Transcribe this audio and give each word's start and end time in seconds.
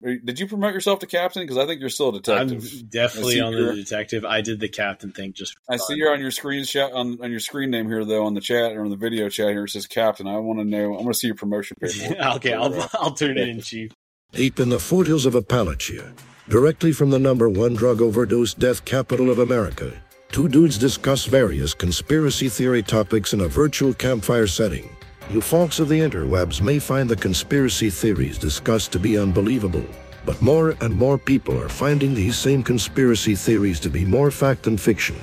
Did 0.00 0.38
you 0.38 0.46
promote 0.46 0.74
yourself 0.74 1.00
to 1.00 1.06
captain? 1.06 1.42
Because 1.42 1.58
I 1.58 1.66
think 1.66 1.80
you're 1.80 1.90
still 1.90 2.10
a 2.10 2.12
detective. 2.12 2.62
I'm 2.62 2.86
definitely 2.86 3.40
I 3.40 3.44
on 3.44 3.52
the 3.52 3.74
detective. 3.74 4.24
I 4.24 4.40
did 4.42 4.60
the 4.60 4.68
captain 4.68 5.10
thing 5.10 5.32
just. 5.32 5.54
For 5.54 5.60
I 5.68 5.76
fun. 5.76 5.86
see 5.88 5.94
you're 5.96 6.12
on 6.12 6.20
your 6.20 6.30
screen 6.30 6.64
shot 6.64 6.92
on, 6.92 7.18
on 7.20 7.32
your 7.32 7.40
screen 7.40 7.70
name 7.70 7.88
here 7.88 8.04
though 8.04 8.24
on 8.24 8.34
the 8.34 8.40
chat 8.40 8.76
or 8.76 8.84
on 8.84 8.90
the 8.90 8.96
video 8.96 9.28
chat 9.28 9.48
here. 9.48 9.64
It 9.64 9.70
says 9.70 9.88
captain. 9.88 10.28
I 10.28 10.36
want 10.36 10.60
to 10.60 10.64
know. 10.64 10.94
I 10.94 11.02
want 11.02 11.08
to 11.08 11.14
see 11.14 11.26
your 11.26 11.34
promotion 11.34 11.76
paperwork. 11.80 12.36
okay, 12.36 12.52
I'll 12.52 12.88
I'll 12.94 13.14
turn 13.14 13.38
it 13.38 13.48
in, 13.48 13.60
chief. 13.60 13.90
Deep 14.30 14.60
in 14.60 14.68
the 14.68 14.78
foothills 14.78 15.26
of 15.26 15.34
Appalachia, 15.34 16.12
directly 16.48 16.92
from 16.92 17.10
the 17.10 17.18
number 17.18 17.48
one 17.48 17.74
drug 17.74 18.00
overdose 18.00 18.54
death 18.54 18.84
capital 18.84 19.30
of 19.30 19.40
America, 19.40 19.92
two 20.30 20.48
dudes 20.48 20.78
discuss 20.78 21.24
various 21.24 21.74
conspiracy 21.74 22.48
theory 22.48 22.84
topics 22.84 23.32
in 23.32 23.40
a 23.40 23.48
virtual 23.48 23.92
campfire 23.94 24.46
setting. 24.46 24.88
You 25.30 25.42
folks 25.42 25.78
of 25.78 25.90
the 25.90 26.00
interwebs 26.00 26.62
may 26.62 26.78
find 26.78 27.06
the 27.06 27.14
conspiracy 27.14 27.90
theories 27.90 28.38
discussed 28.38 28.92
to 28.92 28.98
be 28.98 29.18
unbelievable, 29.18 29.84
but 30.24 30.40
more 30.40 30.74
and 30.80 30.94
more 30.94 31.18
people 31.18 31.60
are 31.60 31.68
finding 31.68 32.14
these 32.14 32.34
same 32.34 32.62
conspiracy 32.62 33.34
theories 33.34 33.78
to 33.80 33.90
be 33.90 34.06
more 34.06 34.30
fact 34.30 34.62
than 34.62 34.78
fiction. 34.78 35.16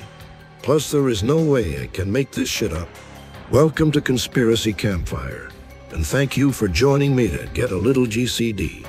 Plus, 0.62 0.92
there 0.92 1.10
is 1.10 1.24
no 1.24 1.44
way 1.44 1.82
I 1.82 1.88
can 1.88 2.12
make 2.12 2.30
this 2.30 2.48
shit 2.48 2.72
up. 2.72 2.88
Welcome 3.50 3.92
to 3.94 4.00
Conspiracy 4.00 4.74
Campfire, 4.74 5.50
and 5.90 6.06
thank 6.06 6.38
you 6.38 6.52
for 6.52 6.68
joining 6.68 7.16
me 7.16 7.28
to 7.30 7.48
get 7.56 7.72
a 7.72 7.76
little 7.76 8.06
GCD. 8.06 8.86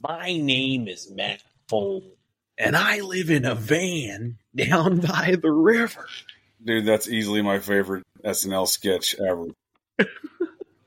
My 0.00 0.38
name 0.38 0.88
is 0.88 1.10
Matt 1.10 1.42
Foley, 1.68 2.16
and 2.56 2.74
I 2.74 3.00
live 3.00 3.28
in 3.28 3.44
a 3.44 3.54
van 3.54 4.38
down 4.54 5.00
by 5.00 5.36
the 5.40 5.50
river. 5.50 6.06
Dude, 6.64 6.86
that's 6.86 7.08
easily 7.08 7.42
my 7.42 7.58
favorite 7.58 8.04
SNL 8.24 8.68
sketch 8.68 9.14
ever. 9.20 9.46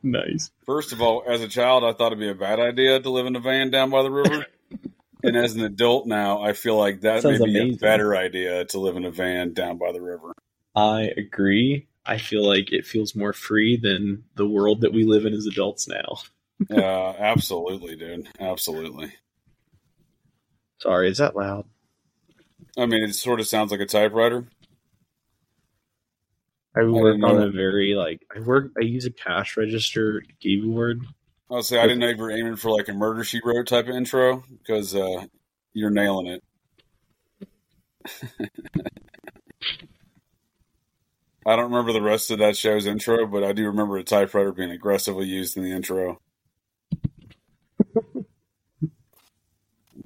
Nice. 0.04 0.52
First 0.66 0.94
of 0.94 1.02
all, 1.02 1.24
as 1.28 1.42
a 1.42 1.48
child, 1.48 1.84
I 1.84 1.92
thought 1.92 2.08
it'd 2.14 2.20
be 2.20 2.30
a 2.30 2.36
bad 2.36 2.60
idea 2.60 3.00
to 3.00 3.10
live 3.10 3.26
in 3.26 3.36
a 3.36 3.40
van 3.42 3.72
down 3.72 3.90
by 3.90 4.04
the 4.04 4.12
river. 4.12 4.46
and 5.24 5.36
as 5.36 5.56
an 5.56 5.64
adult 5.64 6.06
now, 6.08 6.42
I 6.42 6.54
feel 6.54 6.78
like 6.78 7.02
that 7.02 7.24
Sounds 7.24 7.40
may 7.40 7.46
be 7.46 7.60
amazing. 7.60 7.76
a 7.76 7.78
better 7.78 8.16
idea 8.16 8.64
to 8.66 8.80
live 8.80 8.96
in 8.96 9.04
a 9.06 9.12
van 9.12 9.54
down 9.54 9.78
by 9.78 9.92
the 9.92 10.02
river. 10.02 10.34
I 10.76 11.12
agree. 11.18 11.88
I 12.06 12.20
feel 12.20 12.48
like 12.48 12.72
it 12.72 12.86
feels 12.86 13.16
more 13.16 13.34
free 13.34 13.76
than 13.76 14.24
the 14.36 14.48
world 14.48 14.82
that 14.82 14.94
we 14.94 15.04
live 15.04 15.26
in 15.26 15.34
as 15.34 15.46
adults 15.46 15.90
now. 15.90 16.20
Uh, 16.72 17.14
absolutely, 17.20 17.98
dude. 17.98 18.30
Absolutely. 18.40 19.14
Sorry, 20.80 21.10
is 21.10 21.18
that 21.18 21.36
loud? 21.36 21.66
I 22.78 22.86
mean, 22.86 23.04
it 23.04 23.16
sort 23.16 23.40
of 23.40 23.48
sounds 23.48 23.72
like 23.72 23.80
a 23.80 23.86
typewriter. 23.86 24.48
I 26.76 26.84
work 26.84 27.16
didn't 27.16 27.24
on 27.24 27.42
a 27.42 27.50
very 27.50 27.96
like 27.96 28.22
I 28.36 28.40
work. 28.40 28.72
I 28.80 28.84
use 28.84 29.06
a 29.06 29.12
cash 29.12 29.58
register 29.58 30.22
keyboard. 30.40 31.02
I'll 31.50 31.64
say 31.64 31.80
I 31.80 31.84
didn't 31.84 32.00
know 32.00 32.10
you 32.10 32.18
were 32.18 32.32
aiming 32.32 32.58
for 32.58 32.70
like 32.70 32.88
a 32.90 32.94
murder 32.94 33.24
she 33.24 33.42
wrote 33.44 33.68
type 33.68 33.88
of 33.88 33.96
intro 33.96 34.44
because 34.50 34.94
uh, 34.96 35.26
you're 35.74 35.90
nailing 35.90 36.28
it. 36.28 36.44
I 41.48 41.56
don't 41.56 41.72
remember 41.72 41.94
the 41.94 42.02
rest 42.02 42.30
of 42.30 42.40
that 42.40 42.58
show's 42.58 42.86
intro, 42.86 43.26
but 43.26 43.42
I 43.42 43.54
do 43.54 43.66
remember 43.68 43.96
a 43.98 44.04
typewriter 44.04 44.52
being 44.52 44.70
aggressively 44.70 45.28
used 45.28 45.56
in 45.56 45.64
the 45.64 45.72
intro. 45.72 46.20
I'm 47.96 48.92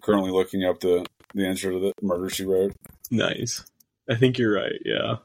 currently 0.03 0.29
looking 0.29 0.63
up 0.63 0.79
the, 0.79 1.03
the 1.33 1.47
answer 1.47 1.71
to 1.71 1.79
the 1.79 1.93
murder 2.01 2.29
she 2.29 2.45
wrote, 2.45 2.73
Nice. 3.09 3.63
I 4.09 4.15
think 4.15 4.37
you're 4.37 4.53
right. 4.55 4.79
Yeah. 4.85 5.17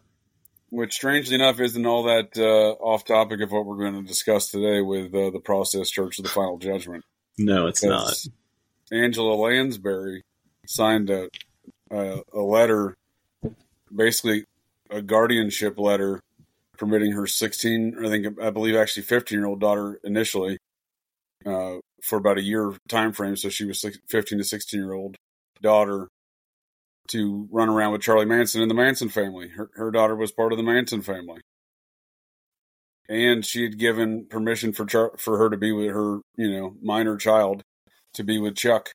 which 0.70 0.94
strangely 0.94 1.34
enough 1.36 1.60
isn't 1.60 1.86
all 1.86 2.04
that 2.04 2.36
uh, 2.36 2.72
off 2.82 3.04
topic 3.04 3.40
of 3.40 3.50
what 3.52 3.64
we're 3.66 3.76
going 3.78 3.94
to 4.02 4.06
discuss 4.08 4.50
today 4.50 4.80
with 4.80 5.14
uh, 5.14 5.30
the 5.30 5.40
process 5.40 5.88
church 5.90 6.18
of 6.18 6.24
the 6.24 6.30
final 6.30 6.58
judgment. 6.58 7.04
No, 7.38 7.66
it's 7.66 7.82
not. 7.84 8.14
Angela 8.92 9.34
Lansbury 9.34 10.22
signed 10.66 11.10
a, 11.10 11.28
a 11.90 12.20
a 12.32 12.40
letter, 12.40 12.96
basically 13.94 14.44
a 14.90 15.02
guardianship 15.02 15.78
letter, 15.78 16.20
permitting 16.78 17.12
her 17.12 17.26
16, 17.26 17.96
I 18.04 18.08
think 18.08 18.40
I 18.40 18.50
believe 18.50 18.76
actually 18.76 19.02
15 19.04 19.38
year 19.38 19.46
old 19.46 19.60
daughter 19.60 19.98
initially, 20.04 20.58
uh, 21.44 21.76
for 22.02 22.18
about 22.18 22.38
a 22.38 22.42
year 22.42 22.74
time 22.88 23.12
frame. 23.12 23.36
So 23.36 23.48
she 23.48 23.64
was 23.64 23.84
15 24.08 24.38
to 24.38 24.44
16 24.44 24.80
year 24.80 24.92
old 24.92 25.16
daughter 25.62 26.08
to 27.08 27.48
run 27.50 27.68
around 27.68 27.92
with 27.92 28.02
Charlie 28.02 28.26
Manson 28.26 28.62
and 28.62 28.70
the 28.70 28.74
Manson 28.74 29.08
family. 29.08 29.48
Her 29.48 29.70
her 29.74 29.90
daughter 29.90 30.16
was 30.16 30.32
part 30.32 30.52
of 30.52 30.58
the 30.58 30.64
Manson 30.64 31.02
family. 31.02 31.40
And 33.08 33.44
she 33.44 33.62
had 33.62 33.78
given 33.78 34.26
permission 34.26 34.72
for 34.72 34.84
Char- 34.84 35.16
for 35.16 35.38
her 35.38 35.48
to 35.48 35.56
be 35.56 35.70
with 35.70 35.90
her, 35.90 36.20
you 36.36 36.50
know, 36.50 36.76
minor 36.82 37.16
child 37.16 37.62
to 38.14 38.24
be 38.24 38.38
with 38.38 38.56
Chuck. 38.56 38.90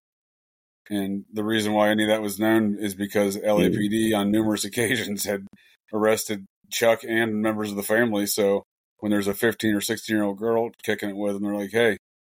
And 0.89 1.23
the 1.31 1.44
reason 1.44 1.72
why 1.72 1.89
any 1.89 2.03
of 2.03 2.09
that 2.09 2.22
was 2.22 2.38
known 2.38 2.78
is 2.78 2.93
because 2.93 3.38
LAPD 3.38 4.09
mm-hmm. 4.09 4.19
on 4.19 4.31
numerous 4.31 4.66
occasions 4.66 5.23
had 5.23 5.47
arrested 5.93 6.45
Chuck 6.69 7.03
and 7.07 7.41
members 7.41 7.69
of 7.69 7.78
the 7.78 7.83
family. 7.83 8.25
So 8.25 8.63
when 8.99 9.11
there's 9.11 9.28
a 9.28 9.33
15 9.33 9.75
or 9.75 9.81
16 9.81 10.13
year 10.13 10.25
old 10.25 10.38
girl 10.38 10.72
kicking 10.83 11.09
it 11.09 11.16
with 11.16 11.33
them, 11.33 11.43
they're 11.43 11.55
like, 11.55 11.72
hey, 11.72 11.97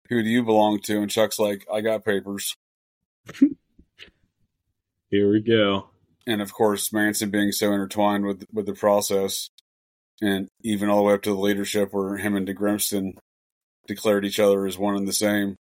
who 0.09 0.21
do 0.21 0.29
you 0.29 0.43
belong 0.43 0.79
to? 0.81 1.01
And 1.01 1.09
Chuck's 1.09 1.39
like, 1.39 1.65
I 1.73 1.81
got 1.81 2.05
papers. 2.05 2.53
Here 5.13 5.29
we 5.29 5.41
go. 5.41 5.89
And 6.25 6.41
of 6.41 6.51
course, 6.53 6.91
Manson 6.91 7.29
being 7.29 7.51
so 7.51 7.71
intertwined 7.71 8.25
with, 8.25 8.45
with 8.51 8.65
the 8.65 8.73
process 8.73 9.47
and 10.19 10.47
even 10.63 10.89
all 10.89 10.97
the 10.97 11.03
way 11.03 11.13
up 11.13 11.21
to 11.21 11.29
the 11.29 11.39
leadership 11.39 11.89
where 11.91 12.17
him 12.17 12.35
and 12.35 12.47
DeGrimston 12.47 13.11
declared 13.85 14.25
each 14.25 14.39
other 14.39 14.65
as 14.65 14.79
one 14.79 14.95
and 14.95 15.07
the 15.07 15.13
same. 15.13 15.55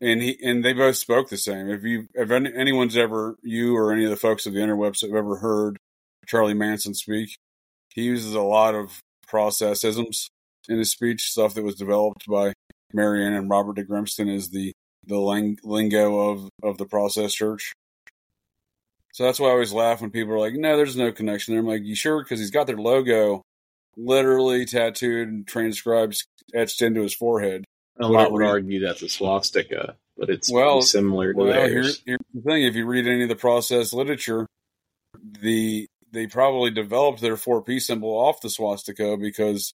And 0.00 0.22
he 0.22 0.38
and 0.40 0.64
they 0.64 0.72
both 0.72 0.94
spoke 0.94 1.30
the 1.30 1.36
same. 1.36 1.68
If 1.68 1.82
you 1.82 2.06
if 2.14 2.30
any, 2.30 2.54
anyone's 2.54 2.96
ever 2.96 3.34
you 3.42 3.76
or 3.76 3.92
any 3.92 4.04
of 4.04 4.10
the 4.10 4.16
folks 4.16 4.46
of 4.46 4.52
the 4.52 4.60
interwebs 4.60 5.00
have 5.02 5.16
ever 5.16 5.38
heard 5.38 5.78
Charlie 6.28 6.54
Manson 6.54 6.94
speak, 6.94 7.34
he 7.92 8.02
uses 8.02 8.34
a 8.34 8.40
lot 8.40 8.76
of 8.76 9.00
processisms 9.28 10.26
in 10.68 10.78
his 10.78 10.92
speech, 10.92 11.22
stuff 11.22 11.54
that 11.54 11.64
was 11.64 11.74
developed 11.74 12.26
by 12.28 12.52
Marianne 12.92 13.32
and 13.32 13.50
Robert 13.50 13.78
DeGrimston 13.78 14.32
is 14.32 14.50
the 14.50 14.72
the 15.04 15.18
ling- 15.18 15.58
lingo 15.64 16.30
of 16.30 16.50
of 16.62 16.78
the 16.78 16.86
process 16.86 17.34
church. 17.34 17.72
So 19.16 19.24
that's 19.24 19.40
why 19.40 19.48
I 19.48 19.52
always 19.52 19.72
laugh 19.72 20.02
when 20.02 20.10
people 20.10 20.34
are 20.34 20.38
like, 20.38 20.52
"No, 20.52 20.76
there's 20.76 20.94
no 20.94 21.10
connection." 21.10 21.54
there." 21.54 21.60
I'm 21.62 21.66
like, 21.66 21.84
"You 21.84 21.94
sure?" 21.94 22.22
Because 22.22 22.38
he's 22.38 22.50
got 22.50 22.66
their 22.66 22.76
logo 22.76 23.40
literally 23.96 24.66
tattooed 24.66 25.28
and 25.28 25.46
transcribed, 25.46 26.22
etched 26.52 26.82
into 26.82 27.00
his 27.00 27.14
forehead. 27.14 27.64
I 27.98 28.04
lot 28.04 28.30
would 28.30 28.44
argue 28.44 28.78
that's 28.80 29.00
a 29.00 29.08
swastika, 29.08 29.96
but 30.18 30.28
it's 30.28 30.52
Well, 30.52 30.82
similar 30.82 31.32
to 31.32 31.38
Well, 31.38 31.46
theirs. 31.46 31.72
here's, 31.72 32.02
here's 32.04 32.18
the 32.34 32.42
thing: 32.42 32.64
if 32.64 32.74
you 32.74 32.84
read 32.84 33.06
any 33.06 33.22
of 33.22 33.30
the 33.30 33.36
process 33.36 33.94
literature, 33.94 34.46
the 35.18 35.86
they 36.12 36.26
probably 36.26 36.70
developed 36.70 37.22
their 37.22 37.38
four 37.38 37.62
P 37.62 37.80
symbol 37.80 38.10
off 38.10 38.42
the 38.42 38.50
swastika 38.50 39.16
because 39.16 39.72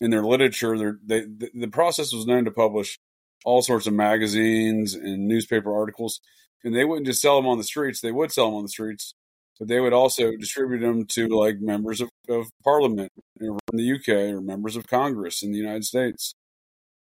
in 0.00 0.10
their 0.10 0.24
literature, 0.24 0.98
they 1.04 1.20
the, 1.20 1.50
the 1.52 1.68
process 1.68 2.14
was 2.14 2.26
known 2.26 2.46
to 2.46 2.50
publish 2.50 2.98
all 3.44 3.60
sorts 3.60 3.86
of 3.86 3.92
magazines 3.92 4.94
and 4.94 5.28
newspaper 5.28 5.70
articles, 5.70 6.22
and 6.64 6.74
they 6.74 6.84
wouldn't 6.84 7.06
just 7.06 7.22
sell 7.22 7.36
them 7.36 7.48
on 7.48 7.58
the 7.58 7.64
streets; 7.64 8.00
they 8.00 8.12
would 8.12 8.32
sell 8.32 8.46
them 8.46 8.56
on 8.56 8.62
the 8.62 8.68
streets, 8.68 9.14
but 9.58 9.68
they 9.68 9.80
would 9.80 9.92
also 9.92 10.36
distribute 10.36 10.80
them 10.80 11.06
to 11.06 11.28
like 11.28 11.60
members 11.60 12.00
of, 12.00 12.08
of 12.28 12.46
parliament 12.64 13.12
in 13.40 13.56
the 13.72 13.92
UK 13.92 14.34
or 14.34 14.40
members 14.40 14.76
of 14.76 14.86
Congress 14.86 15.42
in 15.42 15.52
the 15.52 15.58
United 15.58 15.84
States. 15.84 16.34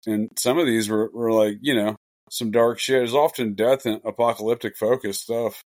And 0.07 0.29
some 0.37 0.57
of 0.57 0.65
these 0.65 0.89
were, 0.89 1.09
were 1.11 1.31
like, 1.31 1.57
you 1.61 1.75
know, 1.75 1.95
some 2.29 2.51
dark 2.51 2.79
shit. 2.79 3.03
It's 3.03 3.13
often 3.13 3.55
death 3.55 3.85
and 3.85 4.01
apocalyptic 4.05 4.77
focused 4.77 5.23
stuff, 5.23 5.63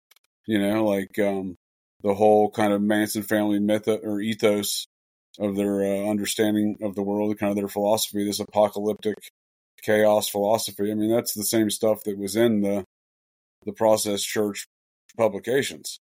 you 0.46 0.58
know, 0.58 0.84
like 0.84 1.18
um, 1.18 1.56
the 2.02 2.14
whole 2.14 2.50
kind 2.50 2.72
of 2.72 2.82
Manson 2.82 3.22
family 3.22 3.58
myth 3.58 3.88
or 3.88 4.20
ethos 4.20 4.86
of 5.38 5.56
their 5.56 5.82
uh, 5.82 6.08
understanding 6.08 6.78
of 6.82 6.94
the 6.94 7.02
world, 7.02 7.36
kind 7.38 7.50
of 7.50 7.56
their 7.56 7.68
philosophy, 7.68 8.24
this 8.24 8.40
apocalyptic 8.40 9.16
chaos 9.82 10.28
philosophy. 10.28 10.90
I 10.90 10.94
mean, 10.94 11.10
that's 11.10 11.34
the 11.34 11.44
same 11.44 11.70
stuff 11.70 12.04
that 12.04 12.18
was 12.18 12.36
in 12.36 12.62
the 12.62 12.84
the 13.66 13.72
Process 13.72 14.22
Church 14.22 14.66
publications. 15.18 16.00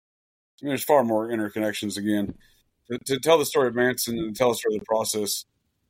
I 0.63 0.67
mean, 0.67 0.69
there's 0.71 0.85
far 0.85 1.03
more 1.03 1.29
interconnections 1.29 1.97
again. 1.97 2.35
To, 2.91 2.99
to 3.07 3.19
tell 3.19 3.39
the 3.39 3.47
story 3.47 3.69
of 3.69 3.75
Manson 3.75 4.19
and 4.19 4.37
tell 4.37 4.51
the 4.51 4.55
story 4.57 4.77
of 4.77 4.81
the 4.81 4.87
process, 4.87 5.45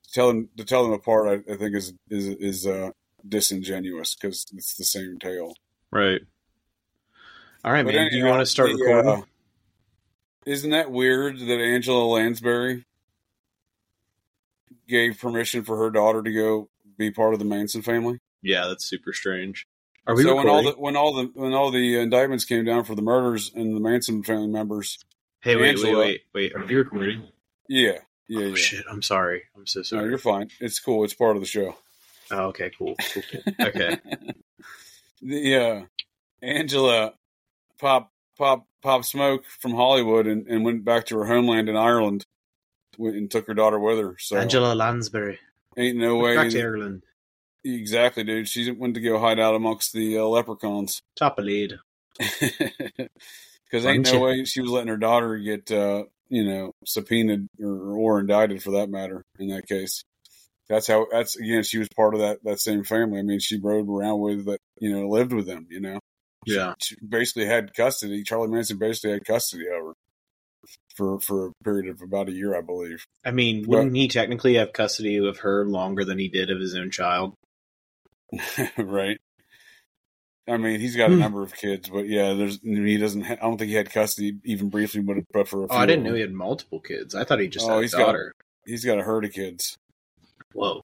to 0.05 0.11
tell 0.13 0.29
them 0.29 0.49
to 0.57 0.65
tell 0.65 0.85
them 0.85 0.93
apart, 0.93 1.45
I, 1.49 1.53
I 1.53 1.57
think 1.57 1.75
is 1.77 1.93
is 2.09 2.27
is 2.27 2.67
uh, 2.67 2.91
disingenuous 3.29 4.15
because 4.15 4.47
it's 4.55 4.75
the 4.77 4.85
same 4.85 5.19
tale. 5.19 5.55
right. 5.91 6.21
All 7.65 7.73
right, 7.73 7.85
But 7.85 7.95
man. 7.95 8.11
Do 8.11 8.17
you 8.19 8.27
want 8.27 8.41
to 8.41 8.47
start 8.47 8.69
the, 8.71 8.75
recording? 8.85 9.23
uh, 9.23 9.25
isn't 10.47 10.71
that 10.71 10.91
weird 10.91 11.39
that 11.39 11.61
Angela 11.61 12.05
Lansbury 12.05 12.85
gave 14.87 15.19
permission 15.19 15.65
for 15.65 15.79
her 15.79 15.91
daughter 15.91 16.23
to 16.23 16.31
go 16.33 16.69
be 16.99 17.11
part 17.11 17.33
of 17.33 17.39
the 17.39 17.45
Manson 17.47 17.83
family? 17.83 18.19
yeah, 18.43 18.67
that's 18.69 18.85
super 18.85 19.13
strange. 19.15 19.67
Are 20.07 20.15
we 20.15 20.23
so 20.23 20.37
when 20.37 20.49
all 20.49 20.63
the 20.63 20.73
when 20.73 20.97
all 20.97 21.15
the 21.15 21.31
when 21.35 21.53
all 21.55 21.71
the 21.71 21.99
indictments 22.01 22.45
came 22.45 22.65
down 22.65 22.85
for 22.85 22.95
the 22.95 23.03
murders 23.03 23.51
and 23.55 23.75
the 23.75 23.81
Manson 23.81 24.23
family 24.23 24.49
members, 24.49 24.99
hey, 25.41 25.57
wait, 25.57 25.71
Angela- 25.71 25.99
wait, 25.99 26.23
wait, 26.35 26.53
wait. 26.53 26.55
Are 26.55 26.67
we 26.67 26.75
recording? 26.75 27.29
yeah, 27.69 27.99
Yeah, 28.29 28.41
oh 28.41 28.49
yeah. 28.49 28.55
shit! 28.55 28.85
I'm 28.91 29.03
sorry. 29.03 29.45
I'm 29.57 29.67
so 29.67 29.83
sorry. 29.83 30.03
No, 30.03 30.09
you're 30.09 30.19
fine. 30.19 30.51
It's 30.61 30.79
cool. 30.79 31.05
It's 31.05 31.15
part 31.15 31.37
of 31.37 31.43
the 31.43 31.49
show. 31.49 31.77
oh, 32.31 32.47
okay, 32.49 32.71
cool. 32.79 32.97
cool, 33.13 33.23
cool. 33.33 33.55
Okay. 33.67 33.97
the 35.23 35.57
uh, 35.57 35.83
Angela 36.43 37.15
pop 37.81 38.13
pop 38.37 38.67
pop 38.83 39.05
smoke 39.05 39.45
from 39.47 39.73
Hollywood 39.75 40.27
and, 40.27 40.47
and 40.47 40.65
went 40.65 40.85
back 40.85 41.07
to 41.07 41.17
her 41.19 41.25
homeland 41.25 41.69
in 41.71 41.77
Ireland 41.77 42.27
went 42.99 43.17
and 43.17 43.31
took 43.31 43.47
her 43.47 43.55
daughter 43.55 43.79
with 43.79 43.99
her. 43.99 44.17
So 44.19 44.37
Angela 44.37 44.75
Lansbury. 44.75 45.39
ain't 45.77 45.97
no 45.99 46.17
way. 46.17 46.37
Back 46.37 46.51
to 46.51 46.61
Ireland. 46.63 47.03
Exactly, 47.65 48.25
dude. 48.25 48.49
She 48.49 48.71
went 48.71 48.95
to 48.95 49.01
go 49.01 49.19
hide 49.19 49.41
out 49.41 49.55
amongst 49.55 49.93
the 49.93 50.19
uh, 50.19 50.25
leprechauns. 50.25 51.01
Top 51.17 51.39
of 51.39 51.45
lead. 51.45 51.75
Because 52.19 53.87
ain't 53.87 54.13
no 54.13 54.21
way 54.21 54.45
she 54.45 54.61
was 54.61 54.71
letting 54.71 54.89
her 54.89 54.97
daughter 54.97 55.37
get, 55.39 55.71
uh, 55.71 56.05
you 56.29 56.45
know, 56.45 56.73
subpoenaed 56.85 57.49
or, 57.61 57.93
or 57.97 58.21
indicted 58.21 58.63
for 58.63 58.73
that 58.73 58.89
matter. 58.91 59.25
In 59.39 59.49
that 59.49 59.67
case, 59.67 60.05
that's 60.69 60.87
how. 60.87 61.07
That's 61.11 61.37
again, 61.37 61.63
she 61.63 61.79
was 61.79 61.89
part 61.97 62.15
of 62.15 62.21
that 62.21 62.39
that 62.45 62.61
same 62.61 62.85
family. 62.85 63.19
I 63.19 63.23
mean, 63.23 63.41
she 63.41 63.59
rode 63.59 63.89
around 63.89 64.21
with 64.21 64.45
that, 64.47 64.61
you 64.79 64.93
know, 64.93 65.09
lived 65.09 65.33
with 65.33 65.47
them. 65.47 65.67
You 65.71 65.81
know, 65.81 65.99
Yeah. 66.47 66.75
she 66.81 66.97
basically 67.07 67.47
had 67.47 67.75
custody. 67.75 68.23
Charlie 68.23 68.49
Manson 68.49 68.79
basically 68.79 69.13
had 69.13 69.25
custody 69.25 69.67
of 69.67 69.87
her 69.87 69.93
for 70.95 71.21
for 71.21 71.47
a 71.49 71.53
period 71.65 71.89
of 71.89 72.01
about 72.03 72.29
a 72.29 72.33
year, 72.33 72.57
I 72.57 72.61
believe. 72.61 73.05
I 73.25 73.31
mean, 73.33 73.65
wouldn't 73.67 73.97
he 73.97 74.07
technically 74.09 74.55
have 74.55 74.73
custody 74.73 75.17
of 75.17 75.39
her 75.39 75.67
longer 75.67 76.05
than 76.05 76.19
he 76.19 76.29
did 76.29 76.51
of 76.51 76.61
his 76.61 76.75
own 76.75 76.91
child? 76.91 77.35
right. 78.79 79.19
I 80.47 80.57
mean, 80.59 80.79
he's 80.79 80.95
got 80.97 81.11
a 81.11 81.15
Hmm. 81.15 81.21
number 81.21 81.43
of 81.43 81.55
kids, 81.55 81.89
but 81.89 82.07
yeah, 82.07 82.35
there's 82.35 82.61
he 82.63 82.97
doesn't. 82.99 83.23
Ha- 83.23 83.33
I 83.41 83.45
don't 83.47 83.57
think 83.57 83.71
he 83.71 83.77
had 83.77 83.91
custody 83.91 84.37
even 84.45 84.69
briefly, 84.69 85.01
but 85.01 85.17
but 85.33 85.49
for 85.49 85.65
a 85.65 85.67
Oh, 85.71 85.77
I 85.77 85.87
didn't 85.87 86.05
know 86.05 86.15
he 86.15 86.21
had 86.21 86.33
multiple 86.33 86.81
kids. 86.81 87.15
I 87.15 87.25
thought 87.25 87.41
he 87.41 87.49
just 87.49 87.67
Oh, 87.67 87.71
had 87.71 87.79
a 87.79 87.83
he's 87.83 87.95
got- 87.95 88.07
daughter. 88.07 88.35
He's 88.67 88.85
got 88.85 88.99
a 88.99 89.03
herd 89.03 89.25
of 89.25 89.33
kids. 89.33 89.77
Whoa. 90.53 90.83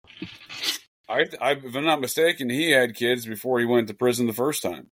I, 1.09 1.27
I, 1.41 1.53
if 1.53 1.75
I'm 1.75 1.85
not 1.85 2.01
mistaken, 2.01 2.51
he 2.51 2.71
had 2.71 2.95
kids 2.95 3.25
before 3.27 3.59
he 3.59 3.65
went 3.65 3.89
to 3.89 3.95
prison 3.95 4.27
the 4.27 4.33
first 4.33 4.63
time. 4.63 4.89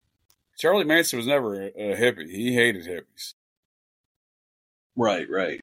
Charlie 0.59 0.85
Manson 0.85 1.17
was 1.19 1.27
never 1.27 1.55
a, 1.55 1.67
a 1.69 1.97
hippie. 1.97 2.29
He 2.29 2.55
hated 2.55 2.85
hippies. 2.87 3.35
Right, 4.97 5.29
right. 5.31 5.61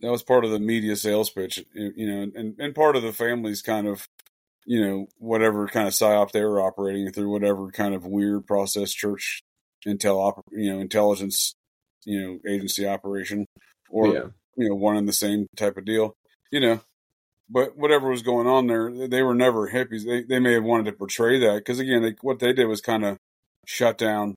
That 0.00 0.10
was 0.10 0.22
part 0.22 0.44
of 0.44 0.50
the 0.50 0.58
media 0.60 0.96
sales 0.96 1.30
pitch, 1.30 1.64
you 1.74 2.06
know, 2.06 2.30
and, 2.34 2.54
and 2.58 2.74
part 2.74 2.94
of 2.96 3.02
the 3.02 3.12
family's 3.12 3.62
kind 3.62 3.86
of, 3.86 4.06
you 4.70 4.80
know, 4.80 5.08
whatever 5.18 5.66
kind 5.66 5.88
of 5.88 5.94
psyop 5.94 6.30
they 6.30 6.44
were 6.44 6.60
operating 6.60 7.10
through, 7.10 7.28
whatever 7.28 7.72
kind 7.72 7.92
of 7.92 8.06
weird 8.06 8.46
process 8.46 8.92
church 8.92 9.40
intel, 9.84 10.18
op, 10.18 10.44
you 10.52 10.72
know, 10.72 10.78
intelligence, 10.78 11.56
you 12.04 12.20
know, 12.20 12.38
agency 12.48 12.86
operation, 12.86 13.46
or 13.90 14.06
yeah. 14.06 14.24
you 14.56 14.68
know, 14.68 14.76
one 14.76 14.96
and 14.96 15.08
the 15.08 15.12
same 15.12 15.48
type 15.56 15.76
of 15.76 15.84
deal, 15.84 16.14
you 16.52 16.60
know. 16.60 16.80
But 17.48 17.76
whatever 17.76 18.10
was 18.10 18.22
going 18.22 18.46
on 18.46 18.68
there, 18.68 19.08
they 19.08 19.24
were 19.24 19.34
never 19.34 19.70
hippies. 19.70 20.04
They 20.04 20.22
they 20.22 20.38
may 20.38 20.52
have 20.52 20.62
wanted 20.62 20.84
to 20.84 20.92
portray 20.92 21.40
that 21.40 21.56
because 21.56 21.80
again, 21.80 22.02
they, 22.02 22.14
what 22.20 22.38
they 22.38 22.52
did 22.52 22.66
was 22.66 22.80
kind 22.80 23.04
of 23.04 23.16
shut 23.66 23.98
down 23.98 24.36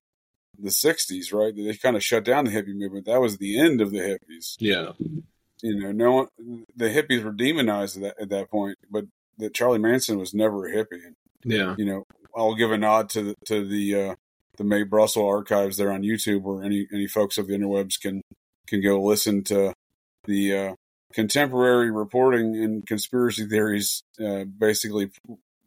the 0.58 0.72
'60s, 0.72 1.32
right? 1.32 1.56
They 1.56 1.76
kind 1.76 1.96
of 1.96 2.04
shut 2.04 2.26
down 2.26 2.46
the 2.46 2.52
hippie 2.52 2.76
movement. 2.76 3.06
That 3.06 3.22
was 3.22 3.38
the 3.38 3.60
end 3.60 3.82
of 3.82 3.92
the 3.92 4.00
hippies. 4.00 4.56
Yeah. 4.58 4.94
You 5.62 5.80
know, 5.80 5.92
no 5.92 6.12
one, 6.12 6.66
the 6.76 6.90
hippies 6.90 7.24
were 7.24 7.32
demonized 7.32 7.98
at 7.98 8.02
that, 8.02 8.22
at 8.24 8.30
that 8.30 8.50
point. 8.50 8.80
But 8.90 9.06
that 9.38 9.54
Charlie 9.54 9.80
Manson 9.80 10.18
was 10.18 10.34
never 10.34 10.68
a 10.68 10.74
hippie. 10.76 11.06
And, 11.06 11.16
Yeah. 11.46 11.76
you 11.78 11.86
know, 11.86 12.04
I'll 12.36 12.56
give 12.56 12.72
a 12.72 12.78
nod 12.78 13.10
to 13.12 13.22
the, 13.24 13.36
to 13.46 13.68
the 13.68 13.96
uh, 13.96 14.16
the 14.58 14.64
Mae 14.64 14.84
Brussell 14.84 15.28
archives 15.28 15.78
there 15.78 15.92
on 15.92 16.02
YouTube, 16.04 16.42
where 16.42 16.64
any 16.64 16.88
any 16.94 17.08
folks 17.08 17.38
of 17.38 17.48
the 17.48 17.54
interwebs 17.56 18.00
can 18.00 18.22
can 18.68 18.82
go 18.82 19.02
listen 19.02 19.44
to 19.46 19.74
the 20.26 20.56
uh, 20.56 20.74
contemporary 21.14 21.92
reporting 21.92 22.56
and 22.56 22.86
conspiracy 22.86 23.46
theories. 23.46 24.02
Uh, 24.24 24.44
basically, 24.46 25.12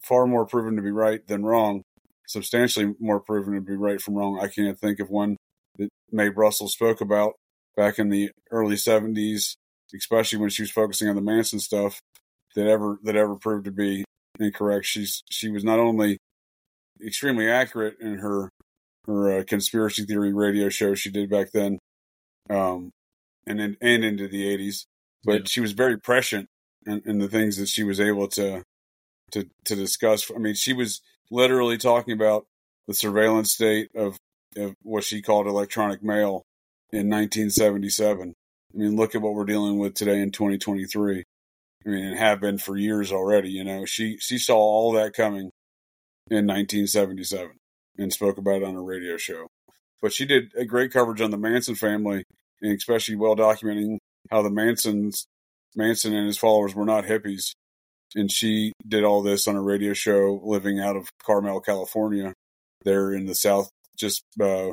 far 0.02 0.26
more 0.26 0.46
proven 0.46 0.76
to 0.76 0.82
be 0.82 0.90
right 0.90 1.26
than 1.26 1.44
wrong. 1.44 1.82
Substantially 2.28 2.94
more 2.98 3.20
proven 3.20 3.54
to 3.54 3.60
be 3.60 3.76
right 3.76 4.00
from 4.00 4.14
wrong. 4.14 4.40
I 4.40 4.48
can't 4.48 4.78
think 4.78 4.98
of 4.98 5.08
one 5.10 5.36
that 5.78 5.88
Mae 6.10 6.28
Brussell 6.28 6.68
spoke 6.68 7.00
about 7.00 7.34
back 7.76 7.98
in 7.98 8.08
the 8.08 8.30
early 8.50 8.74
'70s, 8.76 9.54
especially 9.94 10.38
when 10.38 10.50
she 10.50 10.62
was 10.62 10.70
focusing 10.72 11.08
on 11.08 11.14
the 11.14 11.22
Manson 11.22 11.60
stuff. 11.60 12.00
That 12.56 12.66
ever 12.66 12.98
that 13.04 13.14
ever 13.16 13.36
proved 13.36 13.66
to 13.66 13.70
be 13.70 14.04
incorrect. 14.40 14.86
She's 14.86 15.22
she 15.30 15.50
was 15.50 15.62
not 15.62 15.78
only 15.78 16.18
extremely 17.04 17.48
accurate 17.48 17.96
in 18.00 18.16
her 18.18 18.50
her 19.06 19.38
uh, 19.38 19.44
conspiracy 19.44 20.04
theory 20.04 20.32
radio 20.32 20.68
show 20.68 20.94
she 20.94 21.10
did 21.10 21.30
back 21.30 21.52
then, 21.52 21.78
um, 22.50 22.90
and 23.46 23.60
in, 23.60 23.76
and 23.80 24.04
into 24.04 24.26
the 24.26 24.48
eighties, 24.48 24.86
but 25.24 25.32
Yeah. 25.40 25.44
she 25.46 25.60
was 25.60 25.72
very 25.72 25.98
prescient 25.98 26.48
in, 26.86 27.02
in 27.06 27.18
the 27.18 27.28
things 27.28 27.56
that 27.58 27.68
she 27.68 27.84
was 27.84 28.00
able 28.00 28.26
to 28.28 28.62
to 29.32 29.48
to 29.64 29.74
discuss. 29.76 30.30
I 30.34 30.38
mean, 30.38 30.54
she 30.54 30.72
was 30.72 31.00
literally 31.30 31.76
talking 31.78 32.14
about 32.14 32.46
the 32.88 32.94
surveillance 32.94 33.52
state 33.52 33.88
of, 33.94 34.16
of 34.56 34.74
what 34.82 35.04
she 35.04 35.20
called 35.20 35.46
electronic 35.46 36.02
mail 36.02 36.42
in 36.92 37.10
1977. 37.10 38.32
I 38.74 38.78
mean, 38.78 38.96
look 38.96 39.14
at 39.14 39.20
what 39.22 39.34
we're 39.34 39.44
dealing 39.44 39.78
with 39.78 39.94
today 39.94 40.20
in 40.20 40.30
2023. 40.30 41.24
I 41.86 41.90
mean, 41.90 42.04
and 42.04 42.18
have 42.18 42.40
been 42.40 42.58
for 42.58 42.76
years 42.76 43.12
already. 43.12 43.50
You 43.50 43.64
know, 43.64 43.84
she 43.84 44.16
she 44.18 44.38
saw 44.38 44.56
all 44.56 44.92
that 44.92 45.14
coming 45.14 45.50
in 46.30 46.46
1977 46.46 47.52
and 47.98 48.12
spoke 48.12 48.38
about 48.38 48.62
it 48.62 48.64
on 48.64 48.74
a 48.74 48.82
radio 48.82 49.16
show. 49.16 49.46
But 50.02 50.12
she 50.12 50.26
did 50.26 50.52
a 50.56 50.64
great 50.64 50.92
coverage 50.92 51.20
on 51.20 51.30
the 51.30 51.38
Manson 51.38 51.74
family, 51.74 52.24
and 52.60 52.72
especially 52.76 53.16
well 53.16 53.36
documenting 53.36 53.98
how 54.30 54.42
the 54.42 54.50
Mansons, 54.50 55.26
Manson 55.74 56.14
and 56.14 56.26
his 56.26 56.38
followers 56.38 56.74
were 56.74 56.84
not 56.84 57.04
hippies. 57.04 57.52
And 58.14 58.30
she 58.30 58.72
did 58.86 59.04
all 59.04 59.22
this 59.22 59.46
on 59.46 59.56
a 59.56 59.62
radio 59.62 59.92
show, 59.92 60.40
living 60.42 60.80
out 60.80 60.96
of 60.96 61.08
Carmel, 61.24 61.60
California, 61.60 62.32
there 62.84 63.12
in 63.12 63.26
the 63.26 63.34
south, 63.34 63.68
just 63.96 64.22
uh, 64.40 64.70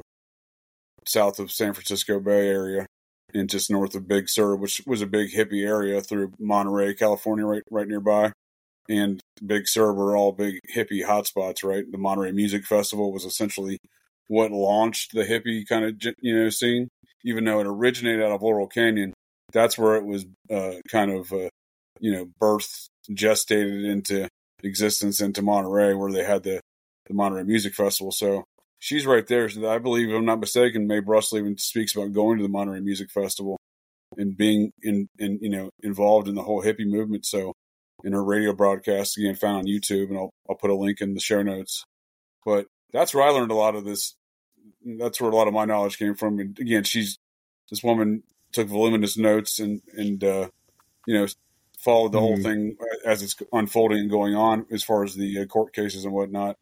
south 1.05 1.39
of 1.39 1.51
San 1.51 1.73
Francisco 1.73 2.19
Bay 2.19 2.47
Area, 2.47 2.85
and 3.33 3.49
just 3.49 3.71
north 3.71 3.95
of 3.95 4.07
Big 4.07 4.29
Sur, 4.29 4.55
which 4.55 4.81
was 4.85 5.01
a 5.01 5.07
big 5.07 5.31
hippie 5.31 5.65
area 5.65 6.01
through 6.01 6.33
Monterey, 6.39 6.93
California, 6.93 7.45
right 7.45 7.63
right 7.71 7.87
nearby 7.87 8.31
and 8.89 9.21
Big 9.45 9.67
Sur 9.67 9.93
were 9.93 10.15
all 10.15 10.31
big 10.31 10.59
hippie 10.75 11.05
hotspots, 11.05 11.63
right? 11.63 11.89
The 11.89 11.97
Monterey 11.97 12.31
Music 12.31 12.65
Festival 12.65 13.11
was 13.11 13.25
essentially 13.25 13.77
what 14.27 14.51
launched 14.51 15.13
the 15.13 15.23
hippie 15.23 15.67
kind 15.67 15.85
of 15.85 15.95
you 16.21 16.37
know 16.37 16.49
scene, 16.49 16.89
even 17.23 17.45
though 17.45 17.59
it 17.59 17.67
originated 17.67 18.23
out 18.23 18.31
of 18.31 18.41
Laurel 18.41 18.67
Canyon. 18.67 19.13
That's 19.51 19.77
where 19.77 19.95
it 19.95 20.05
was 20.05 20.25
uh, 20.51 20.75
kind 20.89 21.11
of 21.11 21.31
uh, 21.31 21.49
you 21.99 22.11
know 22.11 22.27
birthed, 22.41 22.87
gestated 23.11 23.85
into 23.85 24.27
existence 24.63 25.21
into 25.21 25.41
Monterey, 25.41 25.93
where 25.93 26.11
they 26.11 26.23
had 26.23 26.43
the 26.43 26.59
the 27.05 27.13
Monterey 27.13 27.43
Music 27.43 27.73
Festival. 27.73 28.11
So 28.11 28.43
she's 28.83 29.05
right 29.05 29.25
there. 29.25 29.47
So 29.47 29.67
I 29.69 29.77
believe, 29.79 30.09
if 30.09 30.15
I'm 30.15 30.25
not 30.25 30.41
mistaken, 30.41 30.87
Mae 30.87 30.99
Brussell 30.99 31.37
even 31.39 31.57
speaks 31.57 31.95
about 31.95 32.11
going 32.11 32.37
to 32.37 32.43
the 32.43 32.49
Monterey 32.49 32.81
Music 32.81 33.09
Festival 33.09 33.57
and 34.17 34.35
being 34.35 34.71
in, 34.83 35.07
in 35.17 35.39
you 35.41 35.49
know 35.49 35.69
involved 35.81 36.27
in 36.27 36.35
the 36.35 36.43
whole 36.43 36.61
hippie 36.61 36.85
movement. 36.85 37.25
So 37.25 37.53
in 38.03 38.11
her 38.11 38.23
radio 38.23 38.53
broadcast 38.53 39.17
again 39.17 39.35
found 39.35 39.57
on 39.59 39.65
YouTube, 39.65 40.09
and 40.09 40.17
I'll 40.17 40.31
I'll 40.49 40.57
put 40.57 40.69
a 40.69 40.75
link 40.75 40.99
in 40.99 41.13
the 41.13 41.21
show 41.21 41.41
notes. 41.41 41.85
But 42.45 42.67
that's 42.91 43.13
where 43.13 43.23
I 43.23 43.29
learned 43.31 43.51
a 43.51 43.55
lot 43.55 43.75
of 43.75 43.85
this. 43.85 44.15
That's 44.85 45.21
where 45.21 45.31
a 45.31 45.35
lot 45.35 45.47
of 45.47 45.53
my 45.53 45.63
knowledge 45.65 45.97
came 45.97 46.15
from. 46.15 46.39
And 46.39 46.59
again, 46.59 46.83
she's 46.83 47.17
this 47.69 47.81
woman 47.83 48.23
took 48.51 48.67
voluminous 48.67 49.17
notes 49.17 49.59
and 49.59 49.81
and 49.95 50.21
uh, 50.23 50.49
you 51.07 51.13
know 51.17 51.27
followed 51.79 52.11
the 52.11 52.19
whole 52.19 52.37
Mhm. 52.37 52.43
thing 52.43 52.77
as 53.05 53.21
it's 53.23 53.35
unfolding 53.51 53.99
and 53.99 54.09
going 54.09 54.35
on 54.35 54.65
as 54.71 54.83
far 54.83 55.03
as 55.03 55.15
the 55.15 55.39
uh, 55.39 55.45
court 55.45 55.73
cases 55.73 56.03
and 56.05 56.13
whatnot. 56.13 56.57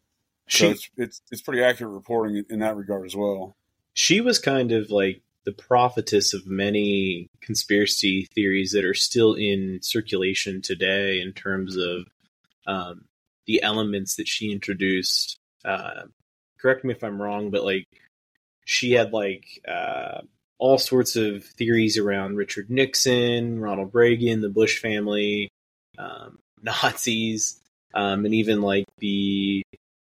She 0.52 0.64
So 0.64 0.70
it's 0.70 0.90
it's 0.98 1.22
it's 1.30 1.40
pretty 1.40 1.62
accurate 1.62 1.94
reporting 1.94 2.36
in, 2.36 2.44
in 2.50 2.58
that 2.58 2.76
regard 2.76 3.06
as 3.06 3.16
well. 3.16 3.56
she 3.94 4.20
was 4.20 4.38
kind 4.38 4.70
of 4.70 4.90
like 4.90 5.22
the 5.44 5.52
prophetess 5.52 6.34
of 6.34 6.46
many 6.46 7.26
conspiracy 7.40 8.28
theories 8.34 8.72
that 8.72 8.84
are 8.84 8.92
still 8.92 9.32
in 9.32 9.78
circulation 9.80 10.60
today 10.60 11.22
in 11.22 11.32
terms 11.32 11.78
of 11.78 12.06
um, 12.66 13.06
the 13.46 13.62
elements 13.62 14.16
that 14.16 14.28
she 14.28 14.52
introduced. 14.52 15.38
Uh, 15.64 16.02
correct 16.58 16.84
me 16.84 16.92
if 16.92 17.02
I'm 17.02 17.20
wrong, 17.20 17.50
but 17.50 17.64
like 17.64 17.86
she 18.66 18.92
had 18.92 19.14
like 19.14 19.46
uh, 19.66 20.20
all 20.58 20.76
sorts 20.76 21.16
of 21.16 21.44
theories 21.44 21.96
around 21.96 22.36
Richard 22.36 22.68
Nixon, 22.68 23.58
Ronald 23.58 23.94
Reagan, 23.94 24.42
the 24.42 24.50
Bush 24.50 24.80
family, 24.80 25.48
um, 25.96 26.38
Nazis, 26.62 27.58
um, 27.94 28.26
and 28.26 28.34
even 28.34 28.60
like 28.60 28.84
the 28.98 29.62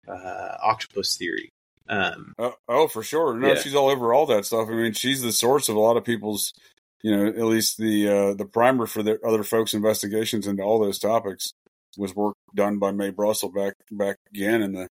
uh, 0.07 0.57
octopus 0.61 1.15
theory. 1.17 1.49
Um, 1.89 2.33
Oh, 2.39 2.53
oh, 2.67 2.87
for 2.87 3.03
sure. 3.03 3.37
No, 3.37 3.49
Yeah. 3.49 3.55
she's 3.55 3.75
all 3.75 3.89
over 3.89 4.13
all 4.13 4.25
that 4.27 4.45
stuff. 4.45 4.69
I 4.69 4.73
mean, 4.73 4.93
she's 4.93 5.21
the 5.21 5.31
source 5.31 5.67
of 5.69 5.75
a 5.75 5.79
lot 5.79 5.97
of 5.97 6.03
people's, 6.05 6.53
you 7.01 7.15
know, 7.15 7.27
at 7.27 7.37
least 7.43 7.77
the 7.77 8.07
uh, 8.07 8.33
the 8.33 8.45
primer 8.45 8.85
for 8.85 9.03
the 9.03 9.19
other 9.25 9.43
folks' 9.43 9.73
investigations 9.73 10.47
into 10.47 10.63
all 10.63 10.79
those 10.79 10.99
topics 10.99 11.51
was 11.97 12.15
work 12.15 12.35
done 12.55 12.79
by 12.79 12.91
Mae 12.91 13.09
Brussell 13.11 13.49
back 13.51 13.73
back 13.91 14.17
again 14.33 14.61
in 14.61 14.71
the 14.73 14.87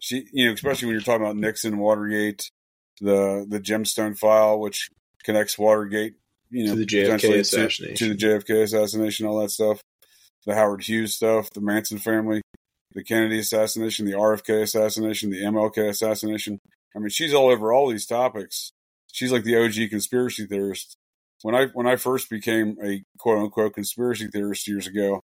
she, 0.00 0.26
you 0.32 0.46
know, 0.46 0.52
especially 0.52 0.86
when 0.86 0.94
you're 0.94 1.02
talking 1.02 1.22
about 1.24 1.36
Nixon, 1.36 1.78
Watergate, 1.78 2.50
the 3.00 3.46
the 3.48 3.60
Gemstone 3.60 4.16
file, 4.18 4.60
which 4.60 4.88
connects 5.24 5.58
Watergate 5.58 6.14
you 6.50 6.66
know, 6.66 6.74
To 6.74 6.80
the 6.80 6.86
JFK 6.86 7.42
potentially 7.42 7.94
to- 7.94 7.96
to, 7.96 8.08
the 8.10 8.14
JFK 8.14 8.62
assassination, 8.62 9.26
all 9.26 9.40
that 9.40 9.50
stuff, 9.50 9.80
the 10.46 10.54
Howard 10.54 10.84
Hughes 10.84 11.14
stuff, 11.14 11.50
the 11.50 11.60
Manson 11.62 11.98
family, 11.98 12.42
the 12.94 13.04
Kennedy 13.04 13.38
assassination, 13.40 14.06
the 14.06 14.12
RFK 14.12 14.62
assassination, 14.62 15.30
the 15.30 15.42
MLK 15.42 15.88
assassination. 15.88 16.58
I 16.94 17.00
mean, 17.00 17.08
she's 17.08 17.34
all 17.34 17.48
over 17.50 17.72
all 17.72 17.88
these 17.90 18.06
topics. 18.06 18.72
She's 19.12 19.32
like 19.32 19.44
the 19.44 19.56
OG 19.56 19.90
conspiracy 19.90 20.46
theorist. 20.46 20.96
When 21.42 21.54
I 21.54 21.66
when 21.74 21.86
I 21.86 21.96
first 21.96 22.30
became 22.30 22.76
a 22.82 23.02
quote 23.18 23.38
unquote 23.38 23.74
conspiracy 23.74 24.28
theorist 24.28 24.66
years 24.68 24.86
ago, 24.86 25.20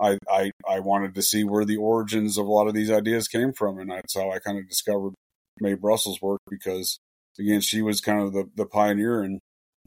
I, 0.00 0.18
I 0.30 0.50
I 0.68 0.80
wanted 0.80 1.14
to 1.14 1.22
see 1.22 1.44
where 1.44 1.64
the 1.64 1.76
origins 1.76 2.38
of 2.38 2.46
a 2.46 2.50
lot 2.50 2.68
of 2.68 2.74
these 2.74 2.90
ideas 2.90 3.26
came 3.28 3.52
from, 3.52 3.78
and 3.78 3.90
that's 3.90 4.14
how 4.14 4.30
I 4.30 4.38
kind 4.38 4.58
of 4.58 4.68
discovered 4.68 5.14
Mae 5.60 5.74
Brussell's 5.74 6.20
work 6.22 6.40
because 6.48 6.98
again, 7.38 7.60
she 7.60 7.82
was 7.82 8.00
kind 8.00 8.20
of 8.22 8.32
the, 8.32 8.48
the 8.54 8.66
pioneer 8.66 9.24
in 9.24 9.40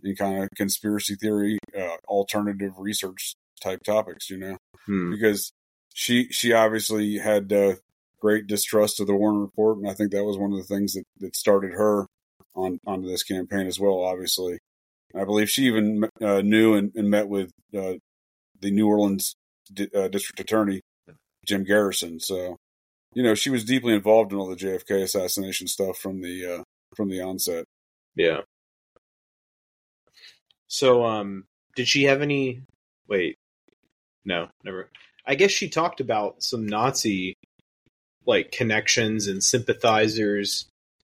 in 0.04 0.16
kind 0.16 0.44
of 0.44 0.50
conspiracy 0.56 1.16
theory, 1.16 1.58
uh, 1.78 1.96
alternative 2.08 2.74
research 2.78 3.36
type 3.64 3.82
topics, 3.84 4.30
you 4.30 4.38
know, 4.38 4.58
Hmm. 4.86 5.12
because 5.12 5.52
she 5.98 6.28
she 6.30 6.54
obviously 6.54 7.18
had 7.18 7.52
uh, 7.52 7.74
great 8.22 8.46
distrust 8.46 9.00
of 9.00 9.08
the 9.08 9.16
Warren 9.16 9.42
Report, 9.42 9.80
and 9.80 9.90
I 9.90 9.96
think 9.96 10.12
that 10.12 10.24
was 10.24 10.38
one 10.38 10.52
of 10.52 10.60
the 10.60 10.76
things 10.76 10.94
that, 10.94 11.04
that 11.22 11.36
started 11.36 11.72
her 11.72 12.06
on 12.54 12.80
onto 12.86 13.08
this 13.08 13.24
campaign 13.24 13.66
as 13.66 13.80
well. 13.80 14.04
Obviously, 14.04 14.60
I 15.16 15.26
believe 15.26 15.50
she 15.50 15.64
even 15.64 16.08
uh, 16.22 16.42
knew 16.42 16.76
and, 16.76 16.92
and 16.94 17.10
met 17.10 17.28
with 17.28 17.50
uh, 17.76 17.94
the 18.60 18.70
New 18.70 18.88
Orleans 18.88 19.36
di- 19.74 19.90
uh, 19.96 20.08
district 20.08 20.40
attorney 20.40 20.82
Jim 21.48 21.64
Garrison. 21.64 22.20
So, 22.20 22.58
you 23.16 23.24
know, 23.24 23.34
she 23.34 23.50
was 23.50 23.66
deeply 23.66 23.96
involved 23.96 24.32
in 24.32 24.38
all 24.38 24.48
the 24.48 24.56
JFK 24.56 25.02
assassination 25.02 25.66
stuff 25.66 25.98
from 25.98 26.22
the 26.22 26.60
uh, 26.60 26.64
from 26.96 27.10
the 27.10 27.22
onset. 27.22 27.66
Yeah. 28.16 28.42
So, 30.68 31.04
um, 31.06 31.46
did 31.76 31.88
she 31.88 32.04
have 32.04 32.22
any? 32.22 32.62
Wait, 33.08 33.36
no, 34.26 34.50
never. 34.64 34.92
I 35.28 35.36
guess 35.36 35.52
she 35.52 35.68
talked 35.68 36.00
about 36.00 36.42
some 36.42 36.66
Nazi 36.66 37.36
like 38.26 38.52
connections 38.52 39.28
and 39.28 39.44
sympathizers 39.44 40.66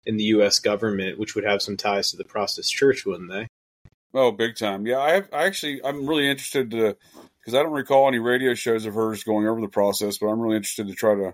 in 0.06 0.16
the 0.16 0.24
U.S. 0.24 0.58
government, 0.60 1.18
which 1.18 1.34
would 1.34 1.44
have 1.44 1.62
some 1.62 1.76
ties 1.76 2.10
to 2.10 2.16
the 2.16 2.24
Process 2.24 2.68
Church, 2.68 3.04
wouldn't 3.04 3.30
they? 3.30 3.48
Oh, 4.12 4.30
big 4.30 4.56
time! 4.56 4.86
Yeah, 4.86 5.00
I, 5.00 5.14
have, 5.14 5.28
I 5.32 5.46
actually 5.46 5.80
I'm 5.84 6.06
really 6.06 6.30
interested 6.30 6.70
to 6.70 6.96
because 7.40 7.54
I 7.54 7.62
don't 7.62 7.72
recall 7.72 8.08
any 8.08 8.20
radio 8.20 8.54
shows 8.54 8.86
of 8.86 8.94
hers 8.94 9.24
going 9.24 9.48
over 9.48 9.60
the 9.60 9.68
process, 9.68 10.18
but 10.18 10.28
I'm 10.28 10.40
really 10.40 10.56
interested 10.56 10.86
to 10.88 10.94
try 10.94 11.16
to 11.16 11.32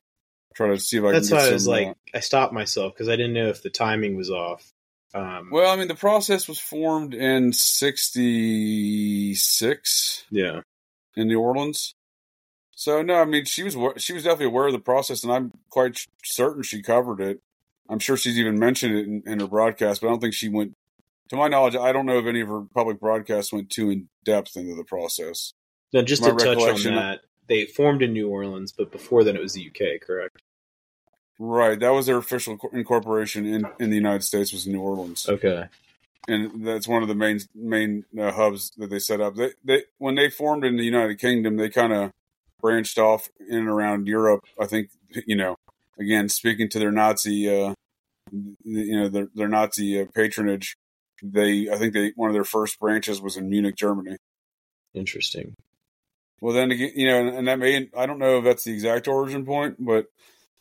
try 0.55 0.69
to 0.69 0.79
see 0.79 0.97
if 0.97 1.05
I 1.05 1.13
That's 1.13 1.29
can. 1.29 1.37
why 1.37 1.49
I 1.49 1.53
was 1.53 1.69
like, 1.69 1.89
uh, 1.89 1.95
I 2.15 2.21
stopped 2.21 2.55
myself 2.55 2.95
because 2.95 3.09
I 3.09 3.17
didn't 3.17 3.35
know 3.35 3.49
if 3.49 3.63
the 3.63 3.71
timing 3.71 4.17
was 4.17 4.31
off. 4.31 4.73
Um, 5.13 5.51
well, 5.51 5.71
I 5.71 5.77
mean, 5.77 5.89
the 5.89 5.95
process 5.95 6.49
was 6.49 6.59
formed 6.59 7.13
in 7.15 7.53
'66 7.53 10.25
yeah, 10.31 10.63
in 11.17 11.29
New 11.29 11.41
Orleans. 11.41 11.95
So 12.81 13.03
no, 13.03 13.21
I 13.21 13.27
mean 13.27 13.45
she 13.45 13.63
was 13.63 13.77
she 13.99 14.15
was 14.15 14.23
definitely 14.23 14.47
aware 14.47 14.69
of 14.69 14.73
the 14.73 14.79
process, 14.79 15.23
and 15.23 15.31
I'm 15.31 15.53
quite 15.69 16.07
certain 16.25 16.63
she 16.63 16.81
covered 16.81 17.21
it. 17.21 17.43
I'm 17.91 17.99
sure 17.99 18.17
she's 18.17 18.39
even 18.39 18.59
mentioned 18.59 18.95
it 18.97 19.07
in, 19.07 19.23
in 19.27 19.41
her 19.41 19.47
broadcast, 19.47 20.01
but 20.01 20.07
I 20.07 20.11
don't 20.13 20.21
think 20.21 20.33
she 20.33 20.49
went. 20.49 20.73
To 21.29 21.37
my 21.37 21.49
knowledge, 21.49 21.77
I 21.77 21.93
don't 21.93 22.07
know 22.07 22.19
if 22.19 22.25
any 22.25 22.41
of 22.41 22.49
her 22.49 22.63
public 22.75 22.99
broadcasts 22.99 23.53
went 23.53 23.69
too 23.69 23.91
in 23.91 24.09
depth 24.25 24.57
into 24.57 24.75
the 24.75 24.85
process. 24.85 25.53
now 25.93 26.01
just 26.01 26.25
to 26.25 26.33
touch 26.33 26.57
on 26.57 26.83
that, 26.95 27.21
they 27.49 27.67
formed 27.67 28.01
in 28.01 28.15
New 28.15 28.31
Orleans, 28.31 28.73
but 28.73 28.91
before 28.91 29.25
then 29.25 29.37
it 29.37 29.43
was 29.43 29.53
the 29.53 29.69
UK, 29.69 30.01
correct? 30.01 30.41
Right, 31.39 31.79
that 31.79 31.91
was 31.91 32.07
their 32.07 32.17
official 32.17 32.57
incorporation 32.73 33.45
in, 33.45 33.67
in 33.79 33.91
the 33.91 33.97
United 33.97 34.25
States 34.25 34.55
was 34.55 34.67
New 34.67 34.81
Orleans, 34.81 35.29
Okay. 35.29 35.67
and 36.27 36.67
that's 36.67 36.89
one 36.89 37.03
of 37.03 37.09
the 37.09 37.15
main 37.15 37.41
main 37.55 38.07
uh, 38.19 38.33
hubs 38.33 38.71
that 38.79 38.89
they 38.89 39.01
set 39.01 39.21
up. 39.21 39.35
They 39.35 39.51
they 39.63 39.83
when 39.99 40.15
they 40.15 40.31
formed 40.31 40.65
in 40.65 40.79
the 40.79 40.85
United 40.85 41.19
Kingdom, 41.19 41.59
they 41.59 41.69
kind 41.69 41.93
of 41.93 42.13
branched 42.61 42.99
off 42.99 43.29
in 43.49 43.59
and 43.59 43.69
around 43.69 44.07
Europe. 44.07 44.45
I 44.61 44.67
think 44.67 44.91
you 45.27 45.37
know, 45.37 45.57
again 45.99 46.29
speaking 46.29 46.69
to 46.71 46.79
their 46.79 46.93
Nazi, 46.93 47.49
uh, 47.49 47.75
you 48.31 49.01
know, 49.01 49.09
their 49.09 49.29
their 49.35 49.49
Nazi 49.49 50.01
uh, 50.01 50.07
patronage. 50.15 50.77
They 51.23 51.69
I 51.71 51.77
think 51.77 51.93
they 51.93 52.13
one 52.17 52.31
of 52.31 52.35
their 52.35 52.45
first 52.45 52.79
branches 52.79 53.21
was 53.21 53.37
in 53.37 53.49
Munich, 53.49 53.77
Germany. 53.77 54.17
Interesting. 54.95 55.55
Well, 56.41 56.55
then 56.55 56.71
again, 56.71 56.93
you 56.97 57.07
know, 57.07 57.19
and, 57.21 57.29
and 57.37 57.49
that 57.49 57.59
may 57.59 57.89
I 57.97 58.07
don't 58.07 58.19
know 58.19 58.39
if 58.39 58.45
that's 58.45 58.65
the 58.65 58.73
exact 58.73 59.07
origin 59.09 59.45
point, 59.45 59.77
but 59.79 60.07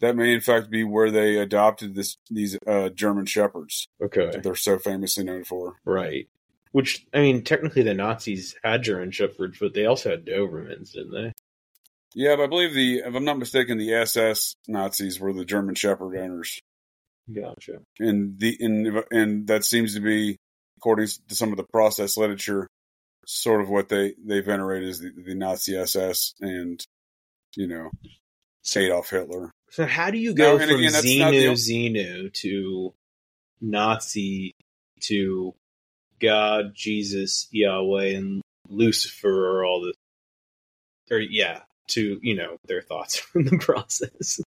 that 0.01 0.15
may 0.15 0.33
in 0.33 0.41
fact 0.41 0.69
be 0.69 0.83
where 0.83 1.11
they 1.11 1.37
adopted 1.37 1.95
this 1.95 2.17
these 2.29 2.57
uh, 2.67 2.89
German 2.89 3.25
shepherds 3.25 3.87
Okay. 4.01 4.31
they're 4.41 4.55
so 4.55 4.77
famously 4.77 5.23
known 5.23 5.43
for. 5.43 5.75
Right. 5.85 6.27
Which 6.71 7.05
I 7.13 7.19
mean, 7.19 7.43
technically 7.43 7.81
the 7.81 7.93
Nazis 7.93 8.55
had 8.63 8.83
German 8.83 9.11
shepherds, 9.11 9.57
but 9.59 9.73
they 9.73 9.85
also 9.85 10.11
had 10.11 10.25
Dobermans, 10.25 10.91
didn't 10.91 11.11
they? 11.11 11.33
Yeah, 12.15 12.35
but 12.35 12.43
I 12.43 12.47
believe 12.47 12.73
the 12.73 12.99
if 13.05 13.15
I'm 13.15 13.25
not 13.25 13.37
mistaken, 13.37 13.77
the 13.77 13.93
SS 13.93 14.55
Nazis 14.67 15.19
were 15.19 15.33
the 15.33 15.45
German 15.45 15.75
shepherd 15.75 16.17
owners, 16.17 16.59
Gotcha. 17.33 17.79
and 17.99 18.39
the 18.39 18.57
and 18.59 19.03
and 19.11 19.47
that 19.47 19.63
seems 19.63 19.93
to 19.95 20.01
be 20.01 20.37
according 20.77 21.07
to 21.27 21.35
some 21.35 21.51
of 21.51 21.57
the 21.57 21.65
process 21.71 22.17
literature, 22.17 22.67
sort 23.25 23.61
of 23.61 23.69
what 23.69 23.89
they 23.89 24.15
they 24.23 24.39
venerate 24.39 24.83
as 24.83 24.99
the, 24.99 25.11
the 25.23 25.35
Nazi 25.35 25.77
SS 25.77 26.33
and 26.41 26.83
you 27.55 27.67
know 27.67 27.91
Adolf 28.75 29.09
Hitler. 29.09 29.51
So 29.71 29.85
how 29.85 30.09
do 30.09 30.17
you 30.17 30.33
go 30.33 30.57
and 30.57 30.69
from 30.69 30.79
again, 30.79 30.91
Xenu 30.91 31.51
Xenu 31.51 32.33
to 32.33 32.93
Nazi 33.61 34.55
to 35.01 35.53
God, 36.19 36.73
Jesus, 36.73 37.47
Yahweh, 37.51 38.15
and 38.17 38.41
Lucifer, 38.67 39.57
or 39.57 39.65
all 39.65 39.81
this? 39.81 39.95
or 41.11 41.19
yeah, 41.19 41.61
to 41.89 42.19
you 42.21 42.35
know 42.35 42.57
their 42.65 42.81
thoughts 42.81 43.17
from 43.17 43.45
the 43.45 43.57
process. 43.57 44.39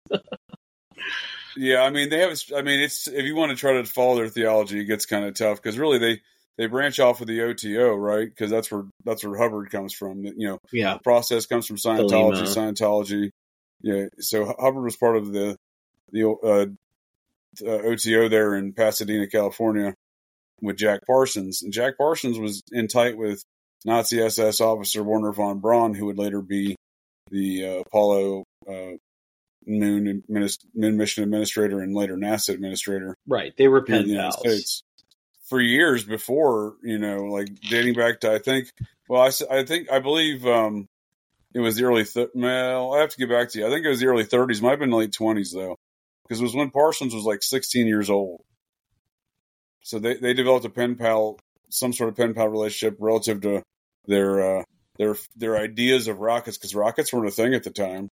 Yeah, 1.55 1.81
I 1.81 1.89
mean 1.89 2.09
they 2.09 2.19
have. 2.19 2.37
I 2.55 2.61
mean 2.61 2.79
it's 2.79 3.07
if 3.07 3.25
you 3.25 3.35
want 3.35 3.51
to 3.51 3.55
try 3.55 3.73
to 3.73 3.85
follow 3.85 4.15
their 4.15 4.29
theology, 4.29 4.81
it 4.81 4.85
gets 4.85 5.05
kind 5.05 5.25
of 5.25 5.35
tough 5.35 5.61
because 5.61 5.77
really 5.77 5.99
they 5.99 6.21
they 6.57 6.67
branch 6.67 6.99
off 6.99 7.21
of 7.21 7.27
the 7.27 7.41
OTO, 7.41 7.95
right? 7.95 8.27
Because 8.27 8.51
that's 8.51 8.71
where 8.71 8.83
that's 9.03 9.23
where 9.23 9.37
Hubbard 9.37 9.71
comes 9.71 9.93
from. 9.93 10.23
You 10.23 10.49
know, 10.49 10.59
yeah. 10.71 10.93
the 10.93 10.99
process 10.99 11.45
comes 11.45 11.65
from 11.65 11.77
Scientology. 11.77 12.43
Thelema. 12.43 12.73
Scientology, 12.73 13.29
yeah. 13.81 14.05
So 14.19 14.45
Hubbard 14.45 14.83
was 14.83 14.97
part 14.97 15.17
of 15.17 15.31
the 15.31 15.55
the 16.11 16.29
uh, 16.29 16.65
uh, 17.65 17.87
OTO 17.87 18.29
there 18.29 18.55
in 18.55 18.73
Pasadena, 18.73 19.27
California, 19.27 19.93
with 20.61 20.77
Jack 20.77 21.01
Parsons, 21.07 21.63
and 21.63 21.73
Jack 21.73 21.97
Parsons 21.97 22.37
was 22.37 22.61
in 22.71 22.87
tight 22.87 23.17
with 23.17 23.43
Nazi 23.85 24.21
SS 24.21 24.61
officer 24.61 25.03
Wernher 25.03 25.33
von 25.33 25.59
Braun, 25.59 25.93
who 25.93 26.05
would 26.05 26.17
later 26.17 26.41
be 26.41 26.75
the 27.33 27.65
uh, 27.65 27.79
Apollo. 27.81 28.45
Uh, 28.67 28.97
Moon 29.65 30.21
adminis- 30.29 30.65
Moon 30.75 30.97
mission 30.97 31.23
administrator 31.23 31.79
and 31.79 31.95
later 31.95 32.17
NASA 32.17 32.49
administrator 32.49 33.15
Right. 33.25 33.53
They 33.57 33.69
were 33.69 33.81
pen 33.81 34.09
the 34.09 34.17
pals. 34.17 34.39
States 34.39 34.83
for 35.53 35.61
years 35.61 36.03
before, 36.03 36.75
you 36.81 36.97
know, 36.97 37.25
like 37.25 37.47
dating 37.69 37.93
back 37.93 38.21
to 38.21 38.33
I 38.33 38.39
think, 38.39 38.71
well, 39.07 39.21
I, 39.21 39.59
I 39.59 39.63
think 39.63 39.91
I 39.91 39.99
believe 39.99 40.45
um, 40.45 40.87
it 41.53 41.59
was 41.59 41.75
the 41.75 41.83
early. 41.83 42.05
Th- 42.05 42.29
well, 42.33 42.93
I 42.93 43.01
have 43.01 43.11
to 43.11 43.17
get 43.17 43.29
back 43.29 43.49
to 43.49 43.59
you. 43.59 43.67
I 43.67 43.69
think 43.69 43.85
it 43.85 43.89
was 43.89 43.99
the 43.99 44.07
early 44.07 44.25
30s. 44.25 44.61
Might 44.61 44.71
have 44.71 44.79
been 44.79 44.91
late 44.91 45.11
20s 45.11 45.53
though, 45.53 45.77
because 46.23 46.39
it 46.39 46.43
was 46.43 46.55
when 46.55 46.71
Parsons 46.71 47.13
was 47.13 47.25
like 47.25 47.43
16 47.43 47.85
years 47.87 48.09
old. 48.09 48.41
So 49.83 49.99
they 49.99 50.15
they 50.15 50.33
developed 50.33 50.65
a 50.65 50.69
pen 50.69 50.95
pal, 50.95 51.39
some 51.69 51.93
sort 51.93 52.09
of 52.09 52.15
pen 52.15 52.33
pal 52.33 52.47
relationship 52.47 52.97
relative 52.99 53.41
to 53.41 53.63
their 54.07 54.59
uh, 54.59 54.63
their 54.97 55.15
their 55.35 55.57
ideas 55.57 56.07
of 56.07 56.19
rockets 56.19 56.57
because 56.57 56.75
rockets 56.75 57.11
weren't 57.11 57.27
a 57.27 57.31
thing 57.31 57.53
at 57.53 57.63
the 57.63 57.71
time. 57.71 58.09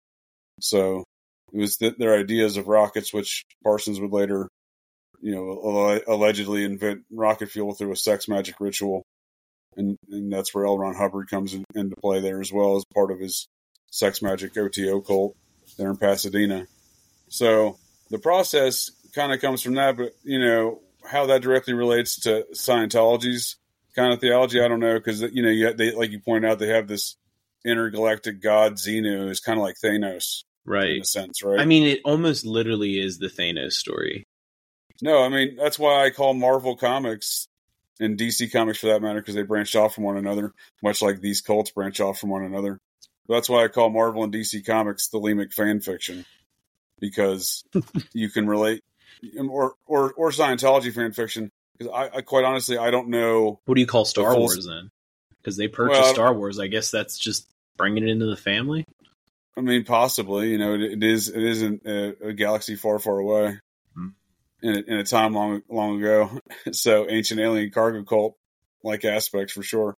So 0.61 1.04
it 1.52 1.59
was 1.59 1.76
th- 1.76 1.97
their 1.99 2.18
ideas 2.18 2.56
of 2.56 2.68
rockets, 2.68 3.12
which 3.12 3.45
Parsons 3.64 4.00
would 4.00 4.12
later, 4.12 4.49
you 5.21 5.35
know, 5.35 5.61
alle- 5.64 6.14
allegedly 6.14 6.64
invent 6.64 7.02
rocket 7.11 7.50
fuel 7.50 7.75
through 7.75 7.92
a 7.92 7.97
sex 7.97 8.28
magic 8.28 8.56
ritual, 8.61 9.02
and 9.76 9.97
and 10.11 10.33
that's 10.33 10.54
where 10.54 10.66
L. 10.66 10.78
Ron 10.78 10.95
Hubbard 10.95 11.28
comes 11.28 11.54
in, 11.54 11.64
into 11.75 11.97
play 11.97 12.21
there 12.21 12.40
as 12.40 12.52
well 12.52 12.76
as 12.76 12.85
part 12.95 13.11
of 13.11 13.21
his 13.21 13.47
sex 13.90 14.21
magic 14.21 14.56
OTO 14.56 15.00
cult 15.00 15.37
there 15.78 15.90
in 15.90 15.97
Pasadena. 15.97 16.66
So 17.28 17.78
the 18.11 18.18
process 18.18 18.90
kind 19.14 19.33
of 19.33 19.40
comes 19.40 19.62
from 19.62 19.75
that, 19.75 19.97
but 19.97 20.12
you 20.23 20.38
know 20.38 20.80
how 21.04 21.26
that 21.26 21.42
directly 21.42 21.75
relates 21.75 22.21
to 22.21 22.45
Scientology's 22.52 23.56
kind 23.97 24.12
of 24.12 24.21
theology, 24.21 24.61
I 24.61 24.69
don't 24.69 24.81
know 24.81 24.95
because 24.95 25.23
you 25.23 25.43
know 25.43 25.50
you, 25.50 25.73
they 25.73 25.93
like 25.93 26.11
you 26.11 26.21
point 26.21 26.45
out 26.45 26.59
they 26.59 26.69
have 26.69 26.87
this 26.87 27.17
intergalactic 27.65 28.41
god 28.41 28.75
Xenu 28.75 29.29
is 29.29 29.41
kind 29.41 29.59
of 29.59 29.65
like 29.65 29.76
Thanos 29.83 30.45
right? 30.67 30.97
in 30.97 31.03
a 31.03 31.05
sense, 31.05 31.43
right? 31.43 31.61
I 31.61 31.65
mean, 31.65 31.85
it 31.85 32.00
almost 32.05 32.45
literally 32.45 32.99
is 32.99 33.19
the 33.19 33.29
Thanos 33.29 33.73
story. 33.73 34.25
No, 35.03 35.23
I 35.23 35.29
mean 35.29 35.57
that's 35.57 35.79
why 35.79 36.05
I 36.05 36.11
call 36.11 36.35
Marvel 36.35 36.76
comics 36.76 37.49
and 37.99 38.19
DC 38.19 38.53
comics 38.53 38.79
for 38.79 38.87
that 38.88 39.03
matter 39.03 39.21
because 39.21 39.35
they 39.35 39.43
branched 39.43 39.76
off 39.76 39.95
from 39.95 40.05
one 40.05 40.17
another, 40.17 40.53
much 40.83 41.03
like 41.03 41.21
these 41.21 41.41
cults 41.41 41.71
branch 41.71 42.00
off 42.00 42.19
from 42.19 42.31
one 42.31 42.45
another. 42.45 42.79
That's 43.29 43.49
why 43.49 43.65
I 43.65 43.69
call 43.69 43.91
Marvel 43.91 44.25
and 44.25 44.33
DC 44.33 44.65
comics 44.65 45.09
Thelemic 45.09 45.53
fan 45.53 45.81
fiction 45.81 46.25
because 47.00 47.65
you 48.12 48.31
can 48.31 48.47
relate, 48.47 48.83
or 49.38 49.75
or 49.87 50.12
or 50.12 50.31
Scientology 50.31 50.95
fan 50.95 51.12
fiction 51.12 51.50
because 51.76 51.92
I, 51.92 52.18
I 52.18 52.21
quite 52.23 52.45
honestly 52.45 52.78
I 52.78 52.90
don't 52.90 53.09
know. 53.09 53.61
What 53.64 53.75
do 53.75 53.80
you 53.80 53.87
call 53.87 54.04
Star 54.04 54.37
Wars 54.37 54.66
then? 54.66 54.90
because 55.47 55.56
they 55.56 55.68
purchased 55.68 56.00
Well, 56.02 56.12
Star 56.14 56.35
Wars. 56.35 56.59
I 56.59 56.66
guess 56.66 56.90
that's 56.90 57.16
just 57.16 57.47
bringing 57.76 58.02
it 58.02 58.11
into 58.11 58.26
the 58.26 58.37
family. 58.37 58.85
I 59.56 59.61
mean, 59.61 59.85
possibly. 59.85 60.50
You 60.50 60.59
know, 60.59 60.75
it, 60.75 60.83
it 60.83 61.04
is 61.04 61.28
it 61.28 61.42
is 61.42 61.62
in 61.62 61.80
a, 61.87 62.28
a 62.28 62.33
galaxy 62.33 62.75
far, 62.75 62.99
far 62.99 63.18
away, 63.18 63.59
Hmm. 63.95 64.09
in 64.62 64.75
a, 64.76 64.78
in 64.78 64.95
a 64.99 65.04
time 65.04 65.35
long, 65.35 65.62
long 65.71 66.00
ago. 66.00 66.40
so, 66.73 67.09
ancient 67.09 67.40
alien 67.40 67.71
cargo 67.71 68.02
cult 68.02 68.37
like 68.83 69.04
aspects 69.04 69.52
for 69.52 69.62
sure. 69.62 69.97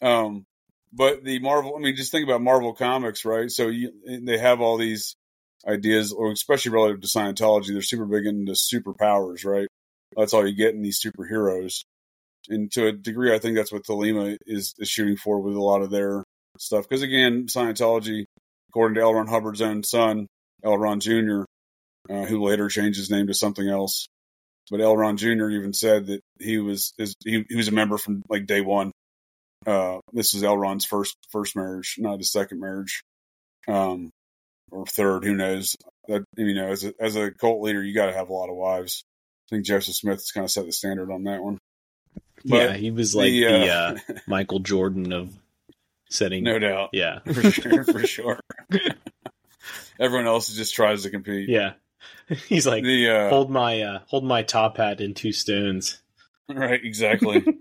Um, 0.00 0.46
but 0.92 1.24
the 1.24 1.40
Marvel, 1.40 1.74
I 1.76 1.80
mean, 1.80 1.96
just 1.96 2.12
think 2.12 2.24
about 2.24 2.40
Marvel 2.42 2.72
comics, 2.72 3.24
right? 3.24 3.50
So 3.50 3.66
you, 3.68 3.92
they 4.24 4.38
have 4.38 4.60
all 4.60 4.78
these 4.78 5.16
ideas, 5.66 6.12
or 6.12 6.30
especially 6.30 6.70
relative 6.72 7.00
to 7.00 7.08
Scientology. 7.08 7.72
They're 7.72 7.82
super 7.82 8.06
big 8.06 8.24
into 8.24 8.52
superpowers, 8.52 9.44
right? 9.44 9.66
That's 10.16 10.32
all 10.32 10.46
you 10.46 10.56
get 10.56 10.74
in 10.74 10.82
these 10.82 11.00
superheroes. 11.00 11.84
And 12.48 12.70
to 12.72 12.86
a 12.86 12.92
degree, 12.92 13.34
I 13.34 13.38
think 13.38 13.56
that's 13.56 13.72
what 13.72 13.84
Thelema 13.84 14.36
is, 14.46 14.74
is 14.78 14.88
shooting 14.88 15.16
for 15.16 15.40
with 15.40 15.56
a 15.56 15.62
lot 15.62 15.82
of 15.82 15.90
their 15.90 16.24
stuff. 16.58 16.88
Because 16.88 17.02
again, 17.02 17.46
Scientology, 17.46 18.24
according 18.70 18.94
to 18.96 19.02
L. 19.02 19.14
Ron 19.14 19.26
Hubbard's 19.26 19.62
own 19.62 19.82
son, 19.82 20.26
L. 20.64 20.78
Ron 20.78 21.00
Jr., 21.00 21.42
uh, 22.08 22.24
who 22.24 22.42
later 22.42 22.68
changed 22.68 22.98
his 22.98 23.10
name 23.10 23.26
to 23.26 23.34
something 23.34 23.68
else. 23.68 24.06
But 24.70 24.80
L. 24.80 24.96
Ron 24.96 25.16
Jr. 25.16 25.50
even 25.50 25.72
said 25.72 26.06
that 26.06 26.20
he 26.40 26.58
was 26.58 26.92
is, 26.98 27.14
he, 27.24 27.44
he 27.48 27.56
was 27.56 27.68
a 27.68 27.72
member 27.72 27.98
from 27.98 28.22
like 28.28 28.46
day 28.46 28.60
one. 28.60 28.92
Uh, 29.64 29.98
this 30.12 30.34
is 30.34 30.42
L. 30.42 30.56
Ron's 30.56 30.84
first 30.84 31.16
first 31.30 31.56
marriage, 31.56 31.96
not 31.98 32.18
his 32.18 32.32
second 32.32 32.60
marriage, 32.60 33.02
um, 33.68 34.10
or 34.70 34.86
third. 34.86 35.24
Who 35.24 35.34
knows? 35.34 35.76
That 36.08 36.24
you 36.36 36.54
know, 36.54 36.68
as 36.68 36.84
a 36.84 36.92
as 37.00 37.16
a 37.16 37.30
cult 37.30 37.62
leader, 37.62 37.82
you 37.82 37.94
got 37.94 38.06
to 38.06 38.12
have 38.12 38.28
a 38.28 38.32
lot 38.32 38.50
of 38.50 38.56
wives. 38.56 39.04
I 39.46 39.56
think 39.56 39.64
Joseph 39.64 39.94
Smith 39.94 40.16
has 40.16 40.30
kind 40.32 40.44
of 40.44 40.50
set 40.50 40.66
the 40.66 40.72
standard 40.72 41.10
on 41.10 41.24
that 41.24 41.42
one. 41.42 41.58
But 42.44 42.56
yeah, 42.56 42.72
he 42.74 42.90
was 42.90 43.14
like 43.14 43.30
the, 43.30 43.42
the, 43.44 43.68
uh, 43.70 43.94
uh, 44.08 44.18
Michael 44.26 44.58
Jordan 44.60 45.12
of 45.12 45.32
setting. 46.10 46.44
No 46.44 46.58
doubt, 46.58 46.90
Yeah, 46.92 47.18
for 47.32 47.50
sure, 47.50 47.84
for 47.84 48.06
sure. 48.06 48.40
Everyone 50.00 50.26
else 50.26 50.52
just 50.54 50.74
tries 50.74 51.02
to 51.04 51.10
compete. 51.10 51.48
yeah. 51.48 51.72
He's 52.48 52.66
like, 52.66 52.82
The 52.84 53.08
uh, 53.08 53.28
hold 53.30 53.50
my 53.50 53.82
uh, 53.82 54.00
hold 54.06 54.24
my 54.24 54.42
top 54.42 54.76
hat 54.78 55.00
in 55.00 55.14
two 55.14 55.32
stones. 55.32 56.00
Right, 56.48 56.80
exactly. 56.84 57.36
I'm 57.36 57.60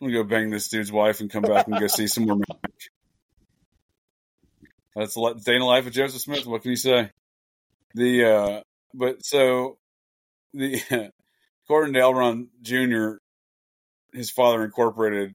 gonna 0.00 0.12
go 0.12 0.24
bang 0.24 0.50
this 0.50 0.68
dude's 0.68 0.92
wife 0.92 1.20
and 1.20 1.30
come 1.30 1.42
back 1.42 1.66
and 1.66 1.78
go 1.78 1.86
see 1.86 2.06
some 2.06 2.24
more 2.26 2.36
magic. 2.36 2.90
That's 4.94 5.14
the 5.14 5.20
li- 5.20 5.34
day 5.44 5.54
in 5.54 5.60
the 5.60 5.66
life 5.66 5.86
of 5.86 5.92
Joseph 5.92 6.20
Smith. 6.20 6.46
What 6.46 6.62
can 6.62 6.70
you 6.70 6.76
say? 6.76 7.10
The 7.94 8.24
uh, 8.24 8.60
but 8.94 9.24
so 9.24 9.78
the 10.56 11.12
according 11.64 11.94
to 11.94 12.00
L. 12.00 12.14
Ron 12.14 12.48
Jr., 12.62 13.16
his 14.12 14.30
father 14.30 14.64
incorporated 14.64 15.34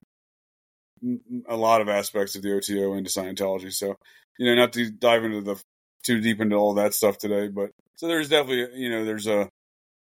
a 1.48 1.56
lot 1.56 1.80
of 1.80 1.88
aspects 1.88 2.36
of 2.36 2.42
the 2.42 2.54
OTO 2.54 2.94
into 2.94 3.10
Scientology. 3.10 3.72
So 3.72 3.96
you 4.38 4.46
know, 4.46 4.54
not 4.54 4.72
to 4.74 4.90
dive 4.90 5.24
into 5.24 5.40
the 5.40 5.62
too 6.02 6.20
deep 6.20 6.40
into 6.40 6.56
all 6.56 6.74
that 6.74 6.94
stuff 6.94 7.18
today, 7.18 7.48
but 7.48 7.70
so 7.96 8.06
there's 8.06 8.28
definitely 8.28 8.80
you 8.80 8.90
know 8.90 9.04
there's 9.04 9.26
a 9.26 9.48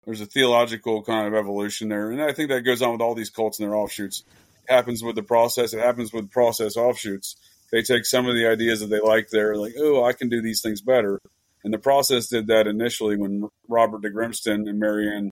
there's 0.04 0.20
a 0.20 0.26
theological 0.26 1.02
kind 1.02 1.26
of 1.26 1.34
evolution 1.34 1.88
there, 1.88 2.10
and 2.10 2.22
I 2.22 2.32
think 2.32 2.48
that 2.50 2.62
goes 2.62 2.82
on 2.82 2.92
with 2.92 3.00
all 3.00 3.14
these 3.14 3.30
cults 3.30 3.58
and 3.58 3.68
their 3.68 3.76
offshoots. 3.76 4.24
It 4.68 4.72
happens 4.72 5.02
with 5.02 5.16
the 5.16 5.22
process. 5.22 5.74
It 5.74 5.80
happens 5.80 6.12
with 6.12 6.30
process 6.30 6.76
offshoots. 6.76 7.36
They 7.70 7.82
take 7.82 8.04
some 8.04 8.26
of 8.26 8.34
the 8.34 8.48
ideas 8.48 8.80
that 8.80 8.86
they 8.86 9.00
like 9.00 9.28
there, 9.28 9.54
like, 9.56 9.74
oh, 9.78 10.04
I 10.04 10.12
can 10.12 10.28
do 10.28 10.42
these 10.42 10.60
things 10.60 10.80
better. 10.80 11.20
And 11.64 11.72
the 11.72 11.78
process 11.78 12.28
did 12.28 12.46
that 12.46 12.66
initially 12.66 13.16
when 13.16 13.48
Robert 13.68 14.02
de 14.02 14.10
Grimston 14.10 14.68
and 14.68 14.78
Marianne 14.78 15.30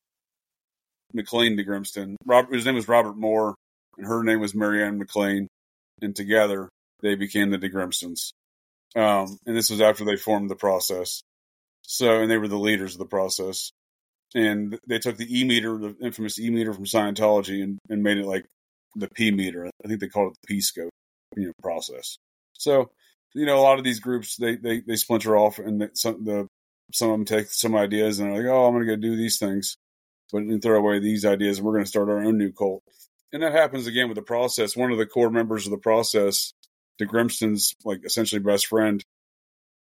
McLean 1.15 1.57
de 1.57 1.65
Grimston. 1.65 2.17
Robert, 2.27 2.55
his 2.55 2.67
name 2.67 2.75
was 2.75 2.89
Robert 2.89 3.17
Moore, 3.17 3.55
and 3.97 4.07
her 4.07 4.23
name 4.23 4.41
was 4.41 4.55
Marianne 4.55 4.99
McLean, 4.99 5.49
and 6.03 6.15
together 6.15 6.69
they 7.01 7.15
became 7.15 7.51
the 7.51 7.59
de 7.59 7.71
Grimstons. 7.71 8.33
Um, 8.95 9.39
and 9.47 9.57
this 9.57 9.71
was 9.71 9.81
after 9.81 10.05
they 10.05 10.17
formed 10.17 10.51
the 10.51 10.57
process. 10.57 11.23
So, 11.83 12.21
and 12.21 12.31
they 12.31 12.37
were 12.37 12.49
the 12.49 12.59
leaders 12.59 12.95
of 12.95 12.99
the 12.99 13.07
process 13.07 13.71
and 14.35 14.79
they 14.87 14.99
took 14.99 15.17
the 15.17 15.41
E 15.41 15.45
meter, 15.45 15.79
the 15.79 15.97
infamous 16.03 16.39
E 16.39 16.51
meter 16.51 16.73
from 16.73 16.85
Scientology, 16.85 17.63
and, 17.63 17.79
and 17.89 18.03
made 18.03 18.19
it 18.19 18.27
like 18.27 18.47
the 18.95 19.09
P 19.09 19.31
meter. 19.31 19.67
I 19.67 19.89
think 19.89 20.01
they 20.01 20.09
called 20.09 20.33
it 20.33 20.39
the 20.43 20.55
P 20.55 20.61
scope, 20.61 20.91
you 21.37 21.47
know, 21.47 21.53
process. 21.63 22.19
So, 22.55 22.91
you 23.35 23.47
know, 23.47 23.59
a 23.59 23.63
lot 23.63 23.79
of 23.79 23.85
these 23.85 24.01
groups 24.01 24.37
they 24.37 24.57
they, 24.57 24.81
they 24.81 24.97
splinter 24.97 25.37
off, 25.37 25.59
and 25.59 25.91
some 25.95 26.25
the 26.25 26.49
some 26.93 27.11
of 27.11 27.19
them 27.19 27.25
take 27.25 27.49
some 27.51 27.75
ideas 27.75 28.19
and 28.19 28.31
they're 28.31 28.43
like, 28.43 28.51
oh, 28.51 28.67
I'm 28.67 28.75
going 28.75 28.87
to 28.87 28.97
go 28.97 29.01
do 29.01 29.17
these 29.17 29.39
things, 29.39 29.77
but 30.33 30.39
then 30.49 30.61
throw 30.61 30.79
away 30.79 30.99
these 30.99 31.25
ideas, 31.25 31.59
and 31.59 31.67
we're 31.67 31.75
going 31.75 31.85
to 31.85 31.91
start 31.91 32.09
our 32.09 32.23
own 32.23 32.39
new 32.39 32.53
cult. 32.53 32.83
And 33.33 33.43
that 33.43 33.53
happens 33.53 33.87
again 33.87 34.09
with 34.09 34.17
the 34.17 34.23
process. 34.23 34.77
One 34.77 34.91
of 34.91 34.99
the 34.99 35.07
core 35.07 35.31
members 35.31 35.67
of 35.67 35.71
the 35.71 35.79
process, 35.79 36.55
de 36.99 37.05
Grimston's 37.05 37.75
like 37.85 38.01
essentially 38.05 38.41
best 38.41 38.67
friend, 38.67 39.05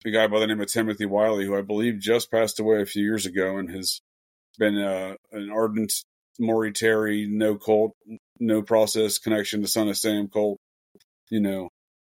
a 0.05 0.11
guy 0.11 0.27
by 0.27 0.39
the 0.39 0.47
name 0.47 0.61
of 0.61 0.67
Timothy 0.67 1.05
Wyllie, 1.05 1.45
who 1.45 1.57
I 1.57 1.61
believe 1.61 1.99
just 1.99 2.31
passed 2.31 2.59
away 2.59 2.81
a 2.81 2.85
few 2.85 3.03
years 3.03 3.25
ago, 3.25 3.57
and 3.57 3.69
has 3.71 4.01
been 4.59 4.77
uh, 4.77 5.15
an 5.31 5.49
ardent 5.51 5.93
Maury 6.39 6.71
Terry, 6.71 7.27
no 7.29 7.55
cult, 7.55 7.93
no 8.39 8.61
process 8.61 9.17
connection 9.17 9.61
to 9.61 9.67
Son 9.67 9.89
of 9.89 9.97
Sam 9.97 10.27
cult, 10.27 10.59
you 11.29 11.39
know, 11.39 11.69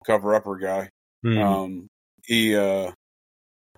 cover 0.06 0.36
upper 0.36 0.58
guy. 0.58 0.90
Hmm. 1.26 1.38
Um, 1.40 1.88
he 2.24 2.56
uh, 2.56 2.92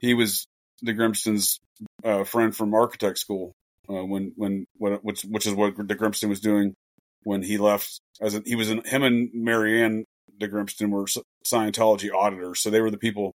he 0.01 0.13
was 0.13 0.47
de 0.83 0.93
Grimston's 0.93 1.61
uh, 2.03 2.25
friend 2.25 2.53
from 2.53 2.73
architect 2.73 3.19
school 3.19 3.53
uh, 3.89 4.03
when 4.03 4.33
when 4.35 4.67
when 4.77 4.95
which 4.95 5.21
which 5.21 5.47
is 5.47 5.53
what 5.53 5.77
the 5.77 5.95
Grimston 5.95 6.27
was 6.27 6.41
doing 6.41 6.75
when 7.23 7.41
he 7.41 7.57
left. 7.57 8.01
As 8.19 8.35
a, 8.35 8.43
he 8.45 8.55
was 8.55 8.69
in, 8.69 8.83
him 8.83 9.03
and 9.03 9.29
Marianne 9.33 10.03
de 10.37 10.49
Grimston 10.49 10.89
were 10.89 11.05
Scientology 11.45 12.13
auditors, 12.13 12.59
so 12.59 12.69
they 12.69 12.81
were 12.81 12.91
the 12.91 12.97
people 12.97 13.33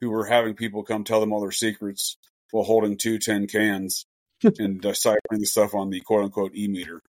who 0.00 0.10
were 0.10 0.26
having 0.26 0.54
people 0.54 0.84
come 0.84 1.02
tell 1.02 1.18
them 1.18 1.32
all 1.32 1.40
their 1.40 1.50
secrets 1.50 2.16
while 2.52 2.62
holding 2.62 2.96
two 2.96 3.18
tin 3.18 3.48
cans 3.48 4.06
and 4.60 4.80
deciphering 4.80 5.40
the 5.40 5.46
stuff 5.46 5.74
on 5.74 5.90
the 5.90 6.00
quote 6.00 6.22
unquote 6.22 6.54
e 6.54 6.68
meter. 6.68 7.02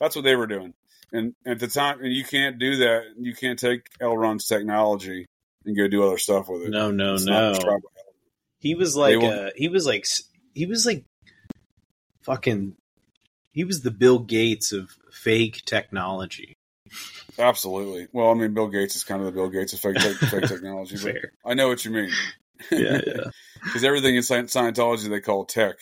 That's 0.00 0.16
what 0.16 0.24
they 0.24 0.34
were 0.34 0.48
doing. 0.48 0.74
And 1.12 1.34
at 1.46 1.60
the 1.60 1.68
time, 1.68 2.00
and 2.00 2.12
you 2.12 2.24
can't 2.24 2.58
do 2.58 2.78
that. 2.78 3.02
You 3.16 3.32
can't 3.32 3.60
take 3.60 3.86
L. 4.00 4.16
Ron's 4.16 4.48
technology 4.48 5.26
and 5.64 5.76
go 5.76 5.88
do 5.88 6.02
other 6.06 6.18
stuff 6.18 6.48
with 6.48 6.62
it. 6.62 6.70
no, 6.70 6.90
no, 6.90 7.14
It's 7.14 7.24
no. 7.24 7.32
not 7.32 7.52
prescribed 7.54 7.82
by 7.84 7.88
He 8.58 8.74
was 8.74 8.96
like, 8.96 9.22
uh, 9.22 9.50
he 9.56 9.68
was 9.68 9.86
like, 9.86 10.06
he 10.54 10.66
was 10.66 10.86
like, 10.86 11.04
fucking. 12.22 12.76
He 13.52 13.64
was 13.64 13.82
the 13.82 13.90
Bill 13.92 14.18
Gates 14.18 14.72
of 14.72 14.90
fake 15.12 15.62
technology. 15.64 16.56
Absolutely. 17.38 18.08
Well, 18.12 18.30
I 18.30 18.34
mean, 18.34 18.52
Bill 18.54 18.68
Gates 18.68 18.96
is 18.96 19.04
kind 19.04 19.20
of 19.20 19.26
the 19.26 19.32
Bill 19.32 19.48
Gates 19.48 19.72
of 19.72 19.80
fake, 19.80 20.00
fake, 20.00 20.16
fake 20.30 20.46
technology. 20.48 20.96
Fair. 20.96 21.32
I 21.44 21.54
know 21.54 21.68
what 21.68 21.84
you 21.84 21.90
mean. 21.92 22.10
Yeah, 22.70 23.00
yeah. 23.06 23.24
Because 23.64 23.82
everything 23.84 24.14
in 24.14 24.22
Sci- 24.22 24.42
Scientology 24.42 25.08
they 25.08 25.20
call 25.20 25.44
tech. 25.46 25.76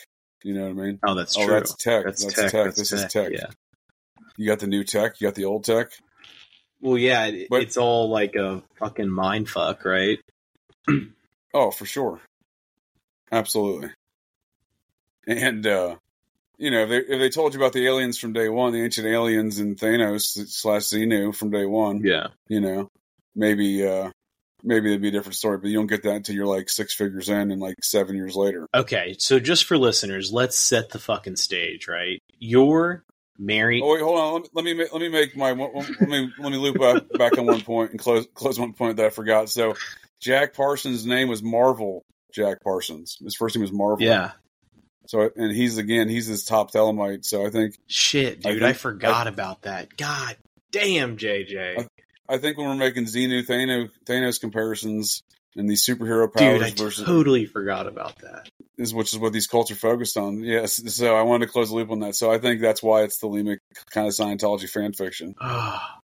You 0.44 0.54
know 0.54 0.62
what 0.62 0.70
I 0.70 0.86
mean? 0.86 0.98
Oh, 1.04 1.14
that's 1.14 1.34
true. 1.34 1.42
oh, 1.42 1.46
true. 1.46 1.54
that's 1.58 1.74
tech. 1.76 2.04
That's, 2.04 2.22
That's, 2.24 2.34
tech. 2.36 2.50
tech. 2.52 2.64
That's 2.66 2.78
This 2.78 2.90
tech. 2.90 2.98
is 3.06 3.12
tech. 3.12 3.32
Yeah. 3.32 3.46
You 4.36 4.46
got 4.46 4.60
the 4.60 4.66
new 4.68 4.84
tech. 4.84 5.20
You 5.20 5.26
got 5.26 5.34
the 5.34 5.44
old 5.46 5.64
tech. 5.64 5.88
Well, 6.82 6.98
yeah, 6.98 7.26
it, 7.26 7.46
But- 7.48 7.62
it's 7.62 7.76
all 7.78 8.10
like 8.10 8.34
a 8.34 8.62
fucking 8.78 9.08
mind 9.08 9.48
fuck, 9.48 9.84
right? 9.86 10.18
Oh, 11.54 11.70
for 11.70 11.84
sure. 11.84 12.18
Absolutely. 13.30 13.90
And 15.26 15.66
uh 15.66 15.96
you 16.58 16.70
know, 16.70 16.82
if 16.84 16.88
they 16.88 16.96
if 16.98 17.20
they 17.20 17.28
told 17.30 17.52
you 17.54 17.60
about 17.60 17.72
the 17.72 17.86
aliens 17.86 18.18
from 18.18 18.32
day 18.32 18.48
one, 18.48 18.72
the 18.72 18.82
ancient 18.82 19.06
aliens 19.06 19.58
and 19.58 19.76
Thanos 19.76 20.22
slash 20.48 20.82
Xenu 20.84 21.34
from 21.34 21.50
day 21.50 21.66
one, 21.66 22.00
Yeah. 22.04 22.28
you 22.48 22.60
know, 22.60 22.88
maybe 23.34 23.86
uh 23.86 24.10
maybe 24.62 24.88
it'd 24.90 25.02
be 25.02 25.08
a 25.08 25.12
different 25.12 25.34
story, 25.36 25.58
but 25.58 25.68
you 25.68 25.76
don't 25.76 25.88
get 25.88 26.04
that 26.04 26.14
until 26.16 26.34
you're 26.36 26.46
like 26.46 26.70
six 26.70 26.94
figures 26.94 27.28
in 27.28 27.50
and 27.50 27.60
like 27.60 27.76
seven 27.82 28.16
years 28.16 28.34
later. 28.36 28.66
Okay, 28.74 29.14
so 29.18 29.38
just 29.38 29.64
for 29.64 29.76
listeners, 29.76 30.32
let's 30.32 30.56
set 30.56 30.90
the 30.90 30.98
fucking 30.98 31.36
stage, 31.36 31.86
right? 31.88 32.18
You're 32.38 33.02
married. 33.38 33.82
Oh 33.82 33.92
wait, 33.92 34.02
hold 34.02 34.18
on. 34.18 34.32
Let 34.32 34.42
me 34.42 34.48
let 34.52 34.64
me 34.64 34.74
make, 34.74 34.92
let 34.92 35.00
me 35.00 35.08
make 35.08 35.36
my 35.36 35.52
let 35.52 36.00
me 36.08 36.32
let 36.38 36.52
me 36.52 36.58
loop 36.58 36.78
back, 36.78 37.02
back 37.18 37.38
on 37.38 37.46
one 37.46 37.60
point 37.62 37.90
and 37.92 38.00
close 38.00 38.26
close 38.34 38.58
one 38.58 38.72
point 38.72 38.96
that 38.98 39.06
I 39.06 39.10
forgot. 39.10 39.48
So, 39.50 39.74
Jack 40.20 40.54
Parsons' 40.54 41.06
name 41.06 41.28
was 41.28 41.42
Marvel. 41.42 42.04
Jack 42.32 42.62
Parsons. 42.62 43.18
His 43.22 43.34
first 43.34 43.54
name 43.54 43.62
was 43.62 43.72
Marvel. 43.72 44.06
Yeah. 44.06 44.32
So 45.06 45.30
and 45.36 45.52
he's 45.54 45.78
again 45.78 46.08
he's 46.08 46.26
his 46.26 46.44
top 46.44 46.70
Thelemite. 46.72 47.24
So 47.24 47.44
I 47.46 47.50
think 47.50 47.74
Shit, 47.86 48.42
dude, 48.42 48.62
I, 48.62 48.66
think- 48.68 48.78
forgot 48.78 49.26
about 49.26 49.62
that. 49.62 49.96
God 49.96 50.36
damn, 50.70 51.16
JJ. 51.16 51.80
I- 51.80 51.86
I 52.28 52.38
think 52.38 52.56
when 52.56 52.66
we're 52.68 52.76
making 52.76 53.04
Xenu 53.04 53.44
Thanos, 53.44 53.90
Thanos 54.06 54.40
comparisons 54.40 55.22
and 55.56 55.68
these 55.68 55.84
superhero 55.86 56.32
powers 56.32 56.58
dude, 56.60 56.62
I 56.62 56.70
versus 56.70 57.04
totally 57.06 57.46
forgot 57.46 57.86
about 57.86 58.18
that. 58.20 58.48
is 58.78 58.94
which 58.94 59.12
is 59.12 59.18
what 59.18 59.32
these 59.32 59.46
cults 59.46 59.70
are 59.70 59.74
focused 59.76 60.16
on. 60.16 60.42
Yes. 60.42 60.94
So 60.94 61.14
I 61.16 61.22
wanted 61.22 61.46
to 61.46 61.52
close 61.52 61.68
the 61.70 61.76
loop 61.76 61.90
on 61.90 62.00
that. 62.00 62.14
So 62.16 62.30
I 62.32 62.38
think 62.38 62.60
that's 62.60 62.82
why 62.82 63.02
it's 63.02 63.20
Thelemic 63.20 63.58
kind 63.90 64.06
of 64.06 64.14
Scientology 64.14 64.68
fan 64.68 64.92
fiction. 64.92 65.34
Ah, 65.40 65.98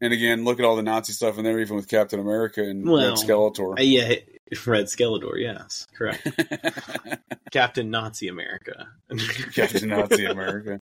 And 0.00 0.12
again, 0.12 0.44
look 0.44 0.58
at 0.58 0.64
all 0.64 0.74
the 0.76 0.82
Nazi 0.82 1.12
stuff 1.12 1.38
in 1.38 1.44
there, 1.44 1.60
even 1.60 1.76
with 1.76 1.88
Captain 1.88 2.18
America 2.20 2.62
and 2.62 2.88
Well, 2.88 3.10
Red 3.10 3.18
Skeletor. 3.18 3.78
Uh, 3.78 3.82
yeah, 3.82 4.14
Red 4.66 4.86
Skeletor, 4.86 5.38
yes, 5.40 5.86
correct. 5.96 6.26
Captain 7.52 7.90
Nazi 7.90 8.28
America. 8.28 8.88
Captain 9.54 9.88
Nazi 9.88 10.24
America. 10.24 10.80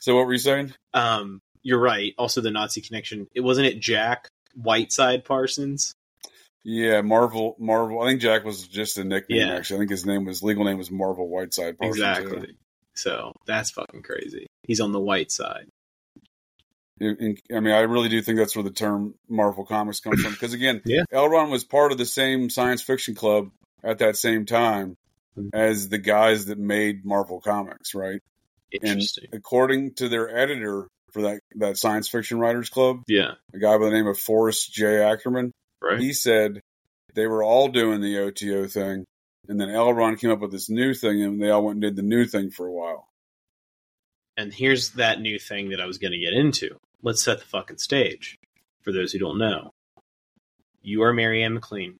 So 0.00 0.16
what 0.16 0.26
were 0.26 0.32
you 0.32 0.38
saying? 0.38 0.74
Um, 0.92 1.40
you're 1.62 1.78
right. 1.78 2.12
Also, 2.18 2.40
the 2.40 2.50
Nazi 2.50 2.80
connection. 2.80 3.28
It 3.34 3.40
wasn't 3.40 3.68
it 3.68 3.78
Jack 3.78 4.28
Whiteside 4.56 5.24
Parsons. 5.24 5.94
Yeah, 6.64 7.00
Marvel. 7.00 7.56
Marvel. 7.58 8.00
I 8.02 8.08
think 8.10 8.20
Jack 8.20 8.44
was 8.44 8.66
just 8.68 8.98
a 8.98 9.04
nickname. 9.04 9.40
Yeah. 9.48 9.54
Actually, 9.54 9.76
I 9.76 9.78
think 9.80 9.90
his 9.90 10.06
name 10.06 10.24
was 10.24 10.42
legal 10.42 10.64
name 10.64 10.78
was 10.78 10.90
Marvel 10.90 11.28
Whiteside. 11.28 11.76
Exactly. 11.80 12.56
So 12.94 13.32
that's 13.46 13.70
fucking 13.70 14.02
crazy. 14.02 14.46
He's 14.66 14.80
on 14.80 14.92
the 14.92 15.00
white 15.00 15.32
side. 15.32 15.66
I 17.00 17.04
mean, 17.60 17.72
I 17.72 17.80
really 17.80 18.08
do 18.08 18.22
think 18.22 18.38
that's 18.38 18.54
where 18.54 18.62
the 18.62 18.70
term 18.70 19.14
Marvel 19.28 19.64
Comics 19.64 19.98
comes 20.00 20.22
from. 20.22 20.32
Because 20.32 20.52
again, 20.52 20.82
Yeah. 20.84 21.02
L. 21.10 21.28
Ron 21.28 21.50
was 21.50 21.64
part 21.64 21.90
of 21.90 21.98
the 21.98 22.06
same 22.06 22.48
science 22.48 22.82
fiction 22.82 23.14
club 23.14 23.50
at 23.82 23.98
that 23.98 24.16
same 24.16 24.46
time 24.46 24.96
Mhm. 25.36 25.48
as 25.54 25.88
the 25.88 25.98
guys 25.98 26.46
that 26.46 26.58
made 26.58 27.04
Marvel 27.04 27.40
Comics, 27.40 27.94
right? 27.94 28.20
Interesting. 28.70 29.30
According 29.32 29.94
to 29.94 30.08
their 30.08 30.28
editor 30.36 30.86
for 31.12 31.22
that 31.22 31.40
that 31.56 31.76
science 31.78 32.06
fiction 32.08 32.38
writers 32.38 32.68
club, 32.68 33.02
yeah. 33.08 33.32
a 33.54 33.58
guy 33.58 33.76
by 33.78 33.86
the 33.86 33.90
name 33.90 34.06
of 34.06 34.18
Forrest 34.18 34.72
J. 34.72 34.98
Ackerman, 35.02 35.50
Right. 35.82 36.00
he 36.00 36.12
said 36.12 36.60
they 37.14 37.26
were 37.26 37.42
all 37.42 37.68
doing 37.68 38.00
the 38.00 38.18
OTO 38.18 38.66
thing, 38.68 39.04
and 39.48 39.60
then 39.60 39.68
L. 39.70 39.92
Ron 39.92 40.16
came 40.16 40.30
up 40.30 40.40
with 40.40 40.52
this 40.52 40.70
new 40.70 40.94
thing, 40.94 41.22
and 41.22 41.42
they 41.42 41.50
all 41.50 41.64
went 41.64 41.76
and 41.76 41.82
did 41.82 41.96
the 41.96 42.02
new 42.02 42.24
thing 42.24 42.50
for 42.50 42.66
a 42.66 42.72
while. 42.72 43.08
And 44.36 44.52
here's 44.52 44.90
that 44.92 45.20
new 45.20 45.38
thing 45.38 45.70
that 45.70 45.80
I 45.80 45.86
was 45.86 45.98
going 45.98 46.12
to 46.12 46.18
get 46.18 46.32
into. 46.32 46.76
Let's 47.02 47.22
set 47.22 47.40
the 47.40 47.44
fucking 47.44 47.78
stage. 47.78 48.38
For 48.82 48.92
those 48.92 49.12
who 49.12 49.18
don't 49.18 49.38
know, 49.38 49.70
you 50.80 51.02
are 51.02 51.12
Marianne 51.12 51.54
McLean. 51.54 51.98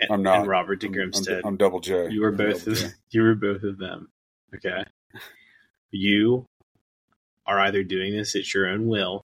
And, 0.00 0.10
I'm 0.10 0.22
not. 0.22 0.40
And 0.40 0.48
Robert 0.48 0.80
de 0.80 0.86
I'm- 0.86 0.94
Grimstead. 0.94 1.38
I'm, 1.44 1.46
I'm 1.48 1.56
Double 1.56 1.80
J. 1.80 2.08
you 2.10 2.22
were 2.22 2.28
I'm 2.30 2.36
both. 2.36 2.66
Of, 2.66 2.82
you 3.10 3.22
were 3.22 3.34
both 3.34 3.62
of 3.62 3.78
them. 3.78 4.08
Okay. 4.54 4.84
You 5.96 6.46
are 7.46 7.60
either 7.60 7.84
doing 7.84 8.12
this 8.16 8.34
at 8.34 8.52
your 8.52 8.66
own 8.66 8.88
will, 8.88 9.22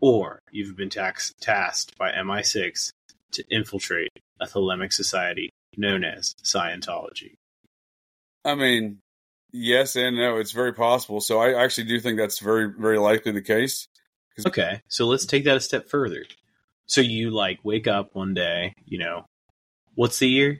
or 0.00 0.40
you've 0.50 0.76
been 0.76 0.90
tax- 0.90 1.34
tasked 1.40 1.96
by 1.98 2.10
MI6 2.12 2.92
to 3.32 3.44
infiltrate 3.50 4.10
a 4.40 4.46
Thelemic 4.46 4.92
society 4.92 5.50
known 5.76 6.04
as 6.04 6.34
Scientology. 6.42 7.34
I 8.44 8.54
mean, 8.54 8.98
yes 9.52 9.96
and 9.96 10.16
no. 10.16 10.36
It's 10.36 10.52
very 10.52 10.72
possible. 10.72 11.20
So 11.20 11.38
I 11.38 11.62
actually 11.62 11.84
do 11.84 12.00
think 12.00 12.18
that's 12.18 12.38
very, 12.38 12.72
very 12.72 12.98
likely 12.98 13.32
the 13.32 13.42
case. 13.42 13.86
Okay, 14.46 14.80
so 14.88 15.06
let's 15.06 15.26
take 15.26 15.44
that 15.44 15.56
a 15.56 15.60
step 15.60 15.90
further. 15.90 16.24
So 16.86 17.00
you 17.02 17.30
like 17.30 17.58
wake 17.62 17.86
up 17.86 18.14
one 18.14 18.32
day, 18.32 18.72
you 18.86 18.98
know, 18.98 19.26
what's 19.94 20.18
the 20.18 20.28
year? 20.28 20.58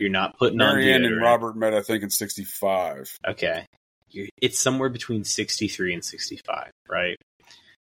You're 0.00 0.10
not 0.10 0.38
putting 0.38 0.58
Marianne 0.58 1.04
on 1.04 1.12
and. 1.12 1.22
Robert 1.22 1.56
met, 1.56 1.72
I 1.72 1.82
think, 1.82 2.02
in 2.02 2.10
'65. 2.10 3.18
Okay, 3.26 3.64
You're, 4.10 4.26
it's 4.42 4.58
somewhere 4.58 4.88
between 4.88 5.24
63 5.24 5.94
and 5.94 6.04
65, 6.04 6.70
right? 6.88 7.16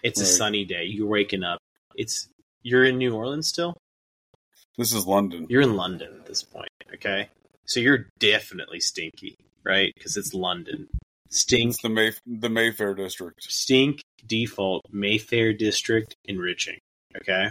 It's 0.03 0.21
a 0.21 0.27
sunny 0.27 0.65
day. 0.65 0.85
You're 0.85 1.07
waking 1.09 1.43
up. 1.43 1.59
It's 1.97 2.29
you're 2.63 2.85
in 2.85 2.99
New 2.99 3.15
Orleans 3.15 3.49
still. 3.49 3.77
This 4.77 4.93
is 4.93 5.07
London. 5.07 5.47
You're 5.49 5.63
in 5.63 5.75
London 5.77 6.13
at 6.15 6.27
this 6.27 6.43
point. 6.43 6.69
Okay, 6.95 7.29
so 7.67 7.81
you're 7.81 8.07
definitely 8.21 8.81
stinky, 8.81 9.37
right? 9.65 9.93
Because 9.95 10.17
it's 10.17 10.33
London. 10.35 10.89
Stink, 11.31 11.71
It's 11.73 11.83
the 11.83 11.89
May 11.91 12.13
the 12.27 12.49
Mayfair 12.49 12.95
district. 12.95 13.43
stink, 13.43 14.01
default, 14.27 14.83
Mayfair 14.91 15.53
district, 15.53 16.17
enriching. 16.25 16.79
Okay. 17.17 17.51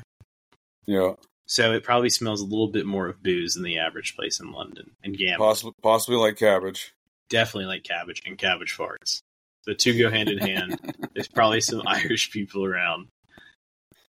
Yeah, 0.87 1.13
So 1.45 1.73
it 1.73 1.83
probably 1.83 2.09
smells 2.09 2.41
a 2.41 2.45
little 2.45 2.69
bit 2.69 2.85
more 2.85 3.07
of 3.07 3.21
booze 3.21 3.53
than 3.55 3.63
the 3.63 3.77
average 3.77 4.15
place 4.15 4.39
in 4.39 4.51
London 4.53 4.91
and 5.03 5.17
gambling. 5.17 5.37
possibly 5.49 5.73
possibly 5.83 6.17
like 6.17 6.37
cabbage. 6.37 6.93
Definitely 7.29 7.65
like 7.65 7.83
cabbage 7.83 8.21
and 8.25 8.37
cabbage 8.37 8.73
farts. 8.75 9.19
The 9.67 9.75
two 9.75 9.95
go 9.99 10.09
hand 10.09 10.29
in 10.29 10.39
hand. 10.39 10.79
There's 11.13 11.27
probably 11.27 11.61
some 11.61 11.83
Irish 11.85 12.31
people 12.31 12.65
around. 12.65 13.09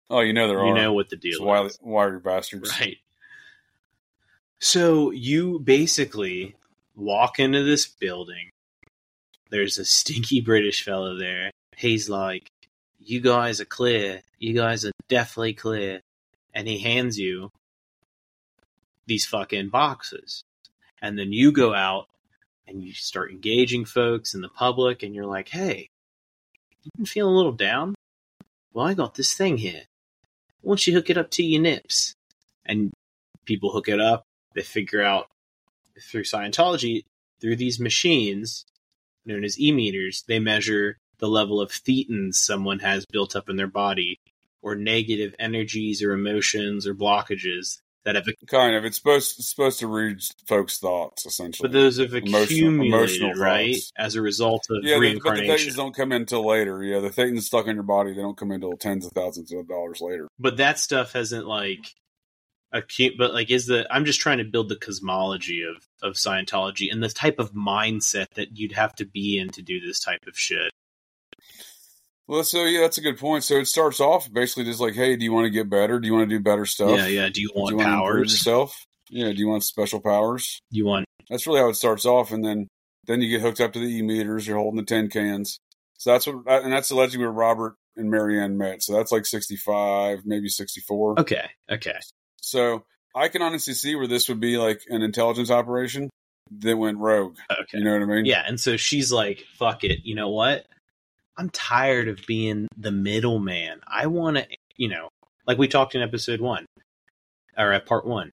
Oh, 0.09 0.19
you 0.19 0.33
know 0.33 0.47
there 0.47 0.57
You 0.59 0.71
are. 0.73 0.75
know 0.75 0.93
what 0.93 1.09
the 1.09 1.15
deal 1.15 1.39
is. 1.65 1.79
wiry 1.81 2.19
bastards. 2.19 2.69
Right. 2.79 2.97
So 4.59 5.11
you 5.11 5.59
basically 5.59 6.55
walk 6.95 7.39
into 7.39 7.63
this 7.63 7.87
building. 7.87 8.49
There's 9.49 9.77
a 9.77 9.85
stinky 9.85 10.41
British 10.41 10.83
fellow 10.83 11.17
there. 11.17 11.51
He's 11.77 12.09
like, 12.09 12.49
You 12.99 13.21
guys 13.21 13.59
are 13.61 13.65
clear. 13.65 14.21
You 14.39 14.53
guys 14.53 14.85
are 14.85 14.91
definitely 15.09 15.53
clear. 15.53 16.01
And 16.53 16.67
he 16.67 16.79
hands 16.79 17.17
you 17.19 17.51
these 19.07 19.25
fucking 19.25 19.69
boxes. 19.69 20.43
And 21.01 21.17
then 21.17 21.31
you 21.31 21.51
go 21.51 21.73
out 21.73 22.07
and 22.67 22.83
you 22.83 22.93
start 22.93 23.31
engaging 23.31 23.85
folks 23.85 24.33
in 24.33 24.41
the 24.41 24.49
public 24.49 25.03
and 25.03 25.13
you're 25.15 25.25
like, 25.25 25.49
Hey, 25.49 25.89
you 26.83 26.91
been 26.97 27.05
feeling 27.05 27.33
a 27.33 27.37
little 27.37 27.51
down? 27.51 27.95
Well, 28.73 28.85
I 28.85 28.93
got 28.93 29.15
this 29.15 29.33
thing 29.33 29.57
here. 29.57 29.83
Why 30.61 30.71
don't 30.71 30.87
you 30.87 30.93
hook 30.93 31.09
it 31.09 31.17
up 31.17 31.31
to 31.31 31.43
your 31.43 31.61
nips? 31.61 32.15
and 32.65 32.91
people 33.45 33.71
hook 33.71 33.87
it 33.87 34.01
up. 34.01 34.23
They 34.55 34.63
figure 34.63 35.03
out 35.03 35.27
through 36.01 36.23
Scientology, 36.23 37.03
through 37.39 37.57
these 37.57 37.79
machines 37.79 38.65
known 39.25 39.43
as 39.43 39.59
e 39.59 39.71
meters, 39.71 40.23
they 40.27 40.39
measure 40.39 40.97
the 41.17 41.27
level 41.27 41.59
of 41.59 41.71
thetans 41.71 42.35
someone 42.35 42.79
has 42.79 43.05
built 43.05 43.35
up 43.35 43.49
in 43.49 43.55
their 43.55 43.67
body, 43.67 44.19
or 44.61 44.75
negative 44.75 45.33
energies 45.39 46.03
or 46.03 46.11
emotions 46.11 46.85
or 46.85 46.93
blockages 46.93 47.79
that 48.05 48.15
have, 48.15 48.25
Kind 48.47 48.75
of. 48.75 48.85
It's 48.85 48.97
supposed 48.97 49.39
it's 49.39 49.49
supposed 49.49 49.79
to 49.79 49.87
read 49.87 50.17
folks' 50.47 50.77
thoughts 50.77 51.25
essentially. 51.25 51.67
but 51.67 51.73
those 51.73 51.97
have 51.97 52.13
Emotional- 52.13 52.43
accumulated, 52.43 52.93
emotional 53.21 53.33
right, 53.33 53.73
thoughts. 53.75 53.91
as 53.97 54.15
a 54.15 54.21
result 54.21 54.65
of 54.69 54.83
yeah, 54.83 54.97
the, 54.99 55.13
but 55.19 55.23
the 55.23 55.31
reincarnation. 55.31 55.73
thetans 55.73 55.75
don't 55.75 55.95
come 55.95 56.11
in 56.11 56.21
until 56.21 56.45
later. 56.45 56.83
Yeah, 56.83 56.99
the 57.01 57.09
thetans 57.09 57.41
stuck 57.41 57.67
in 57.67 57.75
your 57.75 57.83
body. 57.83 58.13
They 58.13 58.21
don't 58.21 58.37
come 58.37 58.51
until 58.51 58.77
tens 58.77 59.05
of 59.05 59.11
thousands 59.11 59.51
of 59.51 59.67
dollars 59.67 59.99
later. 60.01 60.27
but 60.39 60.57
that 60.57 60.79
stuff 60.79 61.13
hasn't 61.13 61.45
like 61.47 61.93
acute 62.71 63.13
but 63.17 63.33
like 63.33 63.49
is 63.51 63.67
the 63.67 63.87
i'm 63.89 64.03
just 64.03 64.19
trying 64.19 64.39
to 64.39 64.43
build 64.43 64.67
the 64.67 64.75
cosmology 64.75 65.63
of 65.63 65.87
of 66.01 66.15
scientology 66.15 66.91
and 66.91 67.01
the 67.01 67.07
type 67.07 67.39
of 67.39 67.53
mindset 67.53 68.25
that 68.33 68.57
you'd 68.57 68.73
have 68.73 68.93
to 68.93 69.05
be 69.05 69.37
in 69.39 69.47
to 69.47 69.61
do 69.61 69.79
this 69.79 69.99
type 70.01 70.19
of 70.27 70.37
shit 70.37 70.71
Well, 72.27 72.43
so 72.43 72.63
yeah, 72.65 72.81
that's 72.81 72.97
a 72.97 73.01
good 73.01 73.17
point. 73.19 73.43
So 73.43 73.55
it 73.57 73.67
starts 73.67 73.99
off 73.99 74.31
basically 74.31 74.63
just 74.65 74.79
like, 74.79 74.95
hey, 74.95 75.15
do 75.15 75.23
you 75.23 75.31
want 75.31 75.45
to 75.45 75.51
get 75.51 75.69
better? 75.69 75.99
Do 75.99 76.07
you 76.07 76.13
want 76.13 76.29
to 76.29 76.35
do 76.35 76.41
better 76.43 76.65
stuff? 76.65 76.97
yeah 76.97 77.05
yeah 77.07 77.29
do 77.29 77.41
you 77.41 77.49
Do 77.49 77.53
want 77.59 77.71
you 77.71 77.77
want 77.77 77.89
powers 77.89 78.31
yourself? 78.31 78.85
Yeah. 79.09 79.31
Do 79.31 79.37
you 79.37 79.47
want 79.47 79.63
special 79.63 79.99
powers? 80.01 80.59
you 80.71 80.85
want 80.85 81.05
That's 81.29 81.45
really 81.45 81.59
how 81.59 81.69
it 81.69 81.75
starts 81.75 82.05
off, 82.05 82.31
and 82.31 82.43
then 82.43 82.67
then 83.05 83.21
you 83.21 83.29
get 83.29 83.41
hooked 83.41 83.61
up 83.61 83.73
to 83.73 83.79
the 83.79 83.85
e 83.85 84.01
meters. 84.01 84.47
You're 84.47 84.57
holding 84.57 84.77
the 84.79 84.85
tin 84.85 85.09
cans. 85.09 85.59
So 85.97 86.11
that's 86.11 86.25
what, 86.27 86.43
and 86.47 86.73
that's 86.73 86.89
allegedly 86.91 87.19
where 87.25 87.31
Robert 87.31 87.75
and 87.95 88.09
Marianne 88.09 88.57
met. 88.57 88.81
So 88.83 88.93
that's 88.93 89.11
like 89.11 89.25
65, 89.25 90.19
maybe 90.25 90.49
64. 90.49 91.19
okay 91.19 91.45
okay 91.71 91.95
So 92.41 92.83
I 93.15 93.27
can 93.29 93.41
honestly 93.41 93.73
see 93.75 93.95
where 93.95 94.07
this 94.07 94.27
would 94.27 94.39
be 94.41 94.57
like 94.57 94.81
an 94.89 95.01
intelligence 95.03 95.49
operation 95.51 96.09
that 96.59 96.75
went 96.77 96.97
rogue. 96.97 97.37
okay 97.51 97.77
You 97.77 97.83
know 97.83 97.93
what 97.93 98.01
I 98.01 98.05
mean? 98.05 98.25
yeah 98.25 98.43
and 98.47 98.59
so 98.59 98.75
she's 98.75 99.11
like 99.11 99.45
fuck 99.57 99.83
it 99.83 99.99
you 100.03 100.15
know 100.15 100.29
what 100.29 100.65
i'm 101.37 101.49
tired 101.49 102.07
of 102.07 102.25
being 102.27 102.67
the 102.77 102.91
middleman. 102.91 103.81
I 103.87 104.07
want 104.07 104.37
to 104.37 104.47
you 104.77 104.89
know 104.89 105.09
like 105.47 105.57
we 105.57 105.67
talked 105.67 105.95
in 105.95 106.01
episode 106.01 106.41
one 106.41 106.65
or 107.57 107.71
at 107.71 107.85
part 107.85 108.05
one 108.05 108.31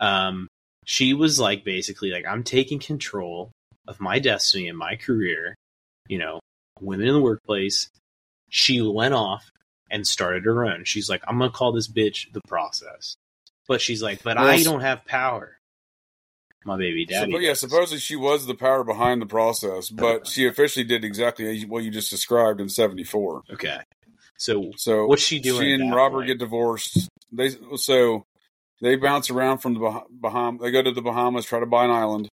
um 0.00 0.48
she 0.84 1.14
was 1.14 1.38
like 1.38 1.64
basically 1.64 2.10
like 2.10 2.26
i'm 2.26 2.42
taking 2.42 2.78
control 2.78 3.50
of 3.86 4.00
my 4.00 4.18
destiny 4.18 4.68
and 4.68 4.78
my 4.78 4.96
career 4.96 5.54
you 6.08 6.18
know 6.18 6.40
women 6.80 7.06
in 7.06 7.14
the 7.14 7.20
workplace. 7.20 7.88
She 8.48 8.80
went 8.80 9.14
off 9.14 9.50
and 9.90 10.06
started 10.06 10.44
her 10.44 10.64
own. 10.64 10.84
She's 10.84 11.08
like 11.08 11.22
i'm 11.26 11.38
gonna 11.38 11.50
call 11.50 11.72
this 11.72 11.88
bitch 11.88 12.32
the 12.32 12.40
process. 12.48 13.14
But 13.66 13.80
she's 13.80 14.02
like 14.02 14.22
but 14.22 14.36
Well, 14.36 14.46
i 14.46 14.62
don't 14.62 14.80
have 14.80 15.04
power 15.06 15.56
my 16.64 16.76
baby 16.76 17.04
daddy 17.04 17.36
yeah, 17.40 17.54
supposedly 17.54 17.98
she 17.98 18.16
was 18.16 18.46
the 18.46 18.54
power 18.54 18.84
behind 18.84 19.20
the 19.22 19.26
process, 19.26 19.90
uh, 19.90 19.94
but 19.96 20.26
she 20.26 20.46
officially 20.46 20.84
did 20.84 21.04
exactly 21.04 21.64
what 21.64 21.84
you 21.84 21.90
just 21.90 22.10
described 22.10 22.60
in 22.60 22.68
74. 22.68 23.42
okay 23.52 23.78
so 24.36 24.72
So 24.76 25.06
What's 25.06 25.22
she 25.22 25.38
doing 25.38 25.60
She 25.62 25.72
and 25.72 25.94
Robert 25.94 26.18
point? 26.18 26.26
get 26.28 26.38
divorced. 26.38 27.08
They 27.32 27.50
so 27.76 28.24
they 28.80 28.96
bounce 28.96 29.30
around 29.30 29.58
from 29.58 29.74
the 29.74 29.80
bah- 29.80 30.04
Baham. 30.20 30.60
They 30.60 30.70
go 30.70 30.82
to 30.82 30.90
the 30.92 31.02
Bahamas, 31.02 31.46
try 31.46 31.60
to 31.60 31.66
buy 31.66 31.84
an 31.84 31.90
island. 31.90 32.28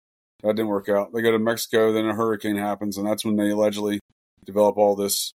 That 0.44 0.56
didn't 0.56 0.68
work 0.70 0.88
out. 0.90 1.12
They 1.14 1.22
go 1.24 1.32
to 1.32 1.40
Mexico. 1.40 1.92
Then 1.92 2.06
a 2.06 2.14
hurricane 2.14 2.56
happens, 2.56 2.98
and 2.98 3.08
that's 3.08 3.26
when 3.26 3.36
they 3.36 3.50
allegedly 3.50 4.00
develop 4.46 4.78
all 4.78 4.96
this 4.96 5.34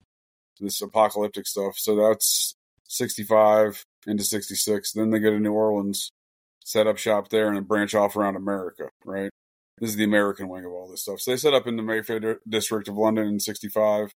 this 0.60 0.80
apocalyptic 0.80 1.46
stuff. 1.48 1.74
So 1.76 1.96
that's 1.96 2.54
sixty 2.88 3.24
five 3.24 3.82
into 4.06 4.22
sixty 4.22 4.54
six. 4.54 4.92
Then 4.92 5.10
they 5.10 5.18
go 5.18 5.30
to 5.30 5.40
New 5.40 5.52
Orleans, 5.52 6.10
set 6.64 6.86
up 6.86 6.98
shop 6.98 7.28
there, 7.28 7.52
and 7.52 7.66
branch 7.66 7.94
off 7.94 8.16
around 8.16 8.36
America. 8.36 8.90
Right. 9.04 9.30
This 9.78 9.90
is 9.90 9.96
the 9.96 10.04
American 10.04 10.48
wing 10.48 10.64
of 10.64 10.72
all 10.72 10.88
this 10.88 11.02
stuff. 11.02 11.20
So 11.20 11.30
they 11.30 11.36
set 11.36 11.54
up 11.54 11.66
in 11.66 11.76
the 11.76 11.82
Mayfair 11.82 12.38
district 12.48 12.88
of 12.88 12.96
London 12.96 13.26
in 13.26 13.40
sixty 13.40 13.68
five. 13.68 14.12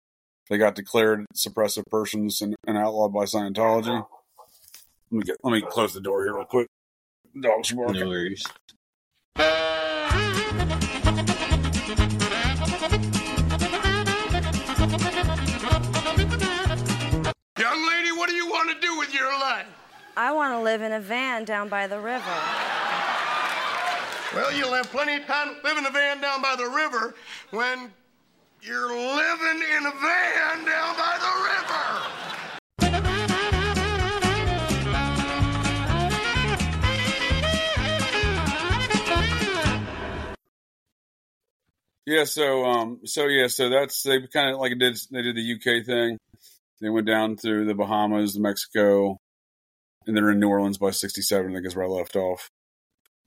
They 0.49 0.59
got 0.59 0.77
declared 0.77 1.27
suppressive 1.35 1.85
persons 1.91 2.41
and, 2.41 2.55
and 2.67 2.79
outlawed 2.79 3.13
by 3.13 3.25
Scientology. 3.25 4.07
Let 5.11 5.19
me 5.19 5.23
get 5.25 5.37
let 5.43 5.53
me 5.53 5.63
close 5.63 5.93
the 5.95 6.01
door 6.01 6.25
here 6.25 6.35
real 6.35 6.45
quick. 6.45 6.69
Dogs 7.41 7.73
are 7.73 7.77
barking. 7.77 8.01
no 8.01 8.09
worries 8.09 8.45
what 18.27 18.31
do 18.31 18.35
you 18.35 18.49
want 18.49 18.69
to 18.71 18.81
do 18.85 18.99
with 18.99 19.15
your 19.15 19.31
life? 19.39 19.86
I 20.19 20.33
want 20.33 20.55
to 20.55 20.61
live 20.61 20.81
in 20.81 20.93
a 20.93 21.01
van 21.01 21.45
down 21.45 21.69
by 21.69 21.87
the 21.87 22.01
river. 22.01 22.25
Well, 24.35 24.51
you'll 24.57 24.73
have 24.73 24.91
plenty 24.91 25.17
of 25.17 25.27
time 25.27 25.55
to 25.55 25.61
live 25.63 25.77
in 25.77 25.85
a 25.85 25.91
van 25.91 26.23
down 26.23 26.41
by 26.41 26.57
the 26.57 26.65
river 26.65 27.15
when 27.51 27.93
you're 28.63 28.97
living 28.97 29.63
in 29.77 29.85
a 29.85 29.91
van 29.91 30.65
down 30.65 30.97
by 30.97 31.19
the 31.21 31.33
river. 31.45 32.27
Yeah, 42.07 42.25
so 42.25 42.65
um, 42.65 43.01
so 43.05 43.27
yeah, 43.27 43.49
so 43.49 43.69
that's 43.69 44.03
they 44.03 44.27
kind 44.29 44.55
of 44.55 44.61
like 44.61 44.79
did 44.79 44.97
they 45.11 45.21
did 45.21 45.37
the 45.37 45.55
UK 45.57 45.85
thing. 45.85 46.17
They 46.81 46.89
went 46.89 47.07
down 47.07 47.37
through 47.37 47.67
the 47.67 47.75
Bahamas, 47.75 48.39
Mexico, 48.39 49.19
and 50.07 50.17
they're 50.17 50.31
in 50.31 50.41
New 50.41 50.49
Orleans 50.49 50.79
by 50.79 50.91
'67. 50.91 51.51
I 51.51 51.55
think 51.55 51.67
is 51.67 51.77
where 51.77 51.87
I 51.87 51.89
left 51.89 52.17
off. 52.17 52.49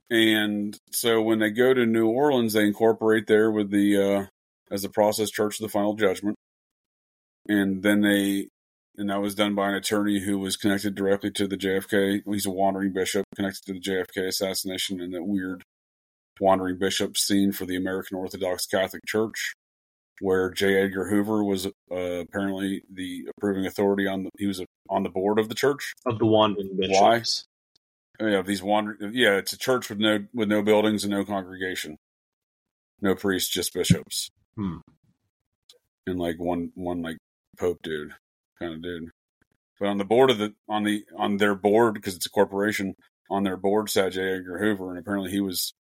And 0.10 0.78
so 0.92 1.22
when 1.22 1.40
they 1.40 1.52
go 1.52 1.74
to 1.74 1.86
New 1.86 2.08
Orleans, 2.08 2.54
they 2.54 2.66
incorporate 2.66 3.28
there 3.28 3.52
with 3.52 3.70
the 3.70 3.98
uh, 3.98 4.26
as 4.72 4.82
the 4.82 4.90
process 4.90 5.30
church 5.30 5.60
of 5.60 5.64
the 5.64 5.72
final 5.72 5.94
judgment, 5.94 6.36
and 7.48 7.84
then 7.84 8.02
they 8.02 8.48
and 8.98 9.10
that 9.10 9.22
was 9.22 9.36
done 9.36 9.56
by 9.56 9.70
an 9.70 9.76
attorney 9.76 10.20
who 10.20 10.38
was 10.38 10.58
connected 10.58 10.94
directly 10.94 11.32
to 11.32 11.48
the 11.48 11.58
JFK. 11.58 12.22
He's 12.26 12.46
a 12.46 12.52
wandering 12.52 12.92
bishop 12.92 13.26
connected 13.36 13.66
to 13.66 13.74
the 13.74 13.80
JFK 13.80 14.28
assassination 14.28 15.00
and 15.00 15.14
that 15.14 15.24
weird 15.24 15.64
wandering 16.40 16.78
bishop 16.78 17.18
scene 17.18 17.52
for 17.52 17.66
the 17.66 17.76
American 17.76 18.18
Orthodox 18.18 18.66
Catholic 18.66 19.06
Church, 19.06 19.54
where 20.22 20.50
J. 20.52 20.76
Edgar 20.76 21.10
Hoover 21.10 21.44
was 21.44 21.66
uh, 21.66 21.72
apparently 21.96 22.84
the 22.92 23.28
approving 23.38 23.66
authority 23.66 24.08
on 24.08 24.24
the 24.24 24.30
he 24.38 24.48
was 24.48 24.62
on 24.90 25.04
the 25.04 25.10
board 25.10 25.40
of 25.40 25.50
the 25.50 25.56
church. 25.56 25.94
Of 26.06 26.20
the 26.20 26.26
wandering 26.26 26.76
bishops. 26.78 27.46
Why? 28.20 28.28
Yeah, 28.30 28.42
these 28.42 28.62
wandering. 28.62 29.14
Yeah, 29.14 29.38
it's 29.38 29.54
a 29.54 29.58
church 29.58 29.90
with 29.90 30.00
no 30.00 30.26
with 30.34 30.50
no 30.50 30.62
buildings 30.62 31.04
and 31.04 31.12
no 31.12 31.24
congregation, 31.24 31.98
no 33.02 33.16
priests, 33.16 33.50
just 33.50 33.74
bishops, 33.74 34.30
Hmm. 34.56 34.78
and 36.06 36.20
like 36.20 36.36
one 36.38 36.72
one 36.76 37.02
like 37.02 37.18
pope 37.58 37.78
dude 37.84 38.12
kind 38.60 38.74
of 38.74 38.82
dude. 38.82 39.10
But 39.80 39.88
on 39.88 39.98
the 39.98 40.06
board 40.06 40.30
of 40.32 40.38
the 40.38 40.54
on 40.68 40.84
the 40.84 41.06
on 41.18 41.38
their 41.38 41.56
board 41.56 41.94
because 41.94 42.16
it's 42.16 42.26
a 42.26 42.30
corporation 42.30 42.94
on 43.30 43.44
their 43.44 43.56
board 43.58 43.90
sat 43.90 44.12
J. 44.12 44.34
Edgar 44.34 44.58
Hoover, 44.60 44.90
and 44.90 45.00
apparently 45.00 45.32
he 45.32 45.40
was 45.40 45.74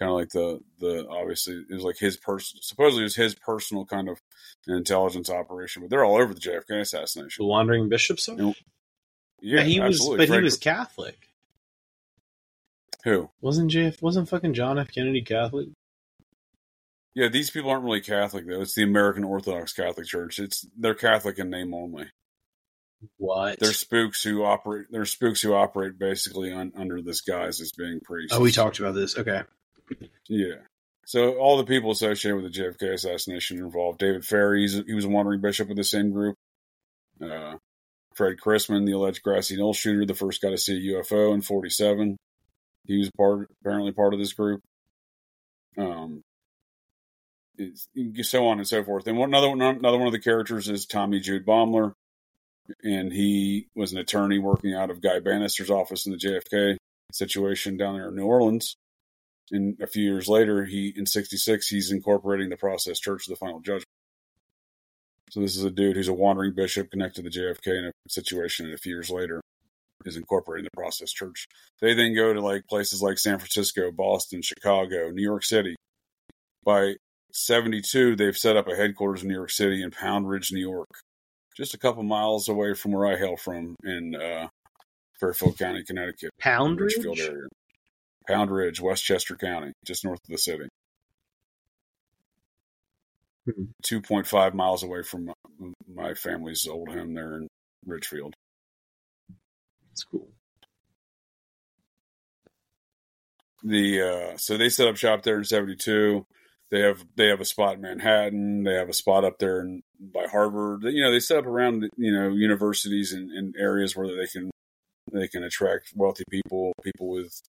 kind 0.00 0.10
of 0.10 0.16
like 0.16 0.30
the 0.30 0.60
the 0.80 1.06
obviously 1.08 1.62
it 1.68 1.72
was 1.72 1.84
like 1.84 1.98
his 1.98 2.16
person 2.16 2.58
supposedly 2.62 3.02
it 3.02 3.04
was 3.04 3.16
his 3.16 3.34
personal 3.34 3.84
kind 3.84 4.08
of 4.08 4.18
intelligence 4.66 5.30
operation, 5.30 5.82
but 5.82 5.90
they're 5.90 6.04
all 6.04 6.20
over 6.20 6.34
the 6.34 6.40
JFK 6.40 6.50
assassination. 6.50 6.72
The 6.72 6.80
assassination. 6.80 7.46
wandering 7.46 7.88
bishops. 7.88 8.28
are? 8.28 8.36
No, 8.36 8.54
Yeah, 9.40 9.62
he 9.62 9.78
was, 9.78 9.96
absolutely. 9.96 10.26
but 10.26 10.34
he 10.34 10.42
was 10.42 10.56
Catholic. 10.58 11.28
who? 13.04 13.30
Wasn't 13.40 13.70
JF? 13.70 14.02
Wasn't 14.02 14.28
fucking 14.28 14.54
John 14.54 14.78
F. 14.78 14.92
Kennedy 14.92 15.22
Catholic? 15.22 15.68
Yeah, 17.14 17.28
these 17.28 17.50
people 17.50 17.70
aren't 17.70 17.84
really 17.84 18.00
Catholic 18.00 18.46
though. 18.46 18.62
It's 18.62 18.74
the 18.74 18.82
American 18.84 19.24
Orthodox 19.24 19.72
Catholic 19.72 20.06
Church. 20.06 20.38
It's 20.38 20.66
they're 20.78 20.94
Catholic 20.94 21.38
in 21.38 21.50
name 21.50 21.74
only. 21.74 22.06
What? 23.16 23.58
They're 23.58 23.72
spooks 23.72 24.22
who 24.22 24.44
operate. 24.44 24.86
They're 24.90 25.06
spooks 25.06 25.40
who 25.40 25.54
operate 25.54 25.98
basically 25.98 26.52
on, 26.52 26.72
under 26.76 27.00
this 27.02 27.22
guise 27.22 27.60
as 27.60 27.72
being 27.72 28.00
priests. 28.00 28.36
oh, 28.36 28.40
we 28.40 28.52
talked 28.52 28.78
about 28.78 28.94
this. 28.94 29.16
Okay. 29.16 29.42
Yeah. 30.28 30.56
So 31.06 31.34
all 31.38 31.56
the 31.56 31.64
people 31.64 31.90
associated 31.90 32.40
with 32.40 32.52
the 32.52 32.60
JFK 32.60 32.94
assassination 32.94 33.58
involved. 33.58 33.98
David 33.98 34.24
Ferrie, 34.24 34.68
he 34.86 34.94
was 34.94 35.04
a 35.04 35.08
wandering 35.08 35.40
bishop 35.40 35.68
of 35.68 35.76
the 35.76 35.82
same 35.82 36.12
group. 36.12 36.36
Uh, 37.20 37.56
Fred 38.14 38.36
Crisman, 38.36 38.86
the 38.86 38.92
alleged 38.92 39.22
grassy 39.22 39.56
knoll 39.56 39.74
shooter, 39.74 40.06
the 40.06 40.14
first 40.14 40.40
guy 40.40 40.50
to 40.50 40.58
see 40.58 40.76
a 40.76 40.94
UFO 40.94 41.34
in 41.34 41.42
'47. 41.42 42.16
He 42.86 42.98
was 42.98 43.10
part, 43.16 43.48
apparently 43.60 43.92
part 43.92 44.14
of 44.14 44.20
this 44.20 44.32
group. 44.32 44.60
Um, 45.76 46.22
so 48.22 48.46
on 48.46 48.58
and 48.58 48.68
so 48.68 48.84
forth. 48.84 49.06
And 49.06 49.18
one, 49.18 49.30
another 49.30 49.48
one, 49.48 49.60
another 49.60 49.98
one 49.98 50.06
of 50.06 50.12
the 50.12 50.20
characters 50.20 50.68
is 50.68 50.86
Tommy 50.86 51.20
Jude 51.20 51.44
Baumler, 51.44 51.92
and 52.84 53.12
he 53.12 53.66
was 53.74 53.92
an 53.92 53.98
attorney 53.98 54.38
working 54.38 54.74
out 54.74 54.90
of 54.90 55.00
Guy 55.00 55.18
Banister's 55.18 55.70
office 55.70 56.06
in 56.06 56.12
the 56.12 56.18
JFK 56.18 56.76
situation 57.12 57.76
down 57.76 57.94
there 57.94 58.08
in 58.08 58.16
New 58.16 58.26
Orleans 58.26 58.76
and 59.50 59.80
a 59.80 59.86
few 59.86 60.04
years 60.04 60.28
later, 60.28 60.64
he 60.64 60.92
in 60.96 61.06
'66 61.06 61.66
he's 61.68 61.90
incorporating 61.90 62.48
the 62.48 62.56
Process 62.56 62.98
Church 62.98 63.26
of 63.26 63.32
the 63.32 63.36
Final 63.36 63.60
Judgment. 63.60 63.86
So 65.30 65.40
this 65.40 65.56
is 65.56 65.64
a 65.64 65.70
dude 65.70 65.96
who's 65.96 66.08
a 66.08 66.14
wandering 66.14 66.54
bishop 66.54 66.90
connected 66.90 67.22
to 67.24 67.30
the 67.30 67.36
JFK 67.36 67.78
in 67.78 67.84
a 67.86 67.92
situation, 68.08 68.66
and 68.66 68.74
a 68.74 68.78
few 68.78 68.92
years 68.94 69.10
later 69.10 69.40
is 70.04 70.16
incorporating 70.16 70.64
the 70.64 70.76
Process 70.76 71.12
Church. 71.12 71.46
They 71.80 71.94
then 71.94 72.14
go 72.14 72.32
to 72.32 72.40
like 72.40 72.66
places 72.66 73.02
like 73.02 73.18
San 73.18 73.38
Francisco, 73.38 73.92
Boston, 73.92 74.42
Chicago, 74.42 75.10
New 75.10 75.22
York 75.22 75.44
City. 75.44 75.76
By 76.64 76.96
'72, 77.32 78.16
they've 78.16 78.36
set 78.36 78.56
up 78.56 78.68
a 78.68 78.76
headquarters 78.76 79.22
in 79.22 79.28
New 79.28 79.34
York 79.34 79.50
City 79.50 79.82
in 79.82 79.90
Pound 79.90 80.28
Ridge, 80.28 80.52
New 80.52 80.60
York, 80.60 80.88
just 81.56 81.74
a 81.74 81.78
couple 81.78 82.02
miles 82.02 82.48
away 82.48 82.74
from 82.74 82.92
where 82.92 83.06
I 83.06 83.16
hail 83.16 83.36
from 83.36 83.76
in 83.84 84.14
uh, 84.14 84.48
Fairfield 85.20 85.58
County, 85.58 85.84
Connecticut. 85.84 86.30
Pound 86.40 86.80
Ridge. 86.80 86.96
Richfield 86.96 87.18
area. 87.20 87.48
Pound 88.30 88.50
Ridge, 88.50 88.80
Westchester 88.80 89.36
County, 89.36 89.72
just 89.84 90.04
north 90.04 90.20
of 90.24 90.30
the 90.30 90.38
city. 90.38 90.68
Hmm. 93.44 93.64
2.5 93.84 94.54
miles 94.54 94.82
away 94.82 95.02
from 95.02 95.26
my, 95.26 95.32
my 95.92 96.14
family's 96.14 96.66
old 96.68 96.88
home 96.88 97.14
there 97.14 97.38
in 97.38 97.48
Ridgefield. 97.86 98.34
That's 99.88 100.04
cool. 100.04 100.28
The 103.62 104.02
uh, 104.02 104.36
so 104.36 104.56
they 104.56 104.68
set 104.68 104.88
up 104.88 104.96
shop 104.96 105.22
there 105.22 105.36
in 105.36 105.44
72. 105.44 106.24
They 106.70 106.80
have 106.80 107.04
they 107.16 107.26
have 107.26 107.40
a 107.40 107.44
spot 107.44 107.74
in 107.74 107.82
Manhattan. 107.82 108.62
They 108.62 108.74
have 108.74 108.88
a 108.88 108.94
spot 108.94 109.24
up 109.24 109.38
there 109.38 109.60
in, 109.60 109.82
by 109.98 110.26
Harvard. 110.30 110.84
You 110.84 111.02
know, 111.02 111.10
they 111.10 111.20
set 111.20 111.38
up 111.38 111.46
around 111.46 111.90
you 111.96 112.12
know 112.12 112.28
universities 112.28 113.12
and, 113.12 113.30
and 113.30 113.54
areas 113.58 113.96
where 113.96 114.06
they 114.06 114.26
can 114.26 114.50
they 115.12 115.28
can 115.28 115.42
attract 115.42 115.92
wealthy 115.94 116.24
people, 116.30 116.72
people 116.82 117.10
with 117.10 117.40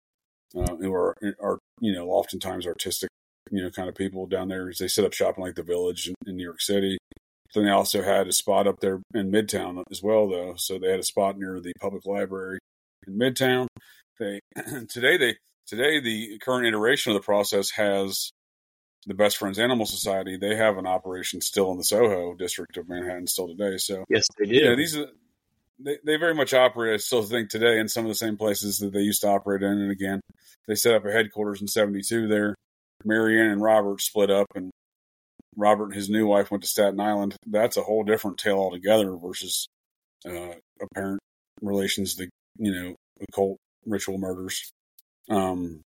uh, 0.57 0.75
who 0.75 0.93
are 0.93 1.15
are 1.41 1.59
you 1.79 1.93
know 1.93 2.09
oftentimes 2.09 2.67
artistic 2.67 3.09
you 3.51 3.61
know 3.61 3.69
kind 3.69 3.89
of 3.89 3.95
people 3.95 4.25
down 4.27 4.47
there. 4.49 4.71
They 4.77 4.87
set 4.87 5.05
up 5.05 5.13
shop 5.13 5.37
in 5.37 5.43
like 5.43 5.55
the 5.55 5.63
Village 5.63 6.07
in, 6.07 6.15
in 6.25 6.37
New 6.37 6.43
York 6.43 6.61
City. 6.61 6.97
Then 7.53 7.65
they 7.65 7.71
also 7.71 8.01
had 8.01 8.27
a 8.27 8.31
spot 8.31 8.67
up 8.67 8.79
there 8.79 9.01
in 9.13 9.31
Midtown 9.31 9.83
as 9.91 10.01
well, 10.01 10.29
though. 10.29 10.53
So 10.55 10.79
they 10.79 10.89
had 10.89 11.01
a 11.01 11.03
spot 11.03 11.37
near 11.37 11.59
the 11.59 11.73
public 11.81 12.05
library 12.05 12.59
in 13.05 13.17
Midtown. 13.17 13.67
They 14.19 14.39
today 14.89 15.17
they 15.17 15.35
today 15.67 15.99
the 15.99 16.39
current 16.39 16.67
iteration 16.67 17.11
of 17.11 17.21
the 17.21 17.25
process 17.25 17.71
has 17.71 18.31
the 19.07 19.13
Best 19.15 19.37
Friends 19.37 19.59
Animal 19.59 19.85
Society. 19.85 20.37
They 20.37 20.55
have 20.55 20.77
an 20.77 20.85
operation 20.85 21.41
still 21.41 21.71
in 21.71 21.77
the 21.77 21.83
Soho 21.83 22.35
district 22.35 22.77
of 22.77 22.87
Manhattan 22.87 23.27
still 23.27 23.47
today. 23.47 23.77
So 23.77 24.05
Yes, 24.09 24.27
they 24.37 24.45
do. 24.45 24.55
yeah, 24.55 24.75
these 24.75 24.95
are 24.95 25.07
they, 25.83 25.97
they 26.05 26.15
very 26.17 26.35
much 26.35 26.53
operate. 26.53 26.93
I 26.93 26.97
still 26.97 27.23
think 27.23 27.49
today 27.49 27.79
in 27.79 27.87
some 27.87 28.05
of 28.05 28.09
the 28.09 28.15
same 28.15 28.37
places 28.37 28.77
that 28.77 28.93
they 28.93 28.99
used 28.99 29.21
to 29.21 29.27
operate 29.29 29.63
in. 29.63 29.71
And 29.71 29.91
again, 29.91 30.21
they 30.67 30.75
set 30.75 30.95
up 30.95 31.05
a 31.05 31.11
headquarters 31.11 31.61
in 31.61 31.67
'72 31.67 32.27
there. 32.27 32.55
Marianne 33.03 33.51
and 33.51 33.61
Robert 33.61 34.01
split 34.01 34.29
up, 34.29 34.47
and 34.55 34.71
Robert 35.55 35.85
and 35.85 35.95
his 35.95 36.09
new 36.09 36.27
wife 36.27 36.51
went 36.51 36.63
to 36.63 36.69
Staten 36.69 36.99
Island. 36.99 37.35
That's 37.45 37.77
a 37.77 37.83
whole 37.83 38.03
different 38.03 38.37
tale 38.37 38.57
altogether 38.57 39.15
versus 39.15 39.67
uh, 40.27 40.53
apparent 40.81 41.19
relations 41.61 42.15
to 42.15 42.27
you 42.57 42.71
know 42.71 42.95
occult 43.27 43.57
ritual 43.85 44.17
murders. 44.17 44.71
Um, 45.29 45.81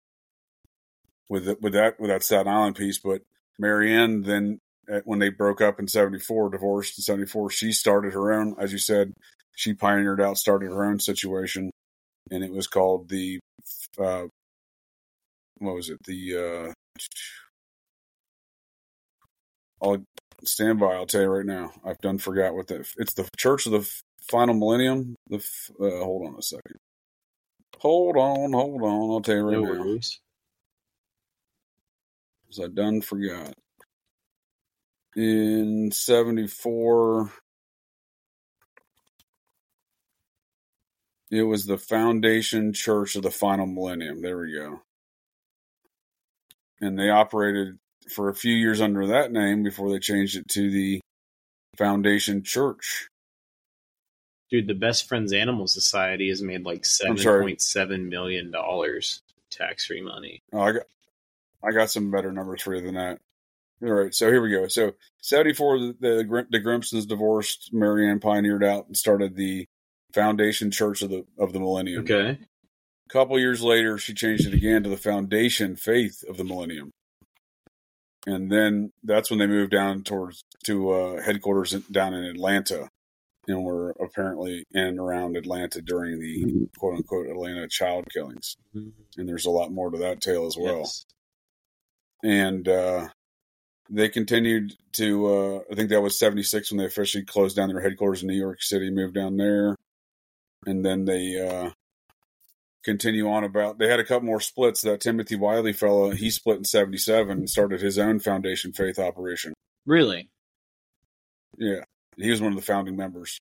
with 1.28 1.46
the, 1.46 1.56
with 1.60 1.72
that 1.72 1.98
with 1.98 2.10
that 2.10 2.22
Staten 2.22 2.52
Island 2.52 2.76
piece, 2.76 2.98
but 2.98 3.22
Marianne 3.58 4.22
then 4.22 4.58
when 5.04 5.18
they 5.18 5.30
broke 5.30 5.60
up 5.60 5.80
in 5.80 5.88
74 5.88 6.50
divorced 6.50 6.98
in 6.98 7.02
74 7.02 7.50
she 7.50 7.72
started 7.72 8.12
her 8.12 8.32
own 8.32 8.54
as 8.58 8.72
you 8.72 8.78
said 8.78 9.14
she 9.54 9.72
pioneered 9.72 10.20
out 10.20 10.36
started 10.36 10.66
her 10.66 10.84
own 10.84 11.00
situation 11.00 11.70
and 12.30 12.44
it 12.44 12.52
was 12.52 12.66
called 12.66 13.08
the 13.08 13.40
uh 13.98 14.24
what 15.64 15.74
was 15.76 15.90
it 15.90 15.98
the 16.06 16.36
uh 16.70 16.72
i'll 19.84 20.04
stand 20.44 20.78
by 20.80 20.94
i'll 20.94 21.06
tell 21.06 21.22
you 21.22 21.28
right 21.28 21.46
now 21.46 21.72
i've 21.86 21.98
done 21.98 22.18
forgot 22.18 22.54
what 22.54 22.68
that 22.68 22.86
it's 22.98 23.14
the 23.14 23.28
church 23.38 23.66
of 23.66 23.72
the 23.72 23.90
final 24.30 24.54
millennium 24.54 25.16
the 25.28 25.38
uh, 25.80 26.04
hold 26.04 26.26
on 26.28 26.36
a 26.38 26.42
second 26.42 26.76
hold 27.78 28.16
on 28.16 28.52
hold 28.52 28.82
on 28.82 29.10
i'll 29.10 29.20
tell 29.22 29.36
you 29.36 29.42
right 29.42 29.60
No 29.60 29.62
now 29.62 29.70
worries. 29.80 30.20
because 32.46 32.60
I 32.64 32.68
done 32.68 33.00
forgot. 33.00 33.54
In 35.16 35.90
74, 35.92 37.30
it 41.30 41.42
was 41.42 41.66
the 41.66 41.78
Foundation 41.78 42.72
Church 42.72 43.16
of 43.16 43.22
the 43.22 43.30
Final 43.30 43.66
Millennium. 43.66 44.22
There 44.22 44.38
we 44.38 44.54
go. 44.54 44.80
And 46.84 46.98
they 46.98 47.10
operated 47.10 47.78
for 48.14 48.28
a 48.28 48.34
few 48.34 48.54
years 48.54 48.80
under 48.80 49.06
that 49.06 49.32
name 49.32 49.62
before 49.62 49.90
they 49.90 49.98
changed 49.98 50.36
it 50.36 50.48
to 50.48 50.70
the 50.70 51.00
Foundation 51.76 52.42
Church 52.42 53.08
Dude, 54.54 54.68
the 54.68 54.74
Best 54.74 55.08
Friends 55.08 55.32
Animal 55.32 55.66
Society 55.66 56.28
has 56.28 56.40
made 56.40 56.64
like 56.64 56.84
seven 56.84 57.16
point 57.16 57.60
seven 57.60 58.08
million 58.08 58.52
dollars 58.52 59.20
tax 59.50 59.86
free 59.86 60.00
money. 60.00 60.42
Oh, 60.52 60.60
I 60.60 60.72
got, 60.72 60.82
I 61.64 61.72
got 61.72 61.90
some 61.90 62.12
better 62.12 62.30
numbers 62.30 62.62
for 62.62 62.72
you 62.74 62.82
than 62.82 62.94
that. 62.94 63.18
All 63.82 63.90
right, 63.90 64.14
so 64.14 64.30
here 64.30 64.40
we 64.40 64.50
go. 64.50 64.68
So 64.68 64.92
seventy 65.20 65.54
four, 65.54 65.78
the 65.80 65.96
the, 65.98 66.46
the 66.50 66.60
Grimstons 66.60 67.08
divorced. 67.08 67.70
Marianne 67.72 68.20
pioneered 68.20 68.62
out 68.62 68.86
and 68.86 68.96
started 68.96 69.34
the 69.34 69.66
Foundation 70.12 70.70
Church 70.70 71.02
of 71.02 71.10
the 71.10 71.24
of 71.36 71.52
the 71.52 71.58
Millennium. 71.58 72.04
Okay. 72.04 72.38
A 73.08 73.12
couple 73.12 73.38
years 73.38 73.62
later, 73.62 73.98
she 73.98 74.14
changed 74.14 74.46
it 74.46 74.54
again 74.54 74.82
to 74.82 74.88
the 74.88 74.96
Foundation 74.96 75.76
Faith 75.76 76.24
of 76.28 76.36
the 76.36 76.44
Millennium, 76.44 76.90
and 78.26 78.50
then 78.50 78.92
that's 79.02 79.30
when 79.30 79.38
they 79.38 79.46
moved 79.46 79.72
down 79.72 80.02
towards 80.02 80.42
to 80.64 80.90
uh, 80.90 81.22
headquarters 81.22 81.74
in, 81.74 81.84
down 81.92 82.14
in 82.14 82.24
Atlanta, 82.24 82.88
and 83.46 83.62
were 83.62 83.90
apparently 84.00 84.64
in 84.72 84.84
and 84.84 84.98
around 84.98 85.36
Atlanta 85.36 85.82
during 85.82 86.18
the 86.18 86.68
quote 86.78 86.96
unquote 86.96 87.28
Atlanta 87.28 87.68
child 87.68 88.06
killings. 88.12 88.56
And 89.18 89.28
there's 89.28 89.46
a 89.46 89.50
lot 89.50 89.72
more 89.72 89.90
to 89.90 89.98
that 89.98 90.20
tale 90.20 90.46
as 90.46 90.56
well. 90.56 90.78
Yes. 90.78 91.04
And 92.22 92.66
uh, 92.66 93.08
they 93.90 94.08
continued 94.08 94.74
to. 94.92 95.26
Uh, 95.26 95.60
I 95.70 95.74
think 95.74 95.90
that 95.90 96.00
was 96.02 96.18
'76 96.18 96.70
when 96.70 96.78
they 96.78 96.86
officially 96.86 97.24
closed 97.24 97.56
down 97.56 97.68
their 97.68 97.82
headquarters 97.82 98.22
in 98.22 98.28
New 98.28 98.38
York 98.38 98.62
City, 98.62 98.90
moved 98.90 99.14
down 99.14 99.36
there, 99.36 99.76
and 100.66 100.84
then 100.84 101.04
they. 101.04 101.38
Uh, 101.38 101.70
continue 102.84 103.28
on 103.28 103.44
about 103.44 103.78
they 103.78 103.88
had 103.88 104.00
a 104.00 104.04
couple 104.04 104.26
more 104.26 104.40
splits. 104.40 104.82
That 104.82 105.00
Timothy 105.00 105.36
Wyllie 105.36 105.72
fellow 105.72 106.10
he 106.10 106.30
split 106.30 106.58
in 106.58 106.64
77 106.64 107.30
and 107.30 107.50
started 107.50 107.80
his 107.80 107.98
own 107.98 108.20
foundation 108.20 108.72
faith 108.72 108.98
operation. 108.98 109.54
Really? 109.86 110.28
yeah. 111.58 111.84
He 112.16 112.30
was 112.30 112.40
one 112.40 112.52
of 112.52 112.56
the 112.56 112.64
founding 112.64 112.96
members. 112.96 113.40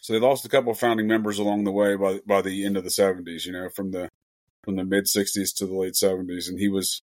So 0.00 0.12
they 0.12 0.18
lost 0.18 0.44
a 0.44 0.48
couple 0.48 0.72
of 0.72 0.78
founding 0.78 1.06
members 1.06 1.38
along 1.38 1.64
the 1.64 1.72
way 1.72 1.94
by 1.96 2.20
by 2.26 2.42
the 2.42 2.64
end 2.64 2.76
of 2.76 2.84
the 2.84 2.90
70s 2.90 3.46
you 3.46 3.52
know 3.52 3.68
from 3.68 3.92
the 3.92 4.08
from 4.64 4.76
the 4.76 4.84
mid 4.84 5.04
60s 5.04 5.54
to 5.56 5.66
the 5.66 5.74
late 5.74 5.94
70s 5.94 6.48
and 6.48 6.58
he 6.58 6.68
was 6.68 7.00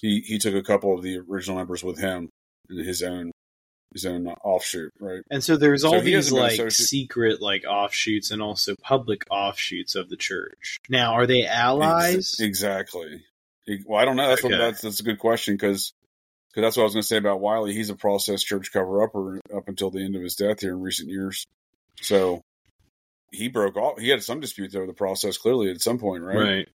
he 0.00 0.20
he 0.20 0.38
took 0.38 0.54
a 0.54 0.62
couple 0.62 0.94
of 0.94 1.02
the 1.02 1.18
original 1.18 1.58
members 1.58 1.84
with 1.84 1.98
him 1.98 2.30
in 2.70 2.78
his 2.78 3.02
own 3.02 3.32
his 3.92 4.04
own 4.04 4.26
offshoot 4.26 4.92
right 5.00 5.22
And 5.30 5.42
so 5.42 5.56
there's 5.56 5.84
all 5.84 5.92
So 5.92 6.00
these 6.00 6.32
like 6.32 6.70
secret 6.70 7.40
like 7.40 7.64
offshoots 7.64 8.30
and 8.30 8.42
also 8.42 8.74
public 8.82 9.24
offshoots 9.30 9.94
of 9.94 10.08
the 10.08 10.16
church. 10.16 10.78
Now, 10.88 11.14
are 11.14 11.26
they 11.26 11.46
allies? 11.46 12.36
Ex- 12.38 12.40
exactly. 12.40 13.24
Well, 13.86 14.00
I 14.00 14.04
don't 14.04 14.16
know. 14.16 14.28
That's 14.28 14.42
what 14.42 14.50
that's 14.50 14.80
that's 14.80 15.00
a 15.00 15.04
good 15.04 15.18
question 15.18 15.54
because 15.54 15.92
that's 16.54 16.76
what 16.76 16.82
I 16.82 16.84
was 16.84 16.94
going 16.94 17.02
to 17.02 17.06
say 17.06 17.16
about 17.16 17.40
Wyllie. 17.40 17.74
He's 17.74 17.90
a 17.90 17.96
process 17.96 18.42
church 18.42 18.72
cover 18.72 19.02
upper 19.02 19.40
up 19.54 19.68
until 19.68 19.90
the 19.90 20.04
end 20.04 20.16
of 20.16 20.22
his 20.22 20.36
death 20.36 20.60
here 20.60 20.72
in 20.72 20.80
recent 20.80 21.10
years. 21.10 21.46
So 22.00 22.42
he 23.30 23.48
broke 23.48 23.76
off. 23.76 23.98
He 23.98 24.08
had 24.08 24.22
some 24.22 24.40
disputes 24.40 24.74
over 24.74 24.86
the 24.86 24.92
process 24.92 25.36
clearly 25.36 25.70
at 25.70 25.82
some 25.82 25.98
point, 25.98 26.22
right? 26.22 26.36
right. 26.36 26.68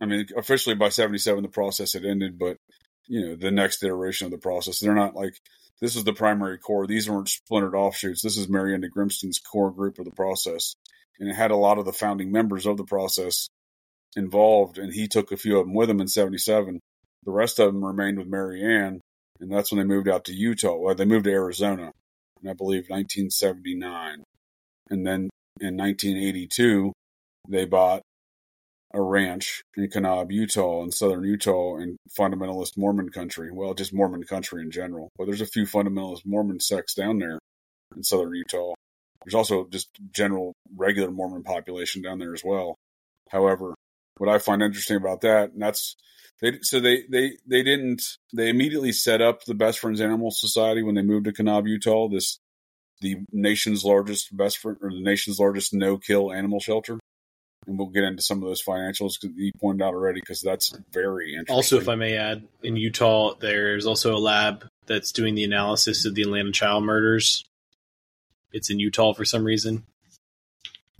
I 0.00 0.06
mean, 0.06 0.26
officially 0.36 0.74
by 0.74 0.90
seventy 0.90 1.18
seven, 1.18 1.42
the 1.42 1.48
process 1.48 1.94
had 1.94 2.04
ended, 2.04 2.38
but 2.38 2.58
you 3.06 3.24
know, 3.24 3.36
the 3.36 3.50
next 3.50 3.82
iteration 3.82 4.26
of 4.26 4.30
the 4.30 4.38
process, 4.38 4.78
they're 4.78 4.94
not 4.94 5.14
like 5.14 5.40
this 5.80 5.96
is 5.96 6.04
the 6.04 6.12
primary 6.12 6.58
core. 6.58 6.86
These 6.86 7.08
weren't 7.08 7.28
splintered 7.28 7.74
offshoots. 7.74 8.22
This 8.22 8.36
is 8.36 8.48
Marianne 8.48 8.88
Grimston's 8.90 9.38
core 9.38 9.70
group 9.70 9.98
of 9.98 10.04
the 10.04 10.10
process, 10.10 10.74
and 11.18 11.28
it 11.28 11.34
had 11.34 11.50
a 11.50 11.56
lot 11.56 11.78
of 11.78 11.84
the 11.84 11.92
founding 11.92 12.32
members 12.32 12.66
of 12.66 12.76
the 12.76 12.84
process 12.84 13.48
involved. 14.16 14.78
And 14.78 14.92
he 14.92 15.08
took 15.08 15.32
a 15.32 15.36
few 15.36 15.58
of 15.58 15.66
them 15.66 15.74
with 15.74 15.90
him 15.90 16.00
in 16.00 16.08
'77. 16.08 16.80
The 17.24 17.32
rest 17.32 17.58
of 17.58 17.72
them 17.72 17.84
remained 17.84 18.18
with 18.18 18.28
Marianne, 18.28 19.00
and 19.40 19.52
that's 19.52 19.70
when 19.70 19.78
they 19.78 19.94
moved 19.94 20.08
out 20.08 20.24
to 20.26 20.34
Utah. 20.34 20.76
Well, 20.76 20.94
they 20.94 21.04
moved 21.04 21.24
to 21.24 21.32
Arizona, 21.32 21.92
and 22.40 22.50
I 22.50 22.54
believe 22.54 22.88
1979, 22.88 24.22
and 24.90 25.06
then 25.06 25.28
in 25.60 25.76
1982 25.76 26.92
they 27.48 27.64
bought 27.64 28.02
a 28.96 29.02
ranch 29.02 29.62
in 29.76 29.88
Kanab, 29.88 30.32
Utah, 30.32 30.82
in 30.82 30.90
southern 30.90 31.24
Utah, 31.24 31.76
in 31.76 31.98
fundamentalist 32.18 32.78
Mormon 32.78 33.10
country. 33.10 33.50
Well, 33.52 33.74
just 33.74 33.92
Mormon 33.92 34.24
country 34.24 34.62
in 34.62 34.70
general. 34.70 35.10
But 35.18 35.26
there's 35.26 35.42
a 35.42 35.46
few 35.46 35.64
fundamentalist 35.64 36.24
Mormon 36.24 36.60
sects 36.60 36.94
down 36.94 37.18
there 37.18 37.38
in 37.94 38.02
southern 38.02 38.34
Utah. 38.34 38.72
There's 39.24 39.34
also 39.34 39.68
just 39.70 39.90
general 40.12 40.54
regular 40.74 41.10
Mormon 41.10 41.42
population 41.42 42.00
down 42.00 42.18
there 42.18 42.32
as 42.32 42.42
well. 42.42 42.76
However, 43.30 43.74
what 44.16 44.30
I 44.30 44.38
find 44.38 44.62
interesting 44.62 44.96
about 44.96 45.20
that, 45.20 45.52
and 45.52 45.60
that's 45.60 45.94
they 46.40 46.58
so 46.62 46.80
they 46.80 47.02
they 47.10 47.36
they 47.46 47.62
didn't 47.62 48.02
they 48.34 48.48
immediately 48.48 48.92
set 48.92 49.20
up 49.20 49.44
the 49.44 49.54
Best 49.54 49.78
Friends 49.78 50.00
Animal 50.00 50.30
Society 50.30 50.82
when 50.82 50.94
they 50.94 51.02
moved 51.02 51.26
to 51.26 51.32
Kanab, 51.32 51.68
Utah. 51.68 52.08
This 52.08 52.38
the 53.02 53.16
nation's 53.30 53.84
largest 53.84 54.34
best 54.34 54.56
friend 54.56 54.78
or 54.80 54.90
the 54.90 55.02
nation's 55.02 55.38
largest 55.38 55.74
no 55.74 55.98
kill 55.98 56.32
animal 56.32 56.60
shelter 56.60 56.98
and 57.66 57.78
we'll 57.78 57.88
get 57.88 58.04
into 58.04 58.22
some 58.22 58.42
of 58.42 58.48
those 58.48 58.62
financials 58.62 59.14
you 59.22 59.52
pointed 59.60 59.82
out 59.84 59.94
already 59.94 60.20
because 60.20 60.40
that's 60.40 60.72
very 60.92 61.32
interesting. 61.32 61.54
Also, 61.56 61.78
if 61.78 61.88
I 61.88 61.94
may 61.96 62.16
add, 62.16 62.46
in 62.62 62.76
Utah, 62.76 63.34
there's 63.40 63.86
also 63.86 64.14
a 64.14 64.18
lab 64.18 64.68
that's 64.86 65.12
doing 65.12 65.34
the 65.34 65.44
analysis 65.44 66.04
of 66.06 66.14
the 66.14 66.22
Atlanta 66.22 66.52
child 66.52 66.84
murders. 66.84 67.44
It's 68.52 68.70
in 68.70 68.78
Utah 68.78 69.12
for 69.12 69.24
some 69.24 69.44
reason. 69.44 69.84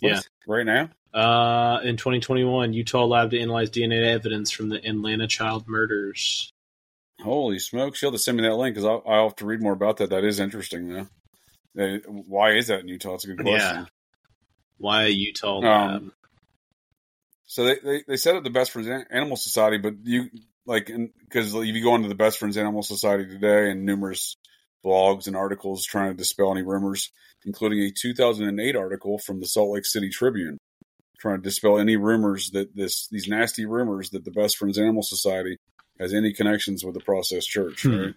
Yeah. 0.01 0.21
right 0.47 0.67
now, 0.67 0.91
Uh, 1.15 1.81
in 1.85 1.97
2021, 1.97 2.73
Utah 2.75 3.05
lab 3.07 3.31
to 3.31 3.41
analyze 3.41 3.71
DNA 3.71 4.05
evidence 4.13 4.51
from 4.51 4.69
the 4.69 4.77
Atlanta 4.87 5.27
child 5.27 5.67
murders. 5.67 6.53
holy 7.23 7.59
smokes! 7.59 8.03
You'll 8.03 8.11
have 8.11 8.19
to 8.19 8.23
send 8.23 8.37
me 8.37 8.43
that 8.43 8.55
link 8.57 8.75
because 8.75 8.85
I'll, 8.85 9.03
I'll 9.07 9.29
have 9.29 9.37
to 9.37 9.47
read 9.47 9.63
more 9.63 9.73
about 9.73 9.97
that. 9.99 10.11
That 10.11 10.25
is 10.25 10.39
interesting, 10.39 10.89
though. 11.75 12.01
Why 12.27 12.53
is 12.53 12.67
that 12.67 12.81
in 12.81 12.89
Utah? 12.89 13.15
It's 13.15 13.25
a 13.25 13.29
good 13.29 13.39
question. 13.39 13.59
Yeah. 13.59 13.85
Why 14.79 15.07
Utah 15.07 15.59
Um, 15.59 15.65
lab? 15.65 16.13
So 17.47 17.65
they, 17.65 17.77
they, 17.83 18.03
they 18.07 18.17
set 18.17 18.37
up 18.37 18.45
the 18.45 18.51
Best 18.51 18.73
Friends 18.73 18.89
Animal 19.11 19.37
Society, 19.37 19.79
but 19.79 19.95
you 20.03 20.31
like 20.67 20.91
because 21.21 21.55
if 21.55 21.65
you 21.65 21.83
go 21.83 21.95
into 21.95 22.09
the 22.09 22.15
Best 22.15 22.39
Friends 22.39 22.57
Animal 22.57 22.83
Society 22.83 23.27
today 23.27 23.71
and 23.71 23.85
numerous 23.85 24.37
blogs 24.85 25.27
and 25.27 25.37
articles 25.37 25.85
trying 25.85 26.11
to 26.11 26.17
dispel 26.17 26.53
any 26.53 26.63
rumors, 26.63 27.11
including 27.45 27.81
a 27.81 27.91
2008 27.91 28.77
article 28.77 29.19
from 29.19 29.41
the 29.41 29.47
Salt 29.47 29.71
Lake 29.71 29.87
City 29.87 30.11
Tribune 30.11 30.59
trying 31.19 31.39
to 31.39 31.43
dispel 31.43 31.79
any 31.79 31.97
rumors 31.97 32.51
that 32.51 32.75
this 32.75 33.09
these 33.09 33.29
nasty 33.29 33.65
rumors 33.65 34.11
that 34.11 34.25
the 34.25 34.31
Best 34.31 34.57
Friends 34.57 34.79
Animal 34.79 35.03
Society 35.03 35.57
has 35.99 36.13
any 36.13 36.33
connections 36.33 36.85
with 36.85 36.95
the 36.95 37.01
Process 37.01 37.45
Church. 37.47 37.83
Hmm. 37.83 37.97
Right? 37.97 38.15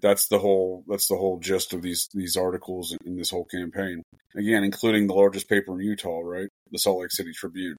That's 0.00 0.28
the 0.28 0.38
whole 0.38 0.84
that's 0.88 1.08
the 1.08 1.16
whole 1.16 1.38
gist 1.40 1.72
of 1.72 1.82
these 1.82 2.08
these 2.14 2.36
articles 2.36 2.96
in 3.04 3.16
this 3.16 3.30
whole 3.30 3.44
campaign. 3.44 4.02
Again, 4.36 4.62
including 4.62 5.06
the 5.06 5.14
largest 5.14 5.48
paper 5.48 5.72
in 5.74 5.86
Utah, 5.86 6.20
right, 6.20 6.48
the 6.70 6.78
Salt 6.78 7.00
Lake 7.00 7.10
City 7.10 7.32
Tribune. 7.32 7.76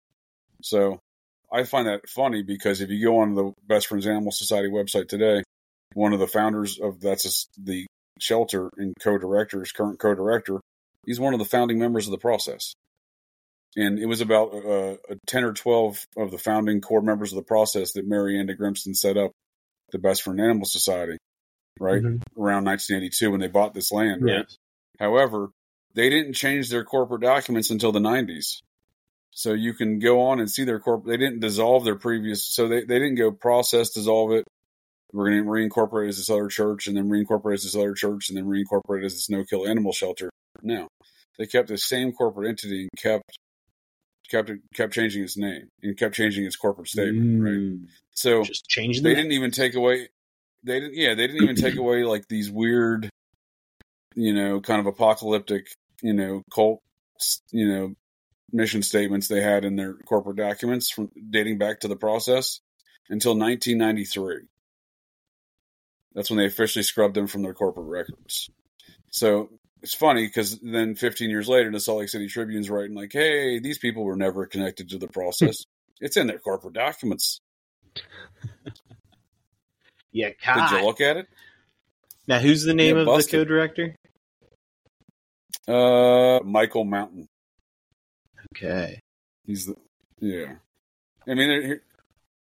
So 0.62 1.00
I 1.52 1.64
find 1.64 1.88
that 1.88 2.10
funny 2.10 2.44
because 2.44 2.82
if 2.82 2.90
you 2.90 3.04
go 3.04 3.20
on 3.20 3.34
the 3.34 3.54
Best 3.68 3.88
Friends 3.88 4.08
Animal 4.08 4.32
Society 4.32 4.70
website 4.70 5.08
today, 5.08 5.44
one 5.94 6.14
of 6.14 6.20
the 6.20 6.28
founders 6.28 6.80
of 6.80 7.02
that's 7.02 7.48
the 7.58 7.86
shelter 8.20 8.70
and 8.78 8.94
co-directors, 9.02 9.72
current 9.72 10.00
co-director, 10.00 10.60
he's 11.06 11.20
one 11.20 11.34
of 11.34 11.40
the 11.40 11.46
founding 11.46 11.80
members 11.80 12.08
of 12.08 12.12
the 12.12 12.18
process. 12.18 12.74
And 13.76 14.00
it 14.00 14.08
was 14.08 14.22
about 14.22 14.54
uh, 14.54 14.92
uh, 14.94 15.16
10 15.28 15.44
or 15.44 15.54
12 15.54 16.06
of 16.18 16.32
the 16.32 16.38
founding 16.38 16.82
core 16.82 17.02
members 17.02 17.32
of 17.32 17.38
the 17.38 17.44
process 17.44 17.94
that 17.94 18.08
Mary 18.08 18.40
Ann 18.40 18.48
de 18.48 18.56
Grimston 18.56 18.96
set 18.96 19.16
up 19.16 19.32
the 19.92 20.00
Best 20.00 20.24
Friend 20.24 20.40
Animal 20.40 20.66
Society, 20.66 21.18
right? 21.80 22.02
Mhm. 22.02 22.22
Around 22.38 22.66
1982 22.66 23.32
when 23.32 23.40
they 23.40 23.48
bought 23.48 23.74
this 23.74 23.92
land, 23.92 24.24
right? 24.24 24.38
Yes. 24.40 24.58
However, 25.00 25.50
they 25.94 26.10
didn't 26.10 26.34
change 26.34 26.70
their 26.70 26.84
corporate 26.84 27.22
documents 27.22 27.70
until 27.70 27.92
the 27.92 28.00
90s. 28.00 28.62
So 29.32 29.54
you 29.54 29.74
can 29.74 30.00
go 30.00 30.22
on 30.28 30.40
and 30.40 30.50
see 30.50 30.64
their 30.64 30.80
corp. 30.80 31.06
They 31.06 31.18
didn't 31.18 31.40
dissolve 31.40 31.86
their 31.86 31.96
previous. 31.96 32.44
So 32.44 32.68
they, 32.68 32.82
they 32.82 33.00
didn't 33.00 33.16
go 33.16 33.32
process, 33.32 33.92
dissolve 33.92 34.32
it. 34.32 34.46
We're 35.14 35.30
going 35.30 35.44
to 35.44 35.50
reincorporate 35.50 36.10
as 36.10 36.18
this 36.18 36.30
other 36.30 36.48
church 36.48 36.88
and 36.88 36.96
then 36.96 37.10
reincorporate 37.10 37.56
as 37.56 37.64
this 37.64 37.76
other 37.76 37.94
church 37.94 38.30
and 38.30 38.38
then 38.38 38.46
reincorporate 38.46 39.06
as 39.06 39.14
this 39.14 39.30
no 39.30 39.44
kill 39.44 39.68
animal 39.68 39.92
shelter. 39.92 40.30
No, 40.62 40.88
they 41.38 41.46
kept 41.48 41.70
the 41.70 41.78
same 41.78 42.12
corporate 42.12 42.50
entity 42.50 42.82
and 42.82 43.02
kept 43.02 43.38
kept 44.30 44.50
it, 44.52 44.60
kept 44.76 44.94
changing 44.94 45.24
its 45.24 45.38
name 45.38 45.70
and 45.82 45.98
kept 45.98 46.14
changing 46.14 46.46
its 46.46 46.56
corporate 46.56 46.88
statement. 46.88 47.42
Right. 47.42 47.54
Mm. 47.54 47.88
So 48.12 48.44
Just 48.44 48.68
change 48.68 49.02
they 49.02 49.10
the 49.10 49.16
didn't 49.16 49.32
even 49.32 49.52
take 49.52 49.74
away 49.74 50.10
they 50.64 50.80
didn't 50.80 50.96
yeah 50.96 51.16
they 51.16 51.28
didn't 51.28 51.44
even 51.44 51.56
take 51.56 51.76
away 51.78 52.04
like 52.04 52.28
these 52.28 52.52
weird 52.52 53.10
you 54.16 54.34
know 54.34 54.60
kind 54.60 54.80
of 54.80 54.86
apocalyptic 54.86 55.68
you 56.02 56.14
know 56.14 56.44
cult 56.54 56.82
you 57.52 57.68
know 57.68 57.94
mission 58.52 58.82
statements 58.82 59.28
they 59.28 59.42
had 59.42 59.66
in 59.66 59.76
their 59.76 59.94
corporate 59.94 60.38
documents 60.38 60.90
from 60.90 61.12
dating 61.30 61.58
back 61.58 61.80
to 61.82 61.88
the 61.88 61.96
process 61.96 62.60
until 63.10 63.38
1993 63.38 64.48
that's 66.14 66.30
when 66.30 66.38
they 66.38 66.46
officially 66.46 66.84
scrubbed 66.84 67.16
them 67.16 67.28
from 67.28 67.44
their 67.44 67.54
corporate 67.54 67.88
records. 67.88 68.50
So 69.12 69.50
it's 69.82 69.94
funny 69.94 70.26
because 70.26 70.60
then 70.62 70.96
15 70.96 71.30
years 71.30 71.48
later 71.48 71.72
the 71.72 71.80
salt 71.80 72.00
lake 72.00 72.10
city 72.10 72.28
tribune's 72.28 72.70
writing 72.70 72.96
like 72.96 73.14
hey 73.14 73.60
these 73.60 73.78
people 73.78 74.04
were 74.04 74.16
never 74.16 74.46
connected 74.46 74.90
to 74.90 74.98
the 74.98 75.08
process. 75.08 75.66
It's 76.02 76.16
in 76.16 76.28
their 76.28 76.40
corporate 76.40 76.76
documents. 76.76 77.42
Yeah, 80.14 80.30
did 80.30 80.72
you 80.72 80.86
look 80.86 81.02
at 81.02 81.18
it? 81.18 81.28
Now, 82.26 82.40
who's 82.40 82.64
the 82.64 82.74
name 82.74 82.96
Yeah, 82.96 83.02
of 83.02 83.08
the 83.08 83.28
co-director? 83.30 83.98
Uh, 85.68 86.40
Michael 86.46 86.86
Mountain. 86.86 87.28
Okay. 88.56 89.00
He's 89.46 89.66
the 89.66 89.76
yeah. 90.20 90.56
I 91.28 91.34
mean, 91.34 91.50
there, 91.50 91.82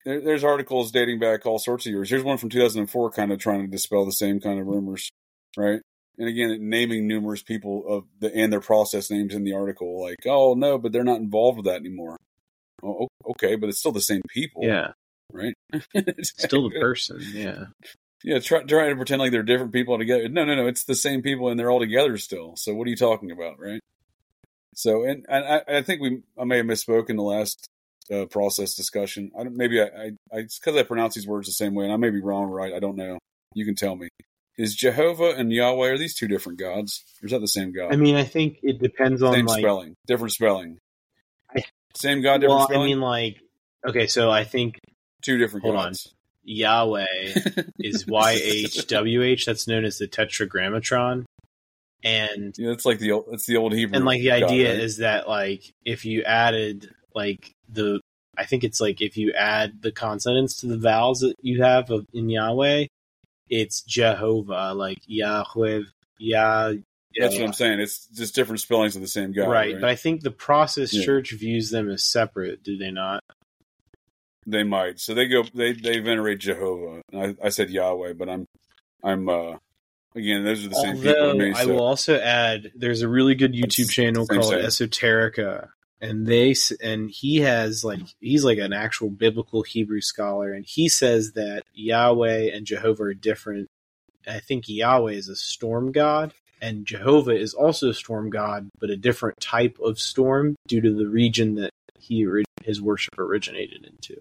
there, 0.04 0.20
there's 0.20 0.44
articles 0.44 0.90
dating 0.92 1.18
back 1.18 1.44
all 1.46 1.58
sorts 1.58 1.86
of 1.86 1.92
years. 1.92 2.10
Here's 2.10 2.24
one 2.24 2.38
from 2.38 2.48
2004, 2.48 3.10
kind 3.10 3.32
of 3.32 3.38
trying 3.38 3.60
to 3.62 3.66
dispel 3.68 4.04
the 4.04 4.12
same 4.12 4.40
kind 4.40 4.58
of 4.58 4.66
rumors, 4.66 5.10
right? 5.56 5.80
And 6.18 6.28
again, 6.28 6.56
naming 6.68 7.06
numerous 7.06 7.42
people 7.42 7.84
of 7.88 8.04
the 8.18 8.34
and 8.34 8.52
their 8.52 8.60
process 8.60 9.10
names 9.10 9.34
in 9.34 9.44
the 9.44 9.54
article, 9.54 10.02
like, 10.02 10.18
oh 10.26 10.54
no, 10.54 10.78
but 10.78 10.92
they're 10.92 11.04
not 11.04 11.20
involved 11.20 11.58
with 11.58 11.66
that 11.66 11.76
anymore. 11.80 12.16
Oh, 12.82 13.08
okay, 13.30 13.56
but 13.56 13.68
it's 13.68 13.78
still 13.78 13.92
the 13.92 14.00
same 14.00 14.22
people, 14.28 14.62
Yeah. 14.64 14.92
right? 15.32 15.54
Still 16.22 16.68
the 16.70 16.76
person. 16.80 17.20
Yeah. 17.32 17.64
Yeah, 18.22 18.38
try, 18.38 18.62
try 18.64 18.88
to 18.90 18.96
pretend 18.96 19.20
like 19.20 19.32
they're 19.32 19.42
different 19.42 19.72
people 19.72 19.92
altogether. 19.94 20.28
No, 20.28 20.44
no, 20.44 20.54
no. 20.54 20.66
It's 20.66 20.84
the 20.84 20.94
same 20.94 21.22
people, 21.22 21.48
and 21.48 21.58
they're 21.58 21.70
all 21.70 21.80
together 21.80 22.18
still. 22.18 22.54
So 22.56 22.74
what 22.74 22.86
are 22.86 22.90
you 22.90 22.96
talking 22.96 23.30
about, 23.30 23.58
right? 23.58 23.80
So, 24.74 25.04
and, 25.04 25.26
and 25.28 25.44
I, 25.44 25.78
I 25.78 25.82
think 25.82 26.00
we, 26.00 26.22
I 26.38 26.44
may 26.44 26.58
have 26.58 26.66
misspoke 26.66 27.10
in 27.10 27.16
the 27.16 27.22
last 27.22 27.68
uh, 28.12 28.26
process 28.26 28.74
discussion. 28.74 29.30
I 29.38 29.44
don't, 29.44 29.56
maybe 29.56 29.80
I, 29.80 29.84
I, 29.84 30.10
I 30.32 30.38
it's 30.38 30.58
because 30.58 30.76
I 30.76 30.82
pronounce 30.82 31.14
these 31.14 31.26
words 31.26 31.46
the 31.46 31.52
same 31.52 31.74
way, 31.74 31.84
and 31.84 31.92
I 31.92 31.96
may 31.96 32.10
be 32.10 32.20
wrong, 32.20 32.44
or 32.44 32.54
right? 32.54 32.72
I 32.72 32.78
don't 32.80 32.96
know. 32.96 33.18
You 33.54 33.64
can 33.64 33.74
tell 33.74 33.96
me. 33.96 34.08
Is 34.58 34.74
Jehovah 34.74 35.34
and 35.36 35.52
Yahweh 35.52 35.88
are 35.90 35.98
these 35.98 36.14
two 36.14 36.28
different 36.28 36.58
gods, 36.58 37.02
or 37.22 37.26
is 37.26 37.32
that 37.32 37.40
the 37.40 37.48
same 37.48 37.72
God? 37.72 37.92
I 37.92 37.96
mean, 37.96 38.14
I 38.14 38.24
think 38.24 38.58
it 38.62 38.78
depends 38.80 39.22
on 39.22 39.32
same 39.32 39.46
like. 39.46 39.60
spelling, 39.60 39.94
different 40.06 40.32
spelling. 40.32 40.78
I- 41.54 41.64
Same 41.96 42.20
God, 42.22 42.40
different 42.40 42.68
Well, 42.70 42.80
I 42.80 42.84
mean, 42.84 43.00
like. 43.00 43.40
Okay, 43.86 44.06
so 44.06 44.30
I 44.30 44.44
think 44.44 44.78
two 45.22 45.38
different 45.38 45.64
hold 45.64 45.76
on. 45.76 45.86
gods. 45.88 46.12
Yahweh 46.44 47.06
is 47.78 48.04
YHWH. 48.04 49.44
That's 49.44 49.66
known 49.66 49.84
as 49.84 49.98
the 49.98 50.06
Tetragrammatron, 50.06 51.24
and 52.04 52.54
Yeah, 52.56 52.70
it's 52.72 52.84
like 52.86 52.98
the 52.98 53.12
old, 53.12 53.26
it's 53.32 53.46
the 53.46 53.56
old 53.56 53.72
Hebrew. 53.72 53.96
and 53.96 54.04
like 54.04 54.20
the 54.20 54.30
God, 54.30 54.44
idea 54.44 54.70
right? 54.72 54.80
is 54.80 54.98
that 54.98 55.28
like 55.28 55.72
if 55.84 56.04
you 56.04 56.22
added 56.22 56.90
like 57.14 57.54
the 57.68 58.00
I 58.36 58.46
think 58.46 58.64
it's 58.64 58.80
like 58.80 59.00
if 59.00 59.16
you 59.16 59.32
add 59.32 59.82
the 59.82 59.92
consonants 59.92 60.56
to 60.60 60.66
the 60.66 60.78
vowels 60.78 61.20
that 61.20 61.34
you 61.42 61.62
have 61.62 61.90
of, 61.90 62.06
in 62.14 62.28
Yahweh, 62.30 62.86
it's 63.48 63.82
Jehovah, 63.82 64.72
like 64.74 64.98
Yahweh, 65.06 65.82
Yah. 66.18 66.72
That's 67.18 67.36
what 67.36 67.44
I'm 67.44 67.52
saying. 67.52 67.80
It's 67.80 68.06
just 68.06 68.34
different 68.34 68.60
spellings 68.60 68.94
of 68.94 69.02
the 69.02 69.08
same 69.08 69.32
God. 69.32 69.48
right, 69.48 69.72
Right. 69.72 69.80
but 69.80 69.90
I 69.90 69.96
think 69.96 70.22
the 70.22 70.30
process 70.30 70.92
Yeah. 70.92 71.04
church 71.04 71.32
views 71.32 71.70
them 71.70 71.90
as 71.90 72.04
separate. 72.04 72.62
Do 72.62 72.78
they 72.78 72.90
not? 72.90 73.20
They 74.46 74.62
might. 74.62 75.00
So 75.00 75.12
they 75.12 75.26
go. 75.28 75.42
They 75.54 75.72
they 75.72 75.98
venerate 75.98 76.38
Jehovah. 76.38 77.02
I, 77.12 77.36
I 77.42 77.48
said 77.50 77.68
Yahweh, 77.70 78.14
but 78.14 78.28
I'm 78.28 78.46
I'm 79.02 79.28
uh 79.28 79.56
again. 80.14 80.44
Those 80.44 80.64
are 80.64 80.68
the 80.68 80.74
same 80.74 80.96
people. 80.96 81.08
Although 81.10 81.34
me, 81.34 81.52
I 81.52 81.64
so- 81.64 81.68
will 81.68 81.82
also 81.82 82.18
add, 82.18 82.72
there's 82.74 83.02
a 83.02 83.08
really 83.08 83.34
good 83.34 83.52
YouTube 83.52 83.76
That's 83.76 83.94
channel 83.94 84.26
called. 84.26 84.52
Esoterica, 84.52 85.68
and 86.00 86.26
they 86.26 86.54
and 86.82 87.10
he 87.10 87.38
has 87.38 87.84
like 87.84 88.00
he's 88.20 88.44
like 88.44 88.58
an 88.58 88.72
actual 88.72 89.10
biblical 89.10 89.62
Hebrew 89.62 90.00
scholar, 90.00 90.52
and 90.52 90.64
he 90.64 90.88
says 90.88 91.32
that 91.32 91.64
Yahweh 91.74 92.50
and 92.54 92.66
Jehovah 92.66 93.04
are 93.04 93.14
different. 93.14 93.68
I 94.26 94.40
think 94.40 94.68
Yahweh 94.68 95.12
is 95.12 95.28
a 95.28 95.36
storm 95.36 95.92
god, 95.92 96.32
and 96.60 96.86
Jehovah 96.86 97.36
is 97.36 97.54
also 97.54 97.90
a 97.90 97.94
storm 97.94 98.30
god, 98.30 98.68
but 98.78 98.90
a 98.90 98.96
different 98.96 99.40
type 99.40 99.78
of 99.82 99.98
storm 99.98 100.56
due 100.66 100.80
to 100.80 100.92
the 100.92 101.06
region 101.06 101.54
that 101.56 101.70
he 101.98 102.26
his 102.62 102.80
worship 102.80 103.18
originated 103.18 103.86
into. 103.86 104.20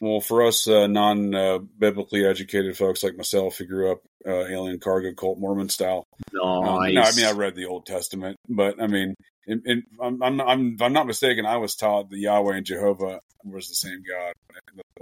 Well, 0.00 0.20
for 0.20 0.44
us 0.44 0.66
uh, 0.66 0.86
non 0.86 1.34
uh, 1.34 1.58
biblically 1.58 2.26
educated 2.26 2.76
folks 2.76 3.02
like 3.02 3.16
myself, 3.16 3.58
who 3.58 3.66
grew 3.66 3.92
up 3.92 4.00
uh, 4.26 4.46
alien 4.46 4.80
cargo 4.80 5.12
cult 5.14 5.38
Mormon 5.38 5.68
style. 5.68 6.04
Um, 6.42 6.64
no, 6.64 6.78
I 6.78 6.90
mean 6.90 7.24
I 7.24 7.32
read 7.32 7.54
the 7.54 7.66
Old 7.66 7.86
Testament, 7.86 8.36
but 8.48 8.82
I 8.82 8.88
mean, 8.88 9.14
in, 9.46 9.62
in, 9.64 9.82
I'm, 10.00 10.22
I'm 10.22 10.40
I'm 10.40 10.74
if 10.74 10.82
I'm 10.82 10.92
not 10.92 11.06
mistaken. 11.06 11.46
I 11.46 11.58
was 11.58 11.76
taught 11.76 12.10
that 12.10 12.18
Yahweh 12.18 12.56
and 12.56 12.66
Jehovah 12.66 13.20
was 13.44 13.68
the 13.68 13.74
same 13.74 14.02
God. 14.06 14.32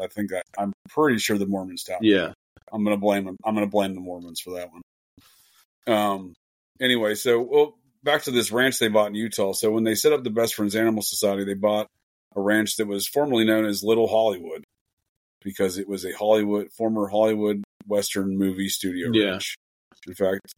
I 0.00 0.08
think 0.08 0.30
that 0.30 0.44
I'm 0.58 0.72
pretty 0.90 1.18
sure 1.18 1.38
the 1.38 1.46
Mormons 1.46 1.84
taught. 1.84 2.02
me 2.02 2.12
yeah. 2.12 2.32
I'm 2.70 2.84
gonna 2.84 2.96
blame 2.96 3.24
them. 3.24 3.36
I'm 3.44 3.54
gonna 3.54 3.66
blame 3.66 3.94
the 3.94 4.00
Mormons 4.00 4.40
for 4.40 4.54
that 4.54 4.68
one. 4.70 5.96
Um. 5.96 6.34
Anyway, 6.80 7.14
so 7.14 7.40
well, 7.40 7.74
back 8.02 8.22
to 8.24 8.30
this 8.30 8.52
ranch 8.52 8.78
they 8.78 8.88
bought 8.88 9.08
in 9.08 9.14
Utah. 9.14 9.52
So 9.52 9.70
when 9.70 9.84
they 9.84 9.94
set 9.94 10.12
up 10.12 10.22
the 10.22 10.30
Best 10.30 10.54
Friends 10.54 10.76
Animal 10.76 11.02
Society, 11.02 11.44
they 11.44 11.54
bought 11.54 11.86
a 12.36 12.40
ranch 12.40 12.76
that 12.76 12.86
was 12.86 13.06
formerly 13.06 13.44
known 13.44 13.64
as 13.64 13.82
Little 13.82 14.08
Hollywood 14.08 14.64
because 15.44 15.78
it 15.78 15.88
was 15.88 16.04
a 16.04 16.12
Hollywood 16.12 16.68
former 16.76 17.08
Hollywood 17.08 17.62
Western 17.86 18.36
movie 18.38 18.68
studio 18.68 19.10
Yeah. 19.12 19.30
ranch. 19.32 19.54
In 20.06 20.14
fact, 20.14 20.52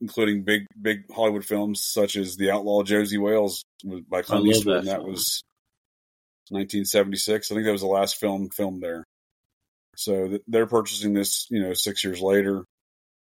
including 0.00 0.42
big 0.44 0.66
big 0.80 1.10
Hollywood 1.12 1.44
films 1.44 1.84
such 1.84 2.16
as 2.16 2.36
The 2.36 2.50
Outlaw 2.50 2.82
Josey 2.82 3.18
Wales 3.18 3.62
by 4.08 4.22
Clint 4.22 4.46
Eastwood, 4.46 4.76
that 4.76 4.78
and 4.78 4.88
that 4.88 5.02
was 5.04 5.42
1976. 6.50 7.50
I 7.50 7.54
think 7.54 7.66
that 7.66 7.72
was 7.72 7.80
the 7.82 7.86
last 7.86 8.16
film 8.16 8.48
filmed 8.50 8.82
there. 8.82 9.04
So 9.96 10.28
th- 10.28 10.42
they're 10.46 10.66
purchasing 10.66 11.12
this, 11.12 11.46
you 11.50 11.60
know, 11.60 11.74
six 11.74 12.04
years 12.04 12.20
later, 12.20 12.64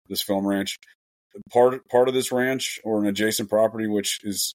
this 0.09 0.23
film 0.23 0.47
ranch. 0.47 0.77
Part 1.53 1.87
part 1.89 2.09
of 2.09 2.15
this 2.15 2.33
ranch 2.33 2.81
or 2.85 3.01
an 3.01 3.07
adjacent 3.07 3.51
property, 3.51 3.87
which 3.87 4.21
is 4.23 4.55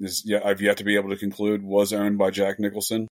is 0.00 0.22
yeah, 0.24 0.40
I've 0.44 0.60
yet 0.62 0.76
to 0.78 0.84
be 0.84 0.96
able 0.96 1.10
to 1.10 1.16
conclude, 1.16 1.62
was 1.62 1.92
owned 1.92 2.18
by 2.18 2.30
Jack 2.30 2.58
Nicholson, 2.58 3.08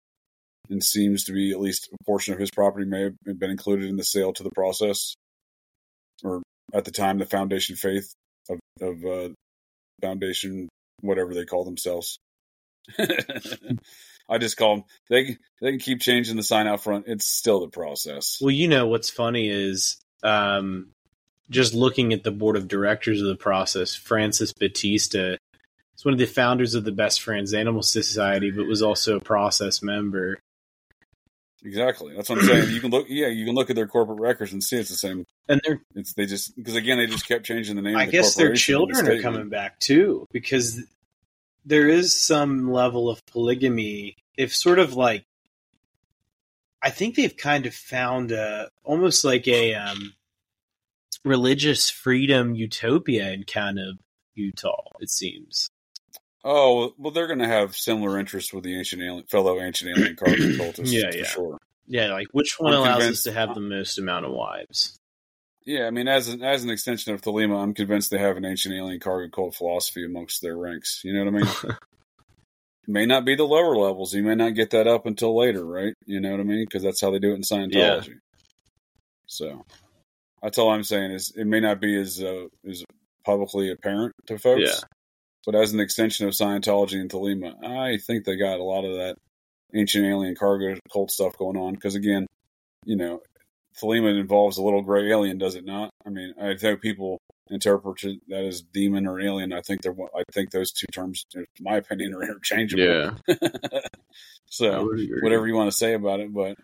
and 0.71 0.83
seems 0.83 1.25
to 1.25 1.33
be 1.33 1.51
at 1.53 1.61
least 1.61 1.89
a 1.93 2.05
portion 2.05 2.35
of 2.35 2.41
his 2.41 2.51
property 2.51 2.87
may 2.87 3.03
have 3.03 3.39
been 3.39 3.51
included 3.51 3.89
in 3.89 3.97
the 3.97 4.05
sale 4.05 4.33
to 4.33 4.43
the 4.43 4.51
process, 4.51 5.15
or 6.23 6.43
at 6.73 6.85
the 6.85 6.91
time 6.91 7.19
the 7.19 7.27
Foundation 7.27 7.77
Faith 7.77 8.13
of 8.49 8.59
of 8.81 9.05
uh, 9.05 9.29
Foundation 10.03 10.69
whatever 11.01 11.35
they 11.35 11.45
call 11.45 11.65
themselves. 11.65 12.19
I 14.29 14.39
just 14.39 14.57
call 14.57 14.77
them. 14.77 14.85
They 15.09 15.37
they 15.61 15.71
can 15.71 15.79
keep 15.79 16.01
changing 16.01 16.37
the 16.37 16.43
sign 16.43 16.67
out 16.67 16.83
front. 16.83 17.07
It's 17.09 17.27
still 17.27 17.61
the 17.61 17.69
process. 17.69 18.39
Well, 18.41 18.51
you 18.51 18.69
know 18.69 18.87
what's 18.87 19.11
funny 19.11 19.49
is 19.49 19.97
um, 20.23 20.91
just 21.51 21.75
looking 21.75 22.13
at 22.13 22.25
the 22.25 22.31
board 22.31 22.57
of 22.57 22.69
directors 22.69 23.21
of 23.21 23.29
the 23.29 23.37
process. 23.37 23.95
Francis 23.95 24.53
Battista 24.53 25.39
is 25.97 26.05
one 26.05 26.15
of 26.15 26.21
the 26.21 26.27
founders 26.27 26.75
of 26.75 26.85
the 26.85 26.93
Best 26.93 27.23
Friends 27.23 27.55
Animal 27.55 27.83
Society, 27.83 28.51
but 28.51 28.67
was 28.67 28.83
also 28.83 29.17
a 29.17 29.21
process 29.21 29.83
member. 29.83 30.39
Exactly. 31.65 32.15
That's 32.15 32.29
what 32.29 32.39
I'm 32.39 32.45
saying. 32.45 32.71
You 32.71 32.81
can 32.81 32.91
look. 32.91 33.07
Yeah, 33.09 33.27
you 33.27 33.45
can 33.45 33.55
look 33.55 33.69
at 33.69 33.77
their 33.77 33.89
corporate 33.89 34.21
records 34.21 34.53
and 34.53 34.63
see 34.63 34.77
it's 34.77 34.91
the 34.91 34.97
same. 34.97 35.27
And 35.49 35.61
they're, 35.65 35.81
It's 35.95 36.15
they 36.15 36.27
just 36.27 36.55
because 36.55 36.77
again 36.77 36.99
they 36.99 37.07
just 37.07 37.27
kept 37.27 37.45
changing 37.45 37.77
the 37.77 37.83
name. 37.83 37.97
I 37.97 38.05
of 38.05 38.11
the 38.11 38.13
guess 38.13 38.35
their 38.37 38.47
in 38.47 38.53
the 38.53 38.59
children 38.59 39.09
are 39.09 39.21
coming 39.21 39.49
back 39.49 39.81
too, 39.81 40.29
because 40.31 40.81
there 41.65 41.89
is 41.89 42.21
some 42.21 42.71
level 42.71 43.11
of 43.11 43.25
polygamy. 43.27 44.17
If 44.37 44.55
sort 44.55 44.79
of 44.79 44.95
like, 44.95 45.25
I 46.81 46.91
think 46.91 47.17
they've 47.17 47.37
kind 47.37 47.67
of 47.67 47.75
found 47.75 48.31
a 48.31 48.71
almost 48.85 49.25
like 49.25 49.49
a 49.49 49.75
um, 49.75 50.15
religious 51.25 51.91
freedom 51.91 52.55
utopia 52.55 53.33
in 53.33 53.43
kind 53.43 53.81
of 53.81 53.99
Utah. 54.37 54.85
It 55.01 55.11
seems. 55.11 55.71
Oh 56.45 56.93
well, 56.99 57.13
they're 57.13 57.27
going 57.27 57.41
to 57.41 57.49
have 57.49 57.77
similar 57.77 58.19
interests 58.19 58.53
with 58.53 58.65
the 58.65 58.77
ancient 58.77 59.03
alien, 59.03 59.25
fellow 59.25 59.61
ancient 59.61 59.97
alien 59.97 60.17
cargo 60.17 60.37
cultists. 60.37 60.93
Yeah, 60.93 61.11
for 61.11 61.17
yeah. 61.17 61.25
sure. 61.25 61.59
Yeah, 61.87 62.13
like 62.13 62.29
which 62.33 62.57
one 62.59 62.75
I'm 62.75 62.81
allows 62.81 63.05
us 63.05 63.23
to 63.25 63.33
have 63.33 63.55
the 63.55 63.61
most 63.61 63.99
amount 63.99 64.27
of 64.27 64.33
wives? 64.33 64.97
Yeah, 65.65 65.87
I 65.87 65.91
mean, 65.91 66.09
as 66.09 66.29
an 66.29 66.43
as 66.43 66.65
an 66.65 66.71
extension 66.71 67.13
of 67.13 67.23
Thelema, 67.23 67.63
I'm 67.63 67.75
convinced 67.75 68.11
they 68.11 68.19
have 68.19 68.37
an 68.37 68.45
ancient 68.45 68.75
alien 68.75 69.01
cargo 69.01 69.29
cult 69.29 69.55
philosophy 69.55 70.05
amongst 70.05 70.43
their 70.43 70.57
ranks. 70.57 71.03
You 71.05 71.13
know 71.13 71.31
what 71.31 71.43
I 71.43 71.45
mean? 71.45 71.77
may 72.89 73.05
not 73.05 73.25
be 73.25 73.37
the 73.37 73.45
lower 73.45 73.77
levels. 73.77 74.15
You 74.15 74.23
may 74.23 74.35
not 74.35 74.55
get 74.55 74.71
that 74.71 74.87
up 74.87 75.07
until 75.07 75.37
later, 75.37 75.65
right? 75.65 75.93
You 76.07 76.21
know 76.21 76.31
what 76.31 76.41
I 76.41 76.45
mean? 76.45 76.65
Because 76.65 76.83
that's 76.83 77.01
how 77.01 77.11
they 77.11 77.19
do 77.19 77.33
it 77.33 77.35
in 77.35 77.43
Scientology. 77.43 78.15
So 79.27 79.65
that's 80.43 80.57
all 80.57 80.71
I'm 80.71 80.83
saying 80.83 81.13
is 81.13 81.33
it 81.37 81.47
may 81.47 81.61
not 81.61 81.81
be 81.81 82.01
as 82.01 82.23
uh, 82.23 82.47
as 82.69 82.83
publicly 83.25 83.71
apparent 83.71 84.15
to 84.27 84.39
folks. 84.39 84.63
Yeah. 84.65 84.89
But 85.49 85.55
as 85.55 85.73
an 85.73 85.81
extension 85.81 86.29
of 86.29 86.35
Scientology 86.35 87.01
and 87.01 87.09
Thelema, 87.09 87.65
I 87.65 87.97
think 87.97 88.27
they 88.27 88.37
got 88.37 88.61
a 88.61 88.63
lot 88.63 88.85
of 88.85 88.97
that 88.97 89.17
ancient 89.75 90.05
alien 90.05 90.35
cargo 90.35 90.77
cult 90.93 91.11
stuff 91.11 91.39
going 91.39 91.57
on. 91.57 91.73
Because 91.73 91.95
again, 91.95 92.27
you 92.85 92.97
know, 92.97 93.23
Thelema 93.83 94.21
involves 94.21 94.59
a 94.59 94.63
little 94.63 94.83
gray 94.83 95.11
alien, 95.11 95.39
does 95.39 95.55
it 95.55 95.65
not? 95.65 95.89
I 96.07 96.11
mean, 96.11 96.35
I 96.39 96.55
think 96.57 96.83
people 96.83 97.17
interpret 97.49 98.03
that 98.29 98.45
as 98.45 98.61
demon 98.61 99.07
or 99.07 99.23
alien. 99.23 99.55
I 99.55 99.63
think 99.63 99.81
they're. 99.81 99.97
I 100.15 100.23
think 100.33 100.51
those 100.51 100.71
two 100.71 100.85
terms, 100.93 101.25
in 101.35 101.47
my 101.61 101.79
opinion, 101.79 102.13
are 102.13 102.25
interchangeable. 102.25 103.17
Yeah. 103.27 103.37
so 104.51 104.87
whatever 105.23 105.49
you 105.49 105.55
want 105.55 105.71
to 105.71 105.77
say 105.79 105.95
about 105.95 106.21
it, 106.21 106.31
but 106.31 106.59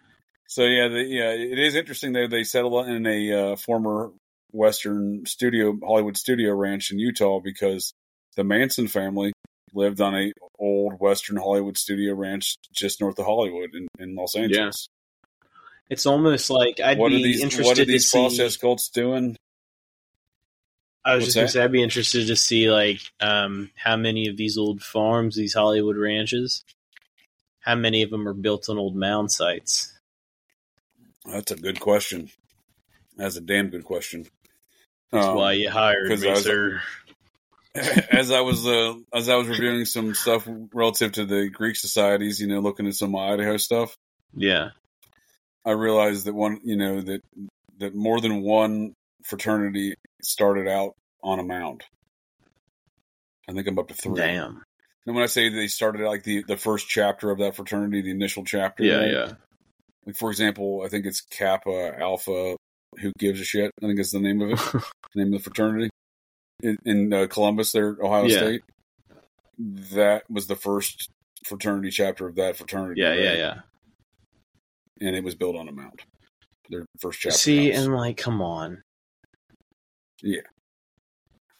so 0.46 0.64
yeah, 0.64 0.88
the, 0.88 1.02
yeah, 1.02 1.30
it 1.30 1.58
is 1.58 1.74
interesting 1.74 2.12
that 2.12 2.28
they 2.28 2.44
settle 2.44 2.84
in 2.84 3.06
a 3.06 3.32
uh, 3.32 3.56
former 3.56 4.10
Western 4.52 5.24
studio, 5.24 5.74
Hollywood 5.82 6.18
studio 6.18 6.52
ranch 6.54 6.90
in 6.90 6.98
Utah 6.98 7.40
because 7.40 7.94
the 8.36 8.44
Manson 8.44 8.88
family 8.88 9.32
lived 9.72 10.00
on 10.00 10.14
a 10.14 10.32
old 10.58 11.00
Western 11.00 11.36
Hollywood 11.36 11.76
studio 11.76 12.14
ranch 12.14 12.56
just 12.72 13.00
north 13.00 13.18
of 13.18 13.26
Hollywood 13.26 13.74
in, 13.74 13.86
in 13.98 14.14
Los 14.14 14.34
Angeles. 14.36 14.88
It's 15.90 16.06
almost 16.06 16.48
like 16.50 16.80
I'd 16.80 16.98
what 16.98 17.10
be 17.10 17.22
these? 17.22 17.42
interested 17.42 17.66
What 17.66 17.78
are 17.78 17.84
to 17.84 17.90
these 17.90 18.08
see. 18.08 18.18
process 18.18 18.56
cults 18.56 18.88
doing? 18.88 19.36
I 21.04 21.14
was 21.16 21.24
What's 21.24 21.34
just 21.34 21.36
gonna 21.36 21.48
say 21.48 21.62
I'd 21.64 21.72
be 21.72 21.82
interested 21.82 22.28
to 22.28 22.36
see 22.36 22.70
like 22.70 23.00
um, 23.20 23.70
how 23.76 23.96
many 23.96 24.26
of 24.28 24.36
these 24.38 24.56
old 24.56 24.82
farms, 24.82 25.36
these 25.36 25.52
Hollywood 25.52 25.96
ranches, 25.98 26.64
how 27.60 27.74
many 27.74 28.02
of 28.02 28.10
them 28.10 28.26
are 28.26 28.32
built 28.32 28.68
on 28.70 28.78
old 28.78 28.96
mound 28.96 29.30
sites. 29.30 29.92
That's 31.26 31.52
a 31.52 31.56
good 31.56 31.80
question. 31.80 32.30
That's 33.16 33.36
a 33.36 33.40
damn 33.42 33.68
good 33.68 33.84
question. 33.84 34.26
That's 35.12 35.26
Um, 35.26 35.36
why 35.36 35.52
you 35.52 35.70
hired 35.70 36.08
me, 36.08 36.30
was- 36.30 36.42
sir. 36.44 36.80
as 38.10 38.30
I 38.30 38.40
was 38.40 38.66
uh, 38.66 38.94
as 39.12 39.28
I 39.28 39.36
was 39.36 39.48
reviewing 39.48 39.84
some 39.84 40.14
stuff 40.14 40.46
relative 40.72 41.12
to 41.12 41.24
the 41.24 41.48
Greek 41.50 41.76
societies, 41.76 42.40
you 42.40 42.46
know, 42.46 42.60
looking 42.60 42.86
at 42.86 42.94
some 42.94 43.16
Idaho 43.16 43.56
stuff, 43.56 43.96
Yeah, 44.34 44.70
I 45.64 45.72
realized 45.72 46.26
that 46.26 46.34
one, 46.34 46.60
you 46.64 46.76
know, 46.76 47.00
that 47.00 47.20
that 47.78 47.94
more 47.94 48.20
than 48.20 48.42
one 48.42 48.92
fraternity 49.24 49.94
started 50.22 50.68
out 50.68 50.92
on 51.22 51.38
a 51.40 51.44
mound. 51.44 51.82
I 53.48 53.52
think 53.52 53.66
I'm 53.66 53.78
up 53.78 53.88
to 53.88 53.94
three. 53.94 54.14
damn. 54.14 54.62
And 55.06 55.14
when 55.14 55.22
I 55.22 55.26
say 55.26 55.48
they 55.50 55.66
started 55.66 56.06
like 56.06 56.22
the 56.22 56.44
the 56.46 56.56
first 56.56 56.88
chapter 56.88 57.30
of 57.30 57.38
that 57.38 57.56
fraternity, 57.56 58.02
the 58.02 58.10
initial 58.10 58.44
chapter, 58.44 58.84
Yeah, 58.84 58.96
right? 58.98 59.10
yeah. 59.12 59.32
Like 60.06 60.16
for 60.16 60.30
example, 60.30 60.82
I 60.84 60.88
think 60.88 61.06
it's 61.06 61.20
Kappa 61.22 61.92
Alpha. 61.98 62.56
Who 63.00 63.10
gives 63.18 63.40
a 63.40 63.44
shit? 63.44 63.72
I 63.82 63.86
think 63.86 63.98
it's 63.98 64.12
the 64.12 64.20
name 64.20 64.40
of 64.42 64.50
it. 64.50 64.58
the 64.58 64.82
name 65.16 65.34
of 65.34 65.40
the 65.40 65.44
fraternity 65.44 65.90
in, 66.62 66.78
in 66.84 67.12
uh, 67.12 67.26
Columbus, 67.26 67.72
there, 67.72 67.96
Ohio 68.02 68.24
Yeah. 68.24 68.38
State. 68.38 68.62
That 69.92 70.28
was 70.28 70.46
the 70.46 70.56
first 70.56 71.10
fraternity 71.44 71.90
chapter 71.90 72.26
of 72.26 72.34
that 72.36 72.56
fraternity. 72.56 73.00
Yeah, 73.00 73.14
yeah, 73.14 73.28
right? 73.28 73.38
yeah. 73.38 73.54
And 75.00 75.16
it 75.16 75.22
was 75.24 75.34
built 75.34 75.56
on 75.56 75.68
a 75.68 75.72
mound. 75.72 76.00
Their 76.70 76.86
first 76.98 77.20
chapter. 77.20 77.38
See, 77.38 77.70
house. 77.70 77.84
and 77.84 77.94
like, 77.94 78.16
come 78.16 78.40
on. 78.42 78.82
Yeah. 80.22 80.40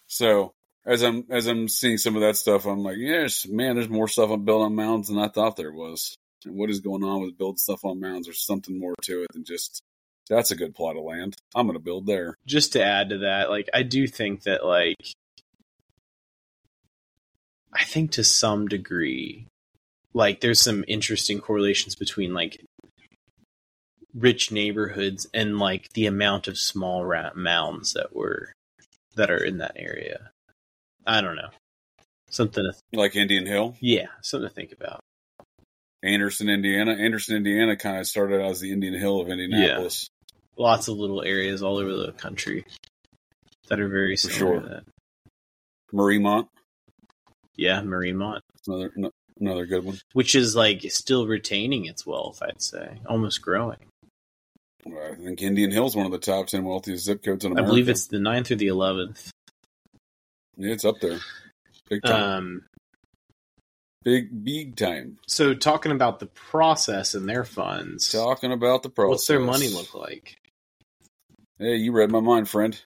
So 0.07 0.55
as 0.86 1.03
I'm 1.03 1.24
as 1.30 1.47
I'm 1.47 1.68
seeing 1.68 1.99
some 1.99 2.16
of 2.16 2.22
that 2.22 2.36
stuff, 2.36 2.66
I'm 2.66 2.82
like, 2.82 2.97
yes, 2.99 3.47
man, 3.47 3.76
there's 3.76 3.88
more 3.88 4.09
stuff 4.09 4.30
on 4.30 4.45
built 4.45 4.62
on 4.62 4.74
mounds 4.74 5.09
than 5.09 5.18
I 5.18 5.28
thought 5.28 5.57
there 5.57 5.72
was. 5.72 6.16
And 6.45 6.57
what 6.57 6.70
is 6.70 6.80
going 6.80 7.05
on 7.05 7.22
with 7.22 7.38
building 7.38 7.59
stuff 7.59 7.84
on 7.84 8.01
mounds? 8.01 8.26
There's 8.26 8.45
something 8.45 8.78
more 8.78 8.95
to 9.03 9.22
it 9.22 9.28
than 9.32 9.45
just 9.45 9.82
that's 10.29 10.51
a 10.51 10.57
good 10.57 10.75
plot 10.75 10.97
of 10.97 11.05
land. 11.05 11.37
I'm 11.55 11.66
going 11.66 11.79
to 11.79 11.85
build 11.85 12.07
there. 12.07 12.37
Just 12.47 12.72
to 12.72 12.83
add 12.83 13.11
to 13.11 13.18
that, 13.18 13.51
like, 13.51 13.68
I 13.75 13.83
do 13.83 14.07
think 14.07 14.43
that, 14.45 14.64
like, 14.64 14.97
I 17.72 17.85
think 17.85 18.12
to 18.12 18.25
some 18.25 18.68
degree, 18.68 19.47
like, 20.12 20.41
there's 20.41 20.61
some 20.61 20.85
interesting 20.89 21.41
correlations 21.41 21.97
between, 21.97 22.33
like, 22.33 22.64
rich 24.14 24.53
neighborhoods 24.53 25.27
and, 25.35 25.59
like, 25.59 25.93
the 25.95 26.07
amount 26.07 26.49
of 26.49 26.57
small 26.57 27.05
ra- 27.05 27.33
mounds 27.35 27.93
that 27.95 28.14
were, 28.14 28.53
that 29.16 29.31
are 29.31 29.43
in 29.43 29.59
that 29.59 29.72
area. 29.77 30.31
I 31.07 31.20
don't 31.20 31.37
know. 31.37 31.51
Something 32.31 32.64
to, 32.64 32.99
Like 32.99 33.14
Indian 33.14 33.47
Hill, 33.47 33.77
yeah, 33.81 34.07
something 34.22 34.49
to 34.49 34.55
think 34.55 34.72
about. 34.72 35.01
Anderson, 36.03 36.49
Indiana. 36.49 36.93
Anderson, 36.93 37.37
Indiana 37.37 37.77
kind 37.77 37.99
of 37.99 38.07
started 38.07 38.41
out 38.41 38.51
as 38.51 38.61
the 38.61 38.72
Indian 38.72 38.95
Hill 38.95 39.20
of 39.20 39.29
Indianapolis. 39.29 40.09
Lots 40.57 40.88
of 40.88 40.96
little 40.96 41.22
areas 41.22 41.62
all 41.62 41.78
over 41.78 41.94
the 41.94 42.12
country 42.12 42.64
that 43.68 43.80
are 43.80 43.88
very 43.88 44.16
For 44.16 44.28
similar 44.30 44.38
sure. 44.55 44.61
to 44.61 44.68
that. 44.68 44.84
Mariemont, 45.92 46.48
Yeah, 47.57 47.80
Mariemont. 47.82 48.40
another 48.66 48.92
no- 48.96 49.11
another 49.40 49.66
good 49.66 49.84
one. 49.84 49.98
which 50.12 50.34
is 50.34 50.55
like 50.57 50.82
still 50.90 51.26
retaining 51.26 51.86
its 51.86 52.07
wealth, 52.07 52.40
I'd 52.42 52.62
say, 52.62 52.98
almost 53.07 53.42
growing. 53.42 53.78
I 54.86 55.14
think 55.14 55.40
Indian 55.42 55.70
Hill's 55.70 55.96
one 55.96 56.05
of 56.07 56.12
the 56.12 56.18
top 56.18 56.46
ten 56.48 56.62
wealthiest 56.64 57.05
zip 57.05 57.22
codes 57.22 57.44
in 57.44 57.52
America. 57.52 57.66
I 57.66 57.70
believe 57.70 57.88
it's 57.88 58.07
the 58.07 58.18
ninth 58.18 58.50
or 58.50 58.57
the 58.57 58.66
eleventh. 58.68 59.30
yeah, 60.57 60.72
it's 60.72 60.84
up 60.84 61.00
there, 61.00 61.20
big 61.88 62.02
time, 62.02 62.22
Um, 62.22 62.64
big 64.02 64.44
big 64.44 64.76
time. 64.76 65.18
so 65.26 65.55
talking 65.55 65.90
about 65.92 66.18
the 66.20 66.26
process 66.26 67.14
and 67.14 67.28
their 67.28 67.44
funds, 67.44 68.11
Talking 68.12 68.52
about 68.52 68.82
the 68.82 68.90
process. 68.90 69.11
what's 69.11 69.26
their 69.26 69.40
money 69.40 69.68
look 69.68 69.94
like? 69.94 70.36
Hey, 71.59 71.76
you 71.76 71.92
read 71.92 72.11
my 72.11 72.20
mind, 72.20 72.48
friend. 72.48 72.80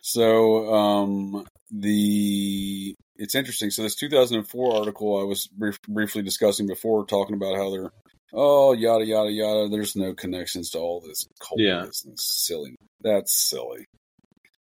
So, 0.00 0.72
um, 0.72 1.44
the 1.70 2.94
it's 3.16 3.34
interesting. 3.34 3.70
So, 3.70 3.82
this 3.82 3.94
2004 3.96 4.76
article 4.76 5.20
I 5.20 5.24
was 5.24 5.46
brief, 5.48 5.80
briefly 5.88 6.22
discussing 6.22 6.66
before, 6.66 7.06
talking 7.06 7.34
about 7.34 7.56
how 7.56 7.70
they're 7.70 7.90
oh 8.32 8.72
yada 8.72 9.04
yada 9.04 9.30
yada. 9.30 9.68
There's 9.68 9.96
no 9.96 10.14
connections 10.14 10.70
to 10.70 10.78
all 10.78 11.00
this 11.00 11.26
cult 11.40 11.60
Yeah. 11.60 11.84
business. 11.86 12.24
Silly. 12.24 12.76
That's 13.00 13.32
silly. 13.48 13.86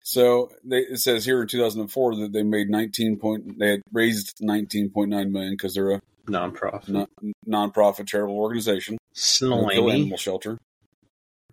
So 0.03 0.49
they, 0.63 0.79
it 0.79 0.99
says 0.99 1.25
here 1.25 1.41
in 1.41 1.47
2004 1.47 2.15
that 2.17 2.31
they 2.31 2.43
made 2.43 2.69
19 2.69 3.17
point. 3.19 3.59
They 3.59 3.71
had 3.71 3.81
raised 3.91 4.37
19.9 4.41 5.07
million 5.31 5.53
because 5.53 5.73
they're 5.73 5.91
a 5.91 6.01
Nonprofit. 6.27 6.87
non, 6.89 7.07
non-profit 7.45 8.07
charitable 8.07 8.37
organization. 8.37 8.97
Slimy. 9.13 9.91
animal 9.93 10.17
shelter. 10.17 10.57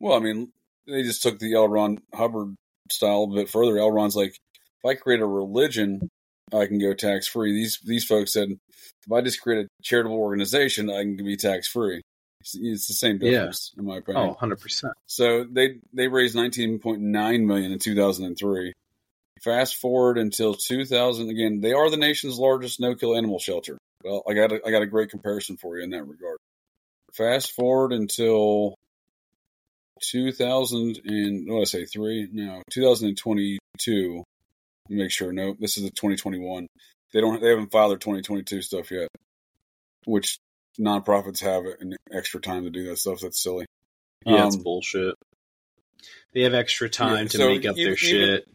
Well, 0.01 0.15
I 0.17 0.21
mean, 0.21 0.53
they 0.87 1.03
just 1.03 1.23
took 1.23 1.39
the 1.39 1.55
L. 1.55 1.69
Ron 1.69 1.99
Hubbard 2.15 2.55
style 2.91 3.29
a 3.31 3.35
bit 3.35 3.49
further. 3.49 3.79
L. 3.79 3.91
Ron's 3.91 4.17
like, 4.17 4.31
if 4.35 4.85
I 4.91 4.95
create 4.95 5.21
a 5.21 5.27
religion, 5.27 6.09
I 6.53 6.67
can 6.67 6.79
go 6.79 6.93
tax 6.95 7.27
free. 7.27 7.53
These 7.53 7.81
these 7.85 8.05
folks 8.05 8.33
said, 8.33 8.51
if 8.51 9.13
I 9.13 9.21
just 9.23 9.41
create 9.41 9.65
a 9.65 9.69
charitable 9.83 10.17
organization, 10.17 10.91
I 10.91 11.03
can 11.03 11.17
be 11.17 11.37
tax 11.37 11.69
free. 11.69 12.03
It's, 12.41 12.55
it's 12.55 12.87
the 12.89 12.95
same 12.95 13.19
Yeah. 13.21 13.31
difference, 13.31 13.73
in 13.79 13.87
my 13.87 13.97
opinion. 13.99 14.25
Oh, 14.25 14.29
100 14.29 14.61
percent. 14.61 14.93
So 15.07 15.45
they 15.45 15.79
they 15.93 16.09
raised 16.09 16.37
19.9 16.37 17.01
million 17.47 17.73
in 17.73 17.79
2003. 17.79 18.73
Fast 19.43 19.77
forward 19.77 20.17
until 20.19 20.55
2000 20.55 21.29
again, 21.29 21.61
they 21.61 21.73
are 21.73 21.91
the 21.91 21.97
nation's 21.97 22.39
largest 22.39 22.81
no-kill 22.81 23.17
animal 23.17 23.39
shelter. 23.39 23.77
Well, 24.03 24.23
I 24.29 24.33
got 24.35 24.53
a, 24.53 24.61
I 24.67 24.71
got 24.71 24.83
a 24.83 24.87
great 24.87 25.11
comparison 25.11 25.57
for 25.57 25.77
you 25.77 25.85
in 25.85 25.91
that 25.91 26.05
regard. 26.07 26.37
Fast 27.15 27.53
forward 27.53 27.93
until 27.93 28.74
2000 30.11 31.01
and 31.05 31.47
what 31.49 31.57
did 31.57 31.63
I 31.63 31.65
say 31.65 31.85
3? 31.87 32.29
No, 32.33 32.63
2022. 32.71 34.17
Let 34.89 34.91
me 34.91 35.03
Make 35.03 35.11
sure 35.11 35.33
no, 35.33 35.55
this 35.59 35.77
is 35.77 35.85
the 35.85 35.91
2021. 35.91 36.67
They 37.13 37.21
don't 37.21 37.41
they 37.41 37.49
haven't 37.49 37.73
filed 37.73 37.91
their 37.93 37.99
2022 37.99 38.63
stuff 38.63 38.91
yet. 38.91 39.09
Which 40.05 40.39
nonprofits 40.79 41.41
have 41.41 41.65
an 41.81 41.95
extra 42.13 42.41
time 42.41 42.65
to 42.65 42.71
do 42.71 42.85
that 42.89 42.99
stuff. 42.99 43.21
That's 43.21 43.43
silly. 43.43 43.65
Yeah, 44.27 44.47
it's 44.47 44.57
Um, 44.57 44.63
bullshit. 44.63 45.15
They 46.33 46.43
have 46.43 46.55
extra 46.55 46.89
time 46.91 47.19
Yeah, 47.25 47.29
to 47.29 47.39
so 47.39 47.49
make 47.49 47.65
up 47.65 47.77
even- 47.79 47.85
their 47.91 47.97
shit. 47.97 48.49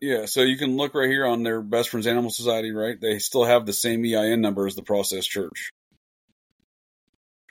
Yeah, 0.00 0.26
so 0.26 0.42
you 0.42 0.58
can 0.58 0.76
look 0.76 0.94
right 0.94 1.08
here 1.08 1.24
on 1.24 1.42
their 1.44 1.62
Best 1.62 1.88
Friends 1.88 2.06
Animal 2.06 2.30
Society, 2.30 2.72
right? 2.72 3.00
They 3.00 3.18
still 3.18 3.44
have 3.44 3.64
the 3.64 3.72
same 3.72 4.04
EIN 4.04 4.40
number 4.42 4.66
as 4.66 4.74
the 4.74 4.82
Process 4.82 5.24
Church. 5.24 5.70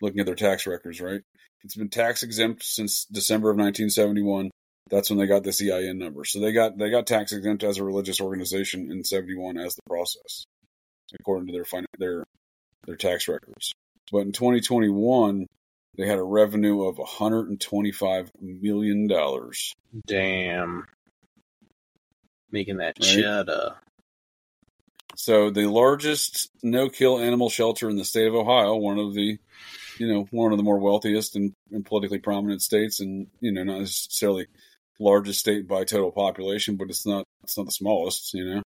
Looking 0.02 0.20
at 0.20 0.26
their 0.28 0.36
tax 0.36 0.68
records, 0.68 1.02
right? 1.02 1.22
It's 1.64 1.76
been 1.76 1.90
tax 1.90 2.24
exempt 2.24 2.64
since 2.64 3.06
December 3.06 3.50
of 3.50 3.56
1971. 3.58 4.52
That's 4.90 5.10
when 5.10 5.18
they 5.18 5.28
got 5.28 5.44
this 5.44 5.62
EIN 5.62 5.98
number. 5.98 6.26
So 6.26 6.40
they 6.40 6.52
got 6.52 6.78
they 6.78 6.90
got 6.92 7.08
tax 7.08 7.32
exempt 7.32 7.64
as 7.64 7.78
a 7.78 7.84
religious 7.86 8.20
organization 8.20 8.92
in 8.92 9.04
71 9.04 9.58
as 9.58 9.76
the 9.76 9.82
process, 9.88 10.44
according 11.20 11.48
to 11.48 11.54
their 11.54 11.66
fin- 11.66 11.86
their 11.98 12.26
their 12.86 12.98
tax 12.98 13.28
records. 13.28 13.72
But 14.12 14.20
in 14.20 14.34
2021, 14.34 15.48
they 15.98 16.06
had 16.08 16.20
a 16.20 16.24
revenue 16.24 16.84
of 16.84 16.98
125 16.98 18.32
million 18.42 19.08
dollars. 19.08 19.74
Damn. 20.06 20.86
Making 22.52 22.78
that 22.78 22.96
Right. 23.00 23.10
cheddar. 23.10 23.76
So 25.16 25.50
the 25.52 25.68
largest 25.68 26.50
no-kill 26.64 27.20
animal 27.20 27.50
shelter 27.50 27.90
in 27.90 27.98
the 27.98 28.06
state 28.06 28.28
of 28.28 28.36
Ohio, 28.36 28.76
one 28.76 28.98
of 29.00 29.14
the, 29.14 29.38
you 29.98 30.08
know, 30.08 30.28
one 30.32 30.52
of 30.52 30.58
the 30.58 30.64
more 30.64 30.80
wealthiest 30.80 31.36
and, 31.36 31.54
and 31.72 31.86
politically 31.86 32.20
prominent 32.20 32.62
states, 32.62 33.00
and 33.00 33.28
you 33.40 33.52
know, 33.52 33.64
not 33.64 33.80
necessarily 33.80 34.48
largest 35.00 35.40
state 35.40 35.68
by 35.68 35.84
total 35.84 36.12
population, 36.12 36.76
but 36.78 36.90
it's 36.90 37.06
not 37.06 37.26
it's 37.44 37.58
not 37.58 37.66
the 37.66 37.72
smallest, 37.72 38.34
you 38.34 38.46
know. 38.46 38.62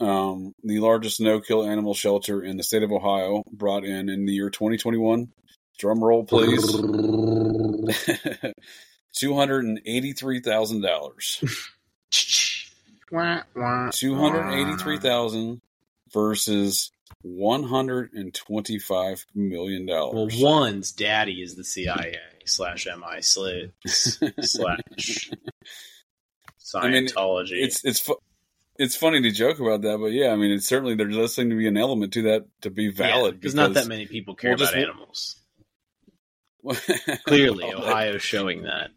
Um, 0.00 0.54
the 0.64 0.80
largest 0.80 1.20
no-kill 1.20 1.66
animal 1.66 1.94
shelter 1.94 2.42
in 2.42 2.56
the 2.56 2.62
state 2.62 2.82
of 2.82 2.92
Ohio 2.92 3.42
brought 3.52 3.84
in 3.84 4.08
in 4.08 4.24
the 4.24 4.32
year 4.32 4.50
2021. 4.50 5.28
Drum 5.78 6.02
roll, 6.02 6.24
please. 6.24 6.64
Two 9.14 9.34
hundred 9.34 9.64
and 9.64 9.80
eighty-three 9.84 10.40
thousand 10.40 10.82
dollars. 10.82 11.42
Two 13.92 14.14
hundred 14.14 14.52
eighty-three 14.52 14.98
thousand 14.98 15.60
versus 16.12 16.91
one 17.22 17.64
hundred 17.64 18.12
and 18.14 18.32
twenty-five 18.34 19.24
million 19.34 19.86
dollars. 19.86 20.36
Well, 20.40 20.60
one's 20.60 20.92
daddy 20.92 21.42
is 21.42 21.54
the 21.54 21.64
CIA 21.64 22.16
slash 22.44 22.86
MI 22.86 23.20
slit 23.20 23.72
slash 23.86 25.30
I 26.74 26.88
mean, 26.88 27.06
Scientology. 27.06 27.62
It's 27.62 27.84
it's 27.84 28.00
fu- 28.00 28.20
it's 28.78 28.96
funny 28.96 29.20
to 29.22 29.30
joke 29.30 29.60
about 29.60 29.82
that, 29.82 29.98
but 29.98 30.12
yeah, 30.12 30.30
I 30.30 30.36
mean, 30.36 30.50
it's 30.52 30.66
certainly 30.66 30.94
there 30.94 31.08
does 31.08 31.34
seem 31.34 31.50
to 31.50 31.56
be 31.56 31.68
an 31.68 31.76
element 31.76 32.12
to 32.14 32.22
that 32.22 32.46
to 32.62 32.70
be 32.70 32.90
valid 32.90 33.38
because 33.38 33.54
not 33.54 33.74
that 33.74 33.86
many 33.86 34.06
people 34.06 34.34
care 34.34 34.52
Well, 34.52 34.58
just 34.58 34.72
about 34.72 34.86
w- 34.86 34.92
animals. 34.92 35.36
Clearly, 37.26 37.72
Ohio's 37.72 38.22
showing 38.22 38.62
that. 38.62 38.90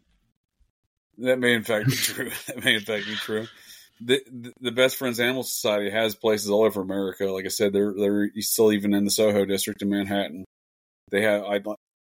That 1.18 1.38
may 1.38 1.54
in 1.54 1.64
fact 1.64 1.88
be 1.88 1.96
true. 1.96 2.30
that 2.46 2.64
may 2.64 2.74
in 2.74 2.80
fact 2.80 3.06
be 3.06 3.14
true. 3.14 3.46
The, 4.00 4.22
the 4.60 4.72
Best 4.72 4.96
Friends 4.96 5.20
Animal 5.20 5.42
Society 5.42 5.90
has 5.90 6.14
places 6.14 6.50
all 6.50 6.64
over 6.64 6.82
America. 6.82 7.24
Like 7.26 7.46
I 7.46 7.48
said, 7.48 7.72
they're 7.72 7.94
they're 7.96 8.30
still 8.40 8.72
even 8.72 8.92
in 8.92 9.04
the 9.04 9.10
Soho 9.10 9.44
district 9.44 9.82
in 9.82 9.88
Manhattan. 9.88 10.44
They 11.10 11.22
have, 11.22 11.44
I 11.44 11.60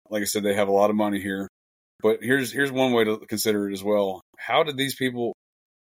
like 0.09 0.21
I 0.21 0.25
said, 0.25 0.43
they 0.43 0.53
have 0.53 0.67
a 0.67 0.73
lot 0.73 0.89
of 0.89 0.95
money 0.95 1.19
here. 1.21 1.47
But 2.01 2.19
here's 2.21 2.51
here's 2.51 2.71
one 2.71 2.91
way 2.93 3.03
to 3.05 3.17
consider 3.17 3.69
it 3.69 3.73
as 3.73 3.83
well. 3.83 4.21
How 4.37 4.63
did 4.63 4.77
these 4.77 4.95
people 4.95 5.33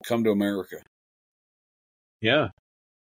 come 0.06 0.24
to 0.24 0.32
America? 0.32 0.78
Yeah. 2.22 2.50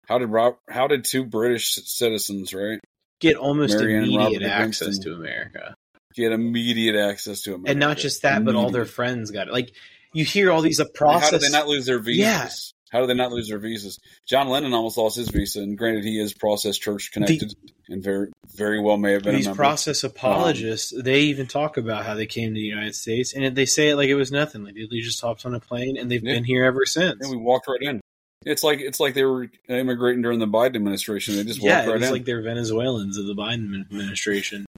How 0.08 0.18
did 0.18 0.30
Rob? 0.30 0.56
How 0.70 0.88
did 0.88 1.06
two 1.06 1.24
British 1.24 1.76
citizens, 1.86 2.54
right, 2.54 2.80
Get 3.20 3.38
almost 3.38 3.78
Marianne 3.78 4.04
immediate 4.04 4.44
access 4.44 5.00
to 5.00 5.14
America. 5.14 5.76
get 6.14 6.32
immediate 6.34 6.96
access 6.96 7.42
to 7.44 7.52
America? 7.54 7.72
And 7.72 7.80
not 7.80 7.98
just 7.98 8.24
that, 8.24 8.44
but 8.44 8.56
all 8.56 8.70
their 8.70 8.86
friends 8.86 9.32
got 9.32 9.48
it. 9.48 9.54
Like 9.54 9.74
you 10.12 10.26
hear 10.26 10.52
all 10.52 10.62
these 10.62 10.80
How 10.80 10.86
process. 10.94 11.32
did 11.32 11.42
they 11.42 11.50
not 11.58 11.68
lose 11.68 11.86
their 11.86 12.00
visas? 12.00 12.74
How 12.94 13.02
do 13.02 13.08
they 13.08 13.16
not 13.16 13.32
lose 13.32 13.50
their 13.50 13.58
visas? 13.58 13.98
John 14.28 14.50
Lennon 14.50 14.72
almost 14.74 15.00
lost 15.00 15.18
his 15.18 15.28
visa, 15.30 15.62
and 15.62 15.76
granted, 15.76 16.04
he 16.04 16.20
is 16.20 16.32
process 16.32 16.78
church 16.78 17.12
connected, 17.12 17.56
and 17.90 18.04
very, 18.04 18.28
very 18.56 18.80
well 18.80 18.98
may 18.98 19.14
have 19.14 19.24
been 19.24 19.34
these 19.36 19.48
a 19.48 19.56
process 19.56 20.04
apologists, 20.04 20.94
they 21.04 21.22
even 21.22 21.48
talk 21.48 21.78
about 21.78 22.06
how 22.06 22.14
they 22.14 22.28
came 22.28 22.50
to 22.50 22.54
the 22.54 22.60
United 22.62 22.94
States, 22.94 23.34
and 23.34 23.56
they 23.56 23.66
say 23.66 23.90
it 23.90 23.96
like 23.96 24.10
it 24.10 24.16
was 24.16 24.32
nothing. 24.32 24.64
Like 24.64 24.76
they 24.76 25.00
just 25.00 25.20
hopped 25.20 25.44
on 25.44 25.56
a 25.56 25.60
plane, 25.60 25.98
and 25.98 26.12
they've 26.12 26.24
Yeah. 26.24 26.34
been 26.36 26.44
here 26.44 26.66
ever 26.66 26.86
since. 26.86 27.18
and 27.20 27.32
we 27.32 27.38
walked 27.38 27.68
right 27.68 27.82
in. 27.82 28.00
It's 28.46 28.64
like 28.64 28.80
it's 28.80 29.00
like 29.00 29.16
they 29.16 29.24
were 29.24 29.50
immigrating 29.70 30.22
during 30.22 30.38
the 30.38 30.46
Biden 30.46 30.76
administration. 30.76 31.36
They 31.36 31.46
just 31.46 31.64
yeah, 31.64 31.78
walked 31.78 31.88
right 31.88 31.98
it's 31.98 32.06
in. 32.08 32.12
like 32.14 32.26
they're 32.26 32.44
Venezuelans 32.44 33.18
of 33.18 33.26
the 33.26 33.34
Biden 33.34 33.82
administration. 33.82 34.68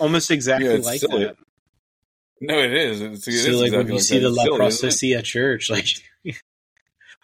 Almost 0.00 0.30
exactly 0.30 0.68
Yeah, 0.68 0.76
like 0.80 1.00
silly. 1.00 1.24
that. 1.24 1.36
No, 2.40 2.58
it 2.58 2.72
is. 2.72 3.00
It's, 3.00 3.28
it 3.28 3.32
so 3.32 3.50
is 3.50 3.56
like 3.60 3.66
exactly 3.66 3.76
when 3.78 3.86
you 3.88 3.92
like 3.94 4.02
see 4.02 4.18
the 4.18 4.30
La 4.30 4.44
it? 4.44 4.50
Procesia 4.52 5.22
church, 5.22 5.70
like 5.70 5.86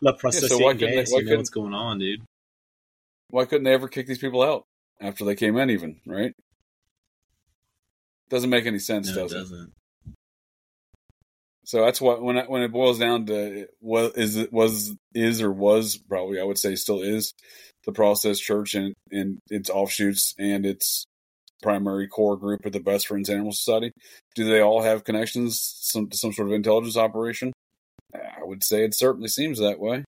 La 0.01 0.13
why 0.13 0.31
couldn't 0.75 0.81
they- 0.81 1.05
why 1.09 1.21
you 1.21 1.25
know 1.31 1.37
what's 1.37 1.51
going 1.51 1.75
on, 1.75 1.99
dude. 1.99 2.23
Why 3.31 3.45
couldn't 3.47 3.65
they 3.65 3.73
ever 3.75 3.89
kick 3.89 4.07
these 4.07 4.19
people 4.19 4.43
out 4.43 4.65
after 5.01 5.25
they 5.25 5.35
came 5.35 5.57
in? 5.57 5.71
Even 5.71 6.01
right? 6.07 6.33
Doesn't 8.31 8.51
make 8.51 8.67
any 8.67 8.79
sense, 8.79 9.09
No, 9.09 9.23
does 9.23 9.33
it? 9.33 9.35
doesn't. 9.37 9.73
So 11.67 11.83
that's 11.85 12.01
what 12.01 12.23
when 12.23 12.37
it, 12.37 12.51
when 12.51 12.63
it 12.63 12.73
boils 12.73 12.99
down 12.99 13.27
to 13.27 13.67
what 13.81 14.17
is 14.19 14.37
it 14.37 14.53
was 14.53 14.95
is 15.15 15.41
or 15.41 15.51
was 15.51 15.97
probably 15.97 16.39
I 16.41 16.45
would 16.45 16.59
say 16.59 16.75
still 16.75 17.01
is 17.01 17.33
the 17.87 17.93
process 17.93 18.39
church 18.39 18.75
and 18.75 18.95
and 19.11 19.39
its 19.49 19.71
offshoots 19.71 20.35
and 20.39 20.67
its 20.67 21.07
primary 21.65 22.07
core 22.07 22.37
group 22.37 22.67
of 22.67 22.73
the 22.73 22.79
Best 22.79 23.09
Friends 23.09 23.31
Animal 23.31 23.53
Society. 23.53 23.91
Do 24.35 24.45
they 24.45 24.61
all 24.61 24.83
have 24.83 25.03
connections 25.03 25.61
some 25.81 26.09
to 26.11 26.17
some 26.17 26.33
sort 26.33 26.49
of 26.49 26.55
intelligence 26.55 26.97
operation? 26.97 27.53
I 28.15 28.45
would 28.45 28.63
say 28.63 28.85
it 28.85 28.95
certainly 28.95 29.29
seems 29.29 29.59
that 29.59 29.81
way. 29.81 30.05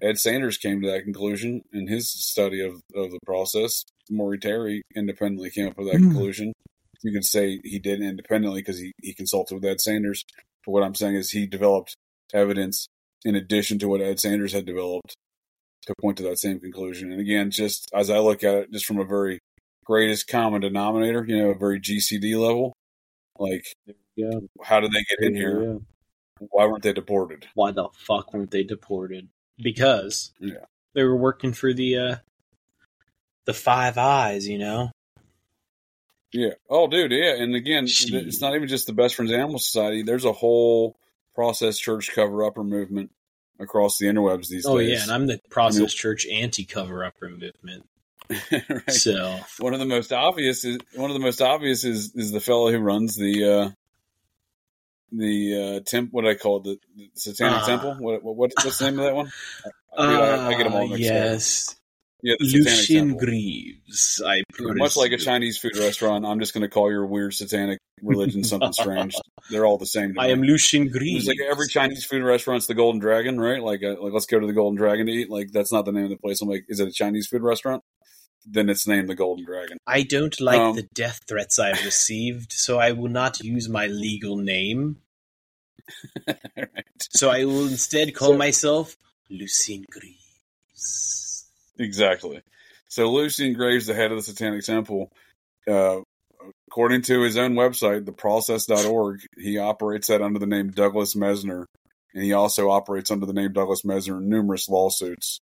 Ed 0.00 0.18
Sanders 0.18 0.56
came 0.56 0.80
to 0.80 0.90
that 0.90 1.02
conclusion 1.02 1.62
in 1.72 1.88
his 1.88 2.08
study 2.08 2.64
of, 2.64 2.80
of 2.94 3.10
the 3.10 3.18
process. 3.26 3.84
Maury 4.08 4.38
Terry 4.38 4.82
independently 4.94 5.50
came 5.50 5.66
up 5.66 5.76
with 5.76 5.90
that 5.90 5.98
hmm. 5.98 6.10
conclusion. 6.10 6.52
You 7.02 7.12
can 7.12 7.22
say 7.22 7.60
he 7.64 7.78
did 7.78 8.00
independently 8.00 8.60
because 8.60 8.78
he, 8.78 8.92
he 9.02 9.12
consulted 9.12 9.56
with 9.56 9.64
Ed 9.64 9.80
Sanders. 9.80 10.24
But 10.64 10.72
what 10.72 10.84
I'm 10.84 10.94
saying 10.94 11.16
is 11.16 11.30
he 11.30 11.46
developed 11.46 11.96
evidence 12.32 12.86
in 13.24 13.34
addition 13.34 13.78
to 13.80 13.88
what 13.88 14.00
Ed 14.00 14.20
Sanders 14.20 14.52
had 14.52 14.64
developed 14.64 15.16
to 15.86 15.94
point 16.00 16.16
to 16.18 16.22
that 16.24 16.38
same 16.38 16.60
conclusion. 16.60 17.10
And 17.10 17.20
again, 17.20 17.50
just 17.50 17.88
as 17.92 18.08
I 18.08 18.18
look 18.18 18.44
at 18.44 18.54
it, 18.54 18.72
just 18.72 18.86
from 18.86 18.98
a 18.98 19.04
very 19.04 19.40
greatest 19.90 20.28
common 20.28 20.60
denominator, 20.60 21.24
you 21.26 21.36
know, 21.36 21.50
a 21.50 21.54
very 21.58 21.80
GCD 21.80 22.36
level, 22.40 22.72
like 23.40 23.64
Yeah. 24.14 24.38
how 24.62 24.78
did 24.78 24.92
they 24.92 25.02
get 25.02 25.18
in 25.26 25.34
here? 25.34 25.78
Why 26.38 26.66
weren't 26.66 26.84
they 26.84 26.92
deported? 26.92 27.48
Why 27.54 27.72
the 27.72 27.88
fuck 27.92 28.32
weren't 28.32 28.52
they 28.52 28.62
deported? 28.62 29.28
Because 29.58 30.32
Yeah. 30.38 30.64
they 30.94 31.02
were 31.02 31.16
working 31.16 31.52
for 31.52 31.72
the 31.74 31.96
uh 31.96 32.16
the 33.46 33.52
Five 33.54 33.98
Eyes, 33.98 34.46
you 34.46 34.58
know. 34.58 34.92
Yeah. 36.32 36.54
Oh, 36.68 36.86
dude. 36.86 37.10
Yeah. 37.10 37.34
And 37.42 37.56
again, 37.56 37.88
Shit. 37.88 38.28
it's 38.28 38.40
not 38.40 38.54
even 38.54 38.68
just 38.68 38.86
the 38.86 38.92
Best 38.92 39.16
Friends 39.16 39.32
Animal 39.32 39.58
Society. 39.58 40.02
There's 40.02 40.24
a 40.24 40.32
whole 40.32 40.96
process 41.34 41.78
church 41.78 42.12
cover 42.14 42.44
upper 42.44 42.62
movement 42.62 43.10
across 43.58 43.98
the 43.98 44.06
interwebs 44.06 44.46
these 44.46 44.64
Oh 44.66 44.78
days. 44.78 44.88
Oh 44.88 44.92
yeah, 44.92 45.02
and 45.02 45.10
I'm 45.10 45.26
the 45.26 45.40
Process 45.50 45.92
Church 45.92 46.26
anti 46.28 46.64
cover 46.64 47.04
upper 47.04 47.28
movement. 47.28 47.86
right. 48.52 48.90
So 48.90 49.38
One 49.58 49.72
of 49.74 49.80
the 49.80 49.86
most 49.86 50.12
obvious 50.12 50.64
is 50.64 50.78
one 50.94 51.10
of 51.10 51.14
the 51.14 51.20
most 51.20 51.40
obvious 51.42 51.84
is 51.84 52.12
is 52.14 52.30
the 52.32 52.40
fellow 52.40 52.70
who 52.70 52.78
runs 52.78 53.16
the 53.16 53.44
uh 53.44 53.70
the 55.12 55.80
uh 55.80 55.80
temp 55.84 56.12
what 56.12 56.22
do 56.22 56.30
I 56.30 56.34
call 56.34 56.58
it 56.58 56.64
the, 56.64 56.78
the 56.96 57.10
Satanic 57.14 57.62
Ah. 57.62 57.66
Temple 57.66 57.96
what, 57.98 58.22
what 58.22 58.36
what's 58.38 58.78
the 58.78 58.90
name 58.90 58.98
of 59.00 59.04
that 59.06 59.14
one? 59.14 59.30
I, 59.98 60.06
dude, 60.06 60.20
I, 60.20 60.46
I 60.48 60.54
get 60.54 60.64
them 60.64 60.74
all 60.74 60.84
Ah, 60.84 60.86
mixed 60.86 61.10
up. 61.10 61.14
yes. 61.16 61.76
Yeah, 62.22 62.34
the 62.38 62.46
Satanic 62.64 63.16
Greaves. 63.18 64.20
I 64.24 64.42
Much 64.60 64.94
like 64.98 65.10
a 65.12 65.16
Chinese 65.16 65.56
food 65.56 65.74
restaurant, 65.78 66.26
I'm 66.26 66.38
just 66.38 66.52
going 66.52 66.60
to 66.60 66.68
call 66.68 66.90
your 66.90 67.06
weird 67.06 67.32
satanic 67.32 67.78
religion 68.02 68.44
something 68.52 68.74
strange. 68.74 69.14
They're 69.48 69.64
all 69.64 69.78
the 69.78 69.86
same. 69.86 70.14
I 70.18 70.26
am 70.28 70.42
Lucien 70.42 70.88
It's 70.88 70.92
Greaves. 70.98 71.26
like 71.26 71.38
every 71.50 71.66
Chinese 71.68 72.04
food 72.04 72.22
restaurant's 72.22 72.66
the 72.66 72.74
Golden 72.74 73.00
Dragon, 73.00 73.40
right? 73.40 73.62
Like, 73.62 73.82
uh, 73.82 73.96
like 74.02 74.12
let's 74.12 74.26
go 74.26 74.38
to 74.38 74.46
the 74.46 74.52
Golden 74.52 74.76
Dragon 74.76 75.06
to 75.06 75.12
eat. 75.12 75.30
Like 75.30 75.50
that's 75.50 75.72
not 75.72 75.86
the 75.86 75.92
name 75.92 76.04
of 76.04 76.10
the 76.10 76.18
place. 76.18 76.42
I'm 76.42 76.48
like, 76.50 76.66
is 76.68 76.78
it 76.78 76.88
a 76.88 76.92
Chinese 76.92 77.26
food 77.26 77.40
restaurant? 77.40 77.82
Then 78.46 78.68
it's 78.70 78.86
named 78.86 79.08
the 79.08 79.14
Golden 79.14 79.44
Dragon. 79.44 79.78
I 79.86 80.02
don't 80.02 80.40
like 80.40 80.58
Um, 80.58 80.76
the 80.76 80.88
death 80.94 81.20
threats 81.28 81.58
I've 81.58 81.84
received, 81.84 82.52
so 82.52 82.78
I 82.78 82.92
will 82.92 83.08
not 83.10 83.40
use 83.40 83.68
my 83.68 83.86
legal 83.86 84.36
name. 84.36 84.96
Right. 86.26 86.84
So 87.10 87.30
I 87.30 87.44
will 87.44 87.66
instead 87.66 88.14
call 88.14 88.30
So- 88.32 88.36
myself 88.38 88.96
Lucien 89.28 89.84
Greaves. 89.90 91.46
Exactly. 91.78 92.42
So 92.88 93.10
Lucien 93.10 93.54
Greaves, 93.54 93.86
the 93.86 93.94
head 93.94 94.10
of 94.12 94.18
the 94.18 94.22
Satanic 94.22 94.64
Temple, 94.64 95.10
uh, 95.68 96.00
according 96.68 97.02
to 97.02 97.22
his 97.22 97.36
own 97.36 97.54
website, 97.54 98.04
theprocess.org, 98.04 99.20
he 99.38 99.58
operates 99.58 100.08
that 100.08 100.22
under 100.22 100.38
the 100.38 100.46
name 100.46 100.70
Douglas 100.70 101.14
Mesner, 101.14 101.64
and 102.14 102.22
he 102.24 102.32
also 102.32 102.70
operates 102.70 103.10
under 103.10 103.26
the 103.26 103.32
name 103.32 103.52
Douglas 103.52 103.82
Mesner 103.82 104.18
in 104.18 104.28
numerous 104.28 104.68
lawsuits. 104.68 105.40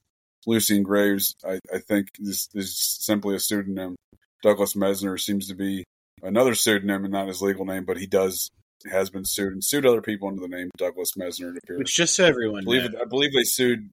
Lucien 0.48 0.82
Greaves, 0.82 1.36
I, 1.46 1.60
I 1.72 1.80
think, 1.80 2.08
is, 2.20 2.50
is 2.56 2.80
simply 2.80 3.36
a 3.36 3.40
pseudonym. 3.40 3.96
Douglas 4.42 4.74
Mesner 4.74 5.20
seems 5.20 5.48
to 5.50 5.56
be 5.56 5.84
another 6.24 6.56
pseudonym 6.56 7.04
and 7.04 7.12
not 7.12 7.28
his 7.28 7.42
legal 7.42 7.66
name, 7.66 7.84
but 7.86 7.98
he 7.98 8.08
does 8.08 8.50
has 8.90 9.10
been 9.10 9.26
sued 9.26 9.54
and 9.54 9.64
sued 9.64 9.86
other 9.86 10.02
people 10.02 10.30
under 10.30 10.42
the 10.42 10.48
name 10.48 10.70
Douglas 10.78 11.14
Mesner. 11.18 11.52
It 11.52 11.64
appears. 11.64 11.80
Which, 11.80 11.96
just 11.96 12.16
so 12.16 12.26
everyone 12.26 12.62
I 12.62 12.66
believe, 12.66 12.96
I 13.02 13.06
believe 13.06 13.34
they 13.34 13.44
sued. 13.44 13.90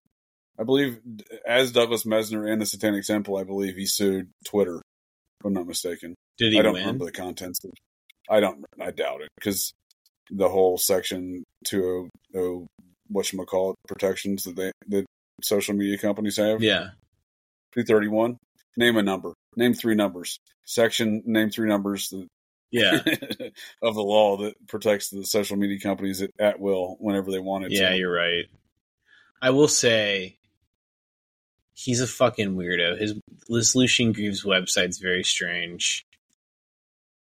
I 0.59 0.62
believe 0.62 1.00
as 1.46 1.72
Douglas 1.72 2.05
Mesner 2.05 2.50
and 2.50 2.62
the 2.62 2.66
Satanic 2.66 3.05
Temple, 3.05 3.36
I 3.36 3.44
believe 3.44 3.74
he 3.74 3.86
sued 3.86 4.30
Twitter. 4.44 4.76
If 4.76 5.46
I'm 5.46 5.55
not 5.55 5.66
mistaken. 5.66 6.14
did 6.38 6.52
he 6.52 6.59
I 6.59 6.62
don't 6.62 6.74
win? 6.74 6.82
remember 6.82 7.07
the 7.07 7.12
contents. 7.12 7.64
Of, 7.64 7.72
I 8.30 8.40
don't. 8.40 8.64
I 8.80 8.92
doubt 8.92 9.22
it 9.22 9.28
because 9.36 9.72
the 10.30 10.48
whole 10.48 10.78
section 10.78 11.42
two 11.66 12.09
oh, 12.34 12.38
oh 12.38 12.66
what 13.09 13.32
you 13.32 13.44
call 13.44 13.70
it 13.70 13.76
protections 13.88 14.44
that 14.44 14.57
they 14.57 14.70
that 14.88 15.05
social 15.43 15.74
media 15.74 15.99
companies 15.99 16.37
have. 16.37 16.62
Yeah. 16.62 16.89
Two 17.74 17.85
thirty 17.85 18.09
one. 18.09 18.39
Name 18.76 18.97
a 18.97 19.03
number. 19.03 19.32
Name 19.57 19.74
three 19.74 19.95
numbers. 19.95 20.39
Section. 20.64 21.22
Name 21.26 21.51
three 21.51 21.68
numbers. 21.68 22.09
that- 22.11 22.26
Yeah. 22.70 22.99
of 23.82 23.95
the 23.95 24.03
law 24.03 24.37
that 24.39 24.55
protects 24.66 25.11
the 25.11 25.24
social 25.24 25.57
media 25.57 25.78
companies 25.80 26.22
at, 26.22 26.30
at 26.39 26.59
will 26.61 26.97
whenever 27.01 27.30
they 27.30 27.39
want 27.41 27.64
it. 27.64 27.72
yeah, 27.72 27.91
to. 27.91 27.97
you're 27.97 28.12
right. 28.12 28.47
I 29.43 29.51
will 29.51 29.68
say 29.68 30.39
he's 31.74 32.01
a 32.01 32.07
fucking 32.07 32.57
weirdo. 32.57 32.99
His 32.99 33.14
this 33.49 33.74
Lucien 33.76 34.12
Greaves 34.12 34.45
website's 34.45 34.99
very 34.99 35.22
strange. 35.24 36.05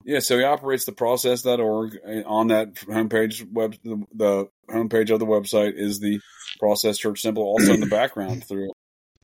Yeah, 0.07 0.21
so 0.21 0.39
he 0.39 0.45
operates 0.45 0.85
the 0.85 0.93
process.org 0.93 1.99
on 2.27 2.49
that 2.49 2.75
homepage 2.75 3.45
web 3.51 3.75
the, 3.83 4.05
the 4.15 4.47
homepage 4.71 5.11
of 5.11 5.19
the 5.19 5.27
website 5.27 5.75
is 5.75 5.99
the 5.99 6.21
process 6.61 6.97
church 6.97 7.21
symbol 7.21 7.43
also 7.43 7.73
in 7.73 7.81
the 7.81 7.87
background 7.87 8.45
through 8.47 8.71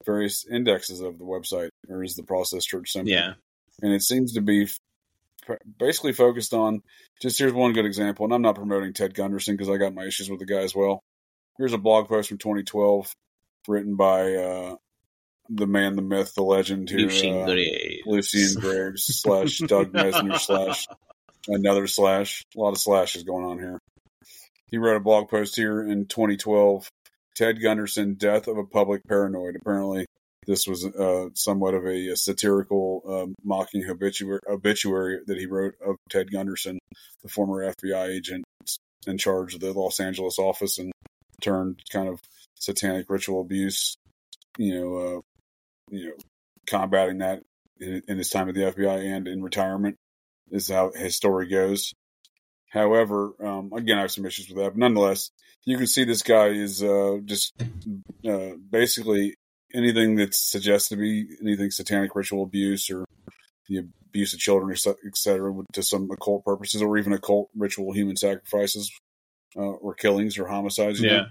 various 0.05 0.45
indexes 0.45 1.01
of 1.01 1.19
the 1.19 1.25
website 1.25 1.69
or 1.89 2.03
is 2.03 2.17
the 2.17 2.25
process 2.25 2.65
church 2.65 2.91
symbol. 2.91 3.13
Yeah. 3.13 3.35
And 3.81 3.93
it 3.93 4.03
seems 4.03 4.33
to 4.33 4.41
be 4.41 4.67
basically 5.79 6.15
focused 6.15 6.53
on 6.53 6.83
just 7.21 7.39
here's 7.39 7.53
one 7.53 7.75
good 7.75 7.87
example 7.87 8.25
and 8.25 8.35
I'm 8.35 8.43
not 8.43 8.57
promoting 8.57 8.93
Ted 8.93 9.15
Gunderson 9.15 9.55
because 9.55 9.71
I 9.71 9.77
got 9.77 9.95
my 9.95 10.07
issues 10.07 10.29
with 10.29 10.41
the 10.41 10.47
guy 10.47 10.63
as 10.63 10.75
well. 10.75 11.05
Here's 11.59 11.73
a 11.73 11.79
blog 11.79 12.09
post 12.09 12.29
from 12.29 12.39
2012 12.39 13.15
written 13.69 13.95
by 13.95 14.35
uh 14.35 14.77
the 15.55 15.67
man, 15.67 15.97
the 15.97 16.03
myth, 16.03 16.35
the 16.35 16.43
legend 16.43 16.89
here. 16.89 17.01
Lucien 17.01 17.43
uh, 17.43 17.45
Greaves. 17.45 18.03
Lucien 18.07 18.61
Greaves 18.61 19.05
slash 19.05 19.59
Doug 19.59 19.93
Mesner 19.93 20.39
slash 20.39 20.87
another 21.49 21.87
slash. 21.87 22.45
A 22.57 22.61
lot 22.61 22.71
of 22.71 22.79
slashes 22.79 23.23
going 23.23 23.45
on 23.45 23.59
here. 23.59 23.79
He 24.67 24.79
wrote 24.79 24.97
a 24.97 25.01
blog 25.01 25.29
post 25.29 25.57
here 25.57 25.83
in 25.83 26.07
2012. 26.07 26.89
Ted 27.37 27.63
Gunderson, 27.63 28.15
death 28.15 28.47
of 28.47 28.59
a 28.59 28.65
public 28.65 29.07
paranoid. 29.07 29.57
Apparently, 29.57 30.07
this 30.47 30.67
was 30.67 30.85
uh, 30.85 31.29
somewhat 31.35 31.75
of 31.75 31.87
a, 31.87 32.15
satirical, 32.17 33.03
um, 33.07 33.35
mocking 33.45 33.89
obituary, 33.89 34.41
obituary 34.49 35.21
that 35.27 35.39
he 35.39 35.47
wrote 35.47 35.75
of 35.85 35.97
Ted 36.11 36.31
Gunderson, 36.31 36.79
the 37.23 37.29
former 37.29 37.73
FBI 37.75 38.09
agent 38.09 38.45
in 39.07 39.19
charge 39.19 39.55
of 39.55 39.61
the 39.61 39.73
Los 39.73 40.01
Angeles 40.01 40.39
office 40.39 40.79
and 40.79 40.93
turned 41.41 41.81
kind 41.91 42.09
of 42.09 42.21
satanic 42.59 43.07
ritual 43.09 43.41
abuse. 43.41 43.97
You 44.59 44.75
know, 44.75 44.97
uh, 44.97 45.21
you 45.93 46.07
know, 46.09 46.15
combating 46.67 47.19
that 47.19 47.43
in, 47.79 48.03
in 48.09 48.19
his 48.19 48.31
time 48.31 48.49
at 48.49 48.55
the 48.55 48.63
FBI 48.63 49.17
and 49.17 49.29
in 49.29 49.43
retirement 49.43 49.97
is 50.51 50.69
how 50.69 50.93
his 50.93 51.15
story 51.15 51.49
goes. 51.49 51.93
However, 52.71 53.33
um, 53.45 53.73
again, 53.75 53.99
I 53.99 54.03
have 54.03 54.11
some 54.11 54.27
issues 54.27 54.49
with 54.49 54.57
that, 54.57 54.71
but 54.71 54.79
nonetheless, 54.79 55.31
you 55.65 55.77
can 55.77 55.87
see 55.87 56.05
this 56.05 56.23
guy 56.23 56.49
is 56.49 56.83
uh, 56.83 57.19
just 57.25 57.53
uh, 58.29 58.51
basically 58.71 59.35
anything 59.75 60.17
that's 60.17 60.41
suggested 60.41 60.97
to 60.97 61.01
be 61.01 61.27
anything 61.43 61.71
satanic 61.71 62.15
ritual 62.15 62.43
abuse 62.43 62.91
or 62.91 63.05
the 63.69 63.85
abuse 64.09 64.33
of 64.33 64.41
children, 64.41 64.73
etc., 64.73 65.53
to 65.73 65.83
some 65.83 66.11
occult 66.11 66.45
purposes, 66.45 66.83
or 66.83 66.97
even 66.99 67.13
occult 67.13 67.51
ritual 67.55 67.93
human 67.93 68.17
sacrifices 68.17 68.91
uh, 69.57 69.61
or 69.61 69.95
killings 69.95 70.39
or 70.39 70.47
homicides. 70.47 71.01
Yeah. 71.01 71.11
know, 71.11 71.25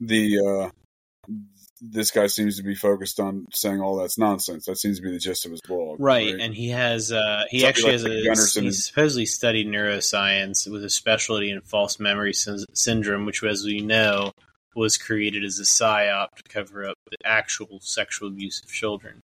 the 0.00 0.38
uh, 0.38 1.34
this 1.80 2.10
guy 2.10 2.26
seems 2.26 2.56
to 2.56 2.62
be 2.62 2.74
focused 2.74 3.20
on 3.20 3.46
saying 3.52 3.80
all 3.80 3.96
that's 3.96 4.18
nonsense. 4.18 4.66
That 4.66 4.76
seems 4.76 4.98
to 4.98 5.02
be 5.02 5.10
the 5.10 5.18
gist 5.18 5.44
of 5.44 5.52
his 5.52 5.60
blog, 5.60 6.00
Right, 6.00 6.34
and 6.38 6.54
he 6.54 6.68
has 6.70 7.12
uh, 7.12 7.44
he 7.50 7.60
Somebody 7.60 7.68
actually 7.68 7.92
like 7.92 8.38
has 8.38 8.56
a 8.56 8.60
he's 8.60 8.86
supposedly 8.86 9.26
studied 9.26 9.66
neuroscience 9.66 10.70
with 10.70 10.84
a 10.84 10.90
specialty 10.90 11.50
in 11.50 11.60
false 11.62 11.98
memory 11.98 12.32
syn- 12.32 12.64
syndrome, 12.72 13.26
which, 13.26 13.42
as 13.42 13.64
we 13.64 13.80
know, 13.80 14.32
was 14.74 14.96
created 14.96 15.44
as 15.44 15.58
a 15.58 15.64
psyop 15.64 16.28
to 16.36 16.42
cover 16.48 16.88
up 16.88 16.96
the 17.10 17.16
actual 17.24 17.80
sexual 17.80 18.28
abuse 18.28 18.62
of 18.62 18.70
children. 18.70 19.20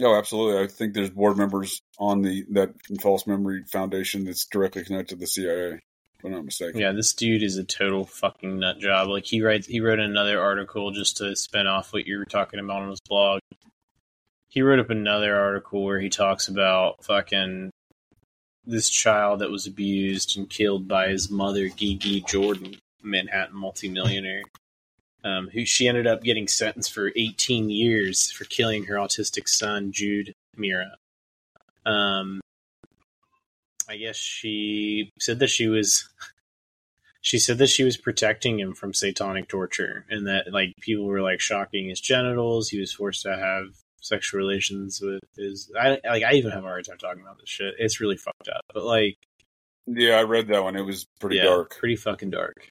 Oh, 0.00 0.16
absolutely. 0.16 0.62
I 0.62 0.66
think 0.66 0.94
there's 0.94 1.10
board 1.10 1.36
members 1.36 1.80
on 1.98 2.22
the 2.22 2.44
that 2.50 2.70
false 3.00 3.26
memory 3.26 3.64
foundation 3.70 4.24
that's 4.24 4.46
directly 4.46 4.84
connected 4.84 5.14
to 5.14 5.20
the 5.20 5.26
CIA. 5.26 5.80
If 6.24 6.28
I'm 6.28 6.36
not 6.36 6.46
mistaken. 6.46 6.80
Yeah, 6.80 6.92
this 6.92 7.12
dude 7.12 7.42
is 7.42 7.58
a 7.58 7.64
total 7.64 8.06
fucking 8.06 8.58
nut 8.58 8.78
job. 8.78 9.08
Like 9.08 9.26
he 9.26 9.42
writes, 9.42 9.66
he 9.66 9.80
wrote 9.80 9.98
another 9.98 10.40
article 10.40 10.90
just 10.90 11.18
to 11.18 11.36
spin 11.36 11.66
off 11.66 11.92
what 11.92 12.06
you 12.06 12.16
were 12.16 12.24
talking 12.24 12.60
about 12.60 12.80
on 12.80 12.88
his 12.88 13.00
blog. 13.06 13.40
He 14.48 14.62
wrote 14.62 14.78
up 14.78 14.88
another 14.88 15.38
article 15.38 15.84
where 15.84 16.00
he 16.00 16.08
talks 16.08 16.48
about 16.48 17.04
fucking 17.04 17.70
this 18.64 18.88
child 18.88 19.40
that 19.40 19.50
was 19.50 19.66
abused 19.66 20.38
and 20.38 20.48
killed 20.48 20.88
by 20.88 21.08
his 21.08 21.30
mother, 21.30 21.68
Gigi 21.68 22.22
Jordan, 22.22 22.76
Manhattan 23.02 23.58
multimillionaire. 23.58 24.44
Um, 25.24 25.48
who 25.48 25.66
she 25.66 25.88
ended 25.88 26.06
up 26.06 26.22
getting 26.22 26.48
sentenced 26.48 26.92
for 26.92 27.12
18 27.14 27.68
years 27.68 28.30
for 28.30 28.44
killing 28.44 28.84
her 28.84 28.94
autistic 28.94 29.46
son, 29.46 29.92
Jude 29.92 30.32
Mirra. 30.56 30.92
Um, 31.84 32.40
I 33.88 33.96
guess 33.96 34.16
she 34.16 35.12
said 35.20 35.38
that 35.40 35.48
she 35.50 35.68
was 35.68 36.08
she 37.20 37.38
said 37.38 37.58
that 37.58 37.68
she 37.68 37.84
was 37.84 37.96
protecting 37.96 38.58
him 38.60 38.74
from 38.74 38.92
satanic 38.94 39.48
torture 39.48 40.04
and 40.10 40.26
that 40.26 40.52
like 40.52 40.72
people 40.80 41.04
were 41.06 41.22
like 41.22 41.40
shocking 41.40 41.88
his 41.88 42.00
genitals 42.00 42.68
he 42.68 42.78
was 42.80 42.92
forced 42.92 43.22
to 43.22 43.36
have 43.36 43.66
sexual 44.00 44.38
relations 44.38 45.00
with 45.02 45.20
his 45.36 45.70
i 45.80 45.98
like 46.04 46.22
i 46.22 46.32
even 46.34 46.50
have 46.50 46.64
a 46.64 46.68
hard 46.68 46.84
time 46.84 46.98
talking 46.98 47.22
about 47.22 47.38
this 47.38 47.48
shit 47.48 47.74
it's 47.78 48.00
really 48.00 48.16
fucked 48.18 48.48
up 48.48 48.62
but 48.74 48.84
like 48.84 49.16
Yeah, 49.86 50.14
I 50.16 50.22
read 50.24 50.48
that 50.48 50.62
one. 50.62 50.76
It 50.76 50.82
was 50.82 51.06
pretty 51.20 51.36
yeah, 51.36 51.44
dark. 51.44 51.76
pretty 51.78 51.96
fucking 51.96 52.30
dark 52.30 52.70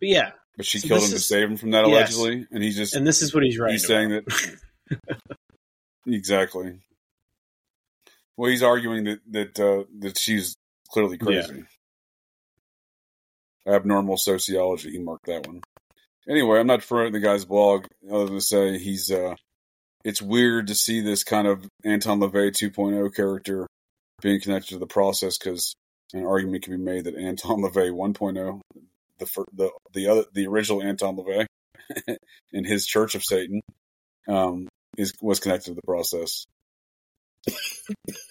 but 0.00 0.08
yeah 0.08 0.30
But 0.56 0.66
she 0.66 0.78
So 0.80 0.88
killed 0.88 1.04
him 1.04 1.10
to 1.10 1.18
save 1.20 1.48
him 1.50 1.56
from 1.56 1.70
that 1.72 1.86
Yes. 1.86 2.14
allegedly, 2.16 2.46
and 2.50 2.62
he 2.62 2.70
just 2.70 2.94
and 2.94 3.06
this 3.06 3.22
is 3.22 3.32
what 3.34 3.42
he's 3.44 3.58
writing 3.58 3.74
he's 3.74 3.86
saying 3.86 4.08
that 4.10 4.58
exactly. 6.06 6.78
Well, 8.36 8.50
he's 8.50 8.62
arguing 8.62 9.04
that 9.04 9.20
that 9.30 9.60
uh, 9.60 9.84
that 10.00 10.18
she's 10.18 10.56
clearly 10.90 11.18
crazy. 11.18 11.64
Abnormal 13.66 14.16
sociology. 14.16 14.92
He 14.92 14.98
marked 14.98 15.26
that 15.26 15.46
one. 15.46 15.62
Anyway, 16.28 16.58
I'm 16.58 16.66
not 16.66 16.86
promoting 16.86 17.12
the 17.12 17.20
guy's 17.20 17.44
blog 17.44 17.86
other 18.10 18.26
than 18.26 18.34
to 18.34 18.40
say 18.40 18.78
he's. 18.78 19.10
uh 19.10 19.34
It's 20.04 20.22
weird 20.22 20.68
to 20.68 20.74
see 20.74 21.00
this 21.00 21.24
kind 21.24 21.46
of 21.48 21.66
Anton 21.84 22.20
LaVey 22.20 22.52
2.0 22.52 23.14
character 23.14 23.66
being 24.22 24.40
connected 24.40 24.70
to 24.70 24.78
the 24.78 24.86
process 24.86 25.38
because 25.38 25.74
an 26.12 26.24
argument 26.24 26.64
can 26.64 26.76
be 26.76 26.82
made 26.82 27.04
that 27.04 27.16
Anton 27.16 27.60
LaVey 27.62 27.90
1.0, 27.90 28.60
the 29.18 29.44
the 29.52 29.70
the 29.94 30.08
other 30.08 30.24
the 30.32 30.46
original 30.46 30.82
Anton 30.82 31.16
LaVey, 31.16 31.46
in 32.52 32.64
his 32.64 32.86
Church 32.86 33.14
of 33.14 33.24
Satan, 33.24 33.60
um, 34.28 34.68
is 34.96 35.12
was 35.20 35.40
connected 35.40 35.70
to 35.70 35.74
the 35.74 35.86
process. 35.86 36.44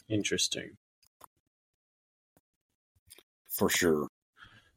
Interesting 0.10 0.72
for 3.50 3.70
sure. 3.70 4.08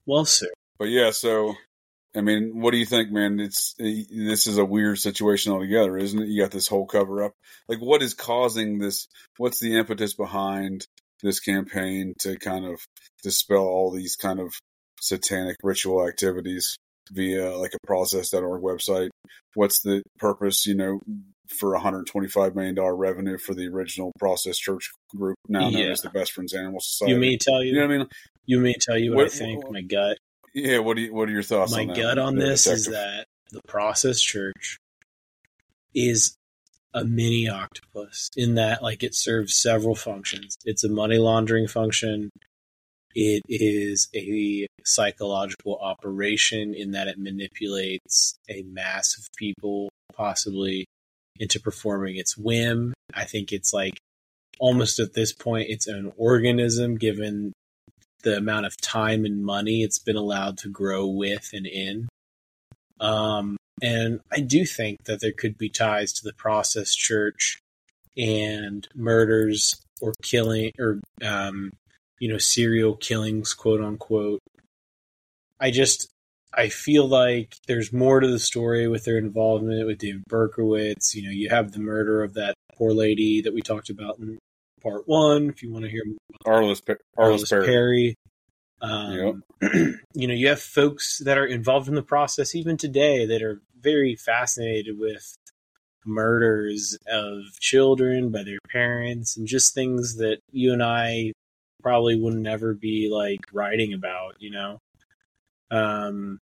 well 0.07 0.25
sir 0.25 0.49
But 0.79 0.89
yeah, 0.89 1.11
so 1.11 1.55
I 2.17 2.21
mean, 2.21 2.61
what 2.61 2.73
do 2.73 2.79
you 2.79 2.87
think, 2.87 3.11
man? 3.11 3.39
It's 3.39 3.75
eh, 3.81 4.05
this 4.11 4.47
is 4.47 4.59
a 4.59 4.65
weird 4.65 4.99
situation 4.99 5.53
altogether, 5.53 5.97
isn't 5.97 6.21
it? 6.23 6.29
You 6.29 6.43
got 6.43 6.51
this 6.51 6.67
whole 6.67 6.87
cover 6.87 7.23
up. 7.23 7.33
Like, 7.69 7.79
what 7.79 8.03
is 8.03 8.15
causing 8.15 8.79
this? 8.79 9.07
What's 9.37 9.61
the 9.61 9.77
impetus 9.77 10.15
behind 10.15 10.87
this 11.23 11.39
campaign 11.41 12.15
to 12.21 12.39
kind 12.39 12.65
of 12.65 12.81
dispel 13.23 13.59
all 13.59 13.91
these 13.91 14.17
kind 14.17 14.41
of 14.41 14.55
satanic 15.01 15.57
ritual 15.63 16.07
activities 16.07 16.77
via 17.13 17.57
like 17.57 17.73
a 17.75 17.87
process.org 17.87 18.63
website? 18.63 19.11
What's 19.55 19.81
the 19.81 20.03
purpose, 20.19 20.67
you 20.67 20.75
know, 20.75 21.01
for 21.49 21.73
125 21.73 22.55
million 22.55 22.75
dollar 22.75 22.95
revenue 22.95 23.39
for 23.39 23.55
the 23.55 23.67
original 23.69 24.13
Process 24.19 24.59
Church 24.59 24.91
group, 25.17 25.37
now 25.49 25.61
known 25.71 25.73
Yeah. 25.73 25.87
as 25.87 26.03
the 26.03 26.11
Best 26.11 26.33
Friends 26.33 26.53
Animal 26.55 26.81
Society? 26.81 27.15
you 27.15 27.21
may 27.21 27.37
tell 27.37 27.63
you, 27.63 27.71
you 27.73 27.75
know 27.81 27.87
what 27.87 27.95
I 27.95 27.99
mean? 27.99 28.07
you 28.47 28.59
may 28.61 28.75
tell 28.75 28.97
you 28.99 29.11
what, 29.11 29.25
What- 29.25 29.33
i 29.35 29.37
think 29.37 29.71
my 29.71 29.83
gut 29.83 30.19
Yeah. 30.55 30.79
What 30.79 30.97
do 30.97 31.03
you, 31.03 31.15
What 31.15 31.29
are 31.29 31.33
your 31.33 31.43
thoughts? 31.43 31.73
my 31.73 31.83
on 31.83 31.87
that, 31.89 31.97
gut 31.97 32.19
on 32.19 32.37
this 32.37 32.67
is 32.67 32.87
that 32.87 33.27
the 33.51 33.61
process 33.67 34.21
church 34.21 34.79
is 35.95 36.37
a 36.95 37.05
mini 37.05 37.49
octopus 37.49 38.31
in 38.37 38.55
that 38.55 38.83
like 38.83 39.03
it 39.03 39.15
serves 39.15 39.55
several 39.55 39.95
functions 39.95 40.57
it's 40.65 40.85
a 40.85 40.89
money 40.89 41.19
laundering 41.19 41.69
function 41.69 42.31
it 43.15 43.43
is 43.49 44.09
a 44.15 44.67
psychological 44.85 45.77
operation 45.81 46.75
in 46.75 46.93
that 46.93 47.09
it 47.09 47.19
manipulates 47.19 48.39
a 48.49 48.63
mass 48.65 49.17
of 49.19 49.27
people 49.37 49.91
possibly 50.15 50.87
into 51.39 51.61
performing 51.61 52.17
its 52.17 52.37
whim 52.37 52.93
i 53.15 53.25
think 53.25 53.53
it's 53.53 53.73
like 53.73 53.99
almost 54.59 54.99
at 54.99 55.15
this 55.15 55.33
point 55.33 55.67
it's 55.69 55.87
an 55.87 56.13
organism 56.17 56.97
given 56.97 57.53
the 58.23 58.37
amount 58.37 58.67
of 58.67 58.77
time 58.81 59.25
and 59.25 59.45
money 59.45 59.83
it's 59.83 59.99
been 59.99 60.17
allowed 60.17 60.59
to 60.59 60.69
grow 60.69 61.07
with 61.07 61.51
and 61.53 61.67
in. 61.67 62.09
Um, 63.01 63.57
and 63.81 64.21
I 64.33 64.41
do 64.41 64.65
think 64.65 65.05
that 65.05 65.21
there 65.21 65.33
could 65.33 65.57
be 65.57 65.69
ties 65.69 66.13
to 66.15 66.25
the 66.25 66.33
process 66.33 66.95
church 66.95 67.59
and 68.17 68.87
murders 68.95 69.81
or 70.01 70.13
killing 70.23 70.73
or, 70.79 71.01
um, 71.25 71.71
you 72.19 72.29
know, 72.29 72.39
serial 72.39 72.97
killings, 72.97 73.55
quote 73.55 73.81
unquote. 73.81 74.41
I 75.61 75.71
just, 75.71 76.09
I 76.55 76.69
feel 76.69 77.07
like 77.07 77.57
there's 77.67 77.93
more 77.93 78.21
to 78.21 78.27
the 78.27 78.39
story 78.39 78.89
with 78.89 79.05
their 79.05 79.19
involvement 79.19 79.87
with 79.87 79.99
David 79.99 80.25
Berkowitz. 80.29 81.15
You 81.15 81.25
know, 81.25 81.31
you 81.31 81.51
have 81.51 81.73
the 81.73 81.81
murder 81.81 82.23
of 82.23 82.35
that 82.35 82.55
poor 82.77 82.93
lady 82.93 83.43
that 83.43 83.53
we 83.53 83.61
talked 83.61 83.91
about 83.91 84.19
in 84.19 84.39
part 84.83 85.07
one. 85.07 85.51
If 85.51 85.63
you 85.63 85.73
want 85.73 85.85
to 85.85 85.91
hear 85.91 86.03
Arliss, 86.47 86.85
Pe- 86.85 86.95
Arliss 87.19 87.51
Perry. 87.51 87.67
Perry. 87.67 88.15
Um, 88.81 89.43
you 90.15 90.27
know, 90.27 90.35
you 90.35 90.49
have 90.49 90.61
folks 90.61 91.19
that 91.25 91.37
are 91.37 91.47
involved 91.47 91.89
in 91.89 91.95
the 91.95 92.03
process 92.03 92.55
even 92.55 92.77
today 92.77 93.27
that 93.27 93.43
are 93.43 93.61
very 93.81 94.15
fascinated 94.15 94.99
with 94.99 95.37
murders 96.05 96.97
of 97.11 97.43
children 97.61 98.31
by 98.31 98.43
their 98.43 98.59
parents 98.71 99.37
and 99.37 99.47
just 99.47 99.75
things 99.75 100.17
that 100.17 100.39
you 100.53 100.73
and 100.73 100.83
I 100.83 101.33
probably 101.83 102.17
would 102.19 102.35
never 102.35 102.75
be 102.75 103.09
like 103.13 103.41
writing 103.53 103.93
about, 103.93 104.37
you 104.39 104.51
know? 104.51 104.79
Um, 105.71 106.39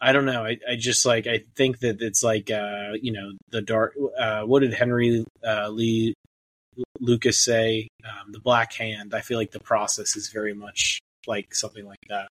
I 0.00 0.12
don't 0.12 0.26
know. 0.26 0.44
I, 0.44 0.58
I 0.68 0.76
just 0.76 1.06
like, 1.06 1.26
I 1.26 1.42
think 1.56 1.80
that 1.80 2.02
it's 2.02 2.22
like, 2.22 2.50
uh, 2.50 2.92
you 3.00 3.12
know, 3.12 3.32
the 3.50 3.62
dark, 3.62 3.94
uh, 4.18 4.42
what 4.42 4.60
did 4.60 4.74
Henry, 4.74 5.24
uh, 5.46 5.68
Lee 5.68 6.14
Lucas 7.00 7.38
say, 7.38 7.88
um, 8.04 8.32
the 8.32 8.40
Black 8.40 8.72
Hand. 8.74 9.14
I 9.14 9.20
feel 9.20 9.38
like 9.38 9.52
the 9.52 9.60
process 9.60 10.16
is 10.16 10.28
very 10.28 10.54
much 10.54 11.00
like 11.26 11.54
something 11.54 11.86
like 11.86 12.04
that. 12.08 12.28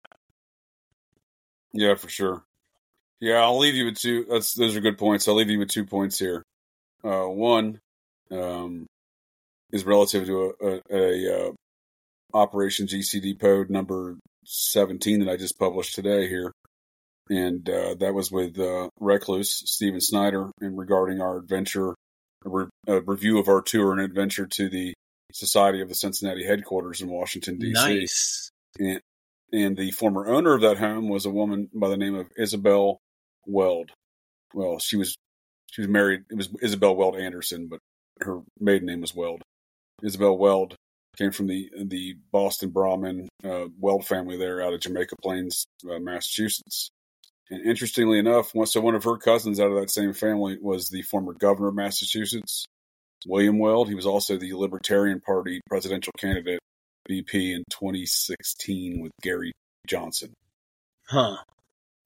Yeah, 1.72 1.94
for 1.94 2.08
sure. 2.08 2.42
Yeah, 3.20 3.42
I'll 3.42 3.58
leave 3.58 3.74
you 3.74 3.86
with 3.86 3.98
two. 3.98 4.24
That's 4.30 4.54
those 4.54 4.76
are 4.76 4.80
good 4.80 4.96
points. 4.96 5.26
I'll 5.26 5.34
leave 5.34 5.50
you 5.50 5.58
with 5.58 5.70
two 5.70 5.84
points 5.84 6.18
here. 6.18 6.42
Uh, 7.04 7.26
one 7.26 7.80
um, 8.30 8.86
is 9.72 9.84
relative 9.84 10.26
to 10.26 10.54
a, 10.60 10.66
a, 10.66 10.80
a 10.90 11.48
uh, 11.48 11.52
Operation 12.32 12.86
GCD 12.86 13.38
Code 13.38 13.70
number 13.70 14.16
seventeen 14.48 15.20
that 15.20 15.30
I 15.30 15.36
just 15.36 15.58
published 15.58 15.94
today 15.94 16.28
here, 16.28 16.52
and 17.28 17.68
uh, 17.68 17.94
that 18.00 18.14
was 18.14 18.30
with 18.30 18.58
uh, 18.58 18.88
Recluse 18.98 19.70
Stephen 19.70 20.00
Snyder, 20.00 20.50
and 20.60 20.78
regarding 20.78 21.20
our 21.20 21.36
adventure, 21.38 21.90
a, 22.44 22.48
re- 22.48 22.70
a 22.86 23.00
review 23.00 23.38
of 23.38 23.48
our 23.48 23.62
tour 23.62 23.92
and 23.92 24.00
adventure 24.00 24.46
to 24.46 24.68
the 24.68 24.94
Society 25.32 25.82
of 25.82 25.88
the 25.88 25.94
Cincinnati 25.94 26.44
headquarters 26.44 27.02
in 27.02 27.08
Washington 27.08 27.58
D.C 27.58 27.72
Nice. 27.72 28.50
and 28.78 29.00
and 29.52 29.76
the 29.76 29.90
former 29.90 30.26
owner 30.26 30.54
of 30.54 30.60
that 30.62 30.78
home 30.78 31.08
was 31.08 31.26
a 31.26 31.30
woman 31.30 31.68
by 31.72 31.88
the 31.88 31.96
name 31.96 32.14
of 32.14 32.26
Isabel 32.36 32.98
Weld. 33.46 33.90
Well, 34.54 34.78
she 34.78 34.96
was 34.96 35.16
she 35.70 35.82
was 35.82 35.88
married. 35.88 36.24
It 36.30 36.36
was 36.36 36.48
Isabel 36.62 36.96
Weld 36.96 37.16
Anderson, 37.16 37.68
but 37.68 37.80
her 38.20 38.40
maiden 38.58 38.86
name 38.86 39.00
was 39.00 39.14
Weld. 39.14 39.42
Isabel 40.02 40.36
Weld 40.36 40.74
came 41.18 41.32
from 41.32 41.46
the 41.48 41.70
the 41.86 42.14
Boston 42.32 42.70
Brahmin 42.70 43.28
uh, 43.44 43.66
Weld 43.78 44.06
family 44.06 44.36
there 44.38 44.62
out 44.62 44.72
of 44.72 44.80
Jamaica 44.80 45.16
Plains, 45.22 45.66
uh, 45.90 45.98
Massachusetts. 45.98 46.90
And 47.50 47.64
interestingly 47.66 48.18
enough, 48.18 48.54
one, 48.54 48.66
so 48.66 48.80
one 48.80 48.94
of 48.94 49.04
her 49.04 49.16
cousins 49.16 49.58
out 49.58 49.70
of 49.70 49.80
that 49.80 49.90
same 49.90 50.12
family 50.12 50.58
was 50.60 50.88
the 50.90 51.02
former 51.02 51.32
governor 51.32 51.68
of 51.68 51.74
Massachusetts, 51.74 52.66
William 53.26 53.58
Weld. 53.58 53.88
He 53.88 53.94
was 53.94 54.04
also 54.06 54.36
the 54.36 54.52
Libertarian 54.52 55.20
Party 55.20 55.60
presidential 55.66 56.12
candidate, 56.18 56.60
VP, 57.08 57.54
in 57.54 57.64
2016 57.70 59.00
with 59.00 59.12
Gary 59.22 59.52
Johnson. 59.86 60.34
Huh. 61.08 61.38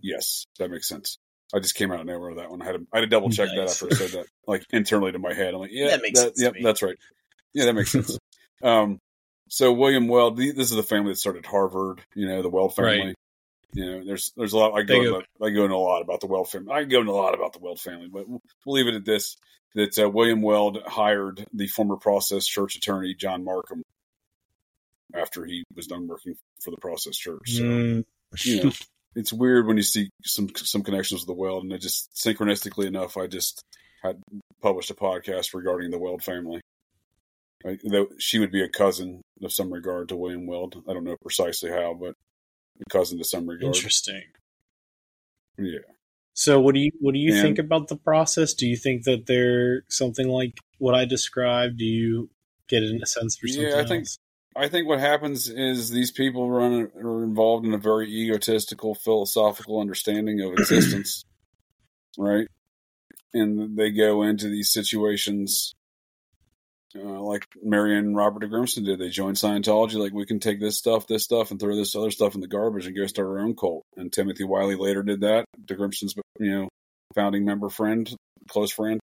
Yes, 0.00 0.44
that 0.60 0.70
makes 0.70 0.88
sense. 0.88 1.16
I 1.52 1.58
just 1.58 1.74
came 1.74 1.90
out 1.90 2.00
of 2.00 2.06
nowhere 2.06 2.30
with 2.30 2.38
that 2.38 2.50
one. 2.50 2.62
I 2.62 2.66
had 2.66 2.72
to, 2.76 2.86
I 2.92 2.98
had 2.98 3.00
to 3.02 3.06
double 3.08 3.30
check 3.30 3.48
that 3.48 3.56
Nice. 3.56 3.82
after 3.82 3.86
I 3.94 3.98
said 3.98 4.10
that, 4.20 4.26
like 4.46 4.64
internally 4.70 5.10
to 5.12 5.18
my 5.18 5.34
head. 5.34 5.54
I'm 5.54 5.60
like, 5.60 5.70
yeah, 5.72 5.88
That 5.88 6.02
makes 6.02 6.20
sense 6.20 6.38
to 6.38 6.44
Yep, 6.44 6.54
me. 6.54 6.62
that's 6.62 6.82
right. 6.82 6.96
Yeah, 7.52 7.64
that 7.66 7.74
makes 7.74 7.90
sense. 7.90 8.16
Um, 8.62 8.98
so 9.48 9.72
William 9.72 10.08
Weld, 10.08 10.36
the- 10.36 10.52
this 10.52 10.70
is 10.70 10.76
the 10.76 10.82
family 10.82 11.12
that 11.12 11.18
started 11.18 11.44
Harvard. 11.46 12.02
You 12.14 12.26
know, 12.28 12.42
the 12.42 12.48
Weld 12.50 12.74
family. 12.74 12.98
Right. 13.06 13.14
You 13.74 13.86
know, 13.86 14.04
there's 14.04 14.32
there's 14.36 14.52
a 14.52 14.58
lot. 14.58 14.74
I 14.74 14.82
go, 14.82 14.94
into, 14.96 15.22
I 15.42 15.50
go 15.50 15.64
into 15.64 15.76
a 15.76 15.76
lot 15.76 16.02
about 16.02 16.20
the 16.20 16.26
Weld 16.26 16.50
family. 16.50 16.72
I 16.74 16.84
go 16.84 17.00
into 17.00 17.12
a 17.12 17.14
lot 17.14 17.34
about 17.34 17.54
the 17.54 17.58
Weld 17.60 17.80
family, 17.80 18.08
but 18.12 18.28
we'll 18.28 18.42
we'll 18.66 18.76
leave 18.76 18.86
it 18.86 18.94
at 18.96 19.04
this: 19.06 19.36
that 19.74 19.98
uh, 19.98 20.10
William 20.10 20.42
Weld 20.42 20.78
hired 20.86 21.46
the 21.54 21.66
former 21.68 21.96
Process 21.96 22.46
Church 22.46 22.76
attorney 22.76 23.14
John 23.14 23.44
Markham 23.44 23.82
after 25.14 25.44
he 25.44 25.64
was 25.74 25.86
done 25.86 26.06
working 26.06 26.34
for 26.62 26.70
the 26.70 26.76
Process 26.78 27.16
Church. 27.16 27.52
So 27.52 27.62
Mm. 27.62 28.04
you 28.44 28.64
know, 28.64 28.72
it's 29.16 29.32
weird 29.32 29.66
when 29.66 29.76
you 29.76 29.82
see 29.82 30.10
some 30.24 30.48
some 30.54 30.82
connections 30.82 31.22
with 31.22 31.26
the 31.28 31.32
Weld, 31.34 31.64
and 31.64 31.72
it 31.72 31.80
just 31.80 32.12
synchronistically 32.14 32.86
enough, 32.86 33.16
I 33.16 33.26
just 33.26 33.62
had 34.02 34.20
published 34.60 34.90
a 34.90 34.94
podcast 34.94 35.54
regarding 35.54 35.90
the 35.90 35.98
Weld 35.98 36.22
family. 36.22 36.60
Though 37.84 38.08
she 38.18 38.38
would 38.38 38.50
be 38.52 38.62
a 38.62 38.68
cousin 38.68 39.22
of 39.42 39.52
some 39.52 39.72
regard 39.72 40.08
to 40.08 40.16
William 40.16 40.46
Weld. 40.46 40.82
I 40.88 40.92
don't 40.92 41.04
know 41.04 41.16
precisely 41.20 41.70
how, 41.70 41.94
but 41.94 42.14
a 42.80 42.90
cousin 42.90 43.18
to 43.18 43.24
some 43.24 43.46
regard. 43.48 43.74
Interesting. 43.74 44.22
Yeah, 45.58 45.80
So, 46.34 46.60
what 46.60 46.74
do 46.74 46.80
you 46.80 46.90
what 47.00 47.12
do 47.12 47.18
you 47.20 47.32
And- 47.34 47.42
think 47.42 47.58
about 47.58 47.88
the 47.88 47.96
process? 47.96 48.54
Do 48.54 48.66
you 48.66 48.76
think 48.76 49.04
that 49.04 49.26
they're 49.26 49.84
something 49.88 50.28
like 50.28 50.58
what 50.78 50.94
I 50.94 51.04
described? 51.04 51.76
Do 51.78 51.84
you 51.84 52.30
get 52.68 52.82
in 52.82 53.02
a 53.02 53.06
sense 53.06 53.36
for 53.36 53.48
something 53.48 53.70
Yeah, 53.70 53.78
I 53.80 53.84
think- 53.86 54.08
I 54.54 54.68
think 54.68 54.86
what 54.86 55.00
happens 55.00 55.48
is 55.48 55.90
these 55.90 56.10
people 56.10 56.50
run 56.50 56.90
are 56.94 57.24
involved 57.24 57.64
in 57.66 57.72
a 57.72 57.78
very 57.78 58.10
egotistical, 58.10 58.94
philosophical 58.94 59.80
understanding 59.80 60.40
of 60.42 60.52
existence, 60.52 61.24
right? 62.18 62.46
And 63.32 63.78
they 63.78 63.90
go 63.90 64.22
into 64.22 64.48
these 64.50 64.70
situations 64.70 65.74
uh, 66.97 67.20
like 67.20 67.47
Marianne 67.62 68.07
and 68.07 68.16
Robert 68.16 68.40
de 68.40 68.49
Grimston 68.49 68.84
did. 68.84 68.99
They 68.99 69.09
joined 69.09 69.36
Scientology, 69.36 69.95
like 69.95 70.12
we 70.12 70.26
can 70.26 70.40
take 70.40 70.61
this 70.61 70.78
stuff, 70.78 71.07
this 71.07 71.24
stuff, 71.24 71.51
and 71.51 71.61
throw 71.61 71.76
this 71.76 71.97
other 71.97 72.11
stuff 72.11 72.34
in 72.34 72.40
the 72.40 72.49
garbage 72.49 72.86
and 72.86 72.97
go 72.97 73.07
start 73.07 73.28
our 73.28 73.40
own 73.40 73.55
cult. 73.55 73.84
And 73.97 74.12
Timothy 74.12 74.45
Wyllie 74.45 74.76
later 74.76 75.03
did 75.03 75.20
that. 75.20 75.45
De 75.64 75.74
Grimston's, 75.74 76.14
you 76.38 76.51
know, 76.51 76.68
founding 77.14 77.45
member 77.45 77.68
friend, 77.68 78.12
close 78.49 78.70
friend. 78.70 79.01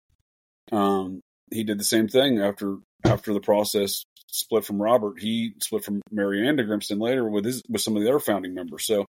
Um, 0.71 1.21
he 1.51 1.63
did 1.63 1.79
the 1.79 1.83
same 1.83 2.07
thing 2.07 2.39
after 2.39 2.77
after 3.05 3.33
the 3.33 3.39
process 3.39 4.03
split 4.27 4.65
from 4.65 4.81
Robert. 4.81 5.19
He 5.19 5.53
split 5.61 5.83
from 5.83 6.01
Marianne 6.11 6.57
de 6.57 6.65
Grimston 6.65 7.01
later 7.01 7.27
with 7.27 7.45
his 7.45 7.61
with 7.69 7.81
some 7.81 7.95
of 7.95 8.03
the 8.03 8.09
other 8.09 8.19
founding 8.19 8.53
members. 8.53 8.85
So 8.85 9.05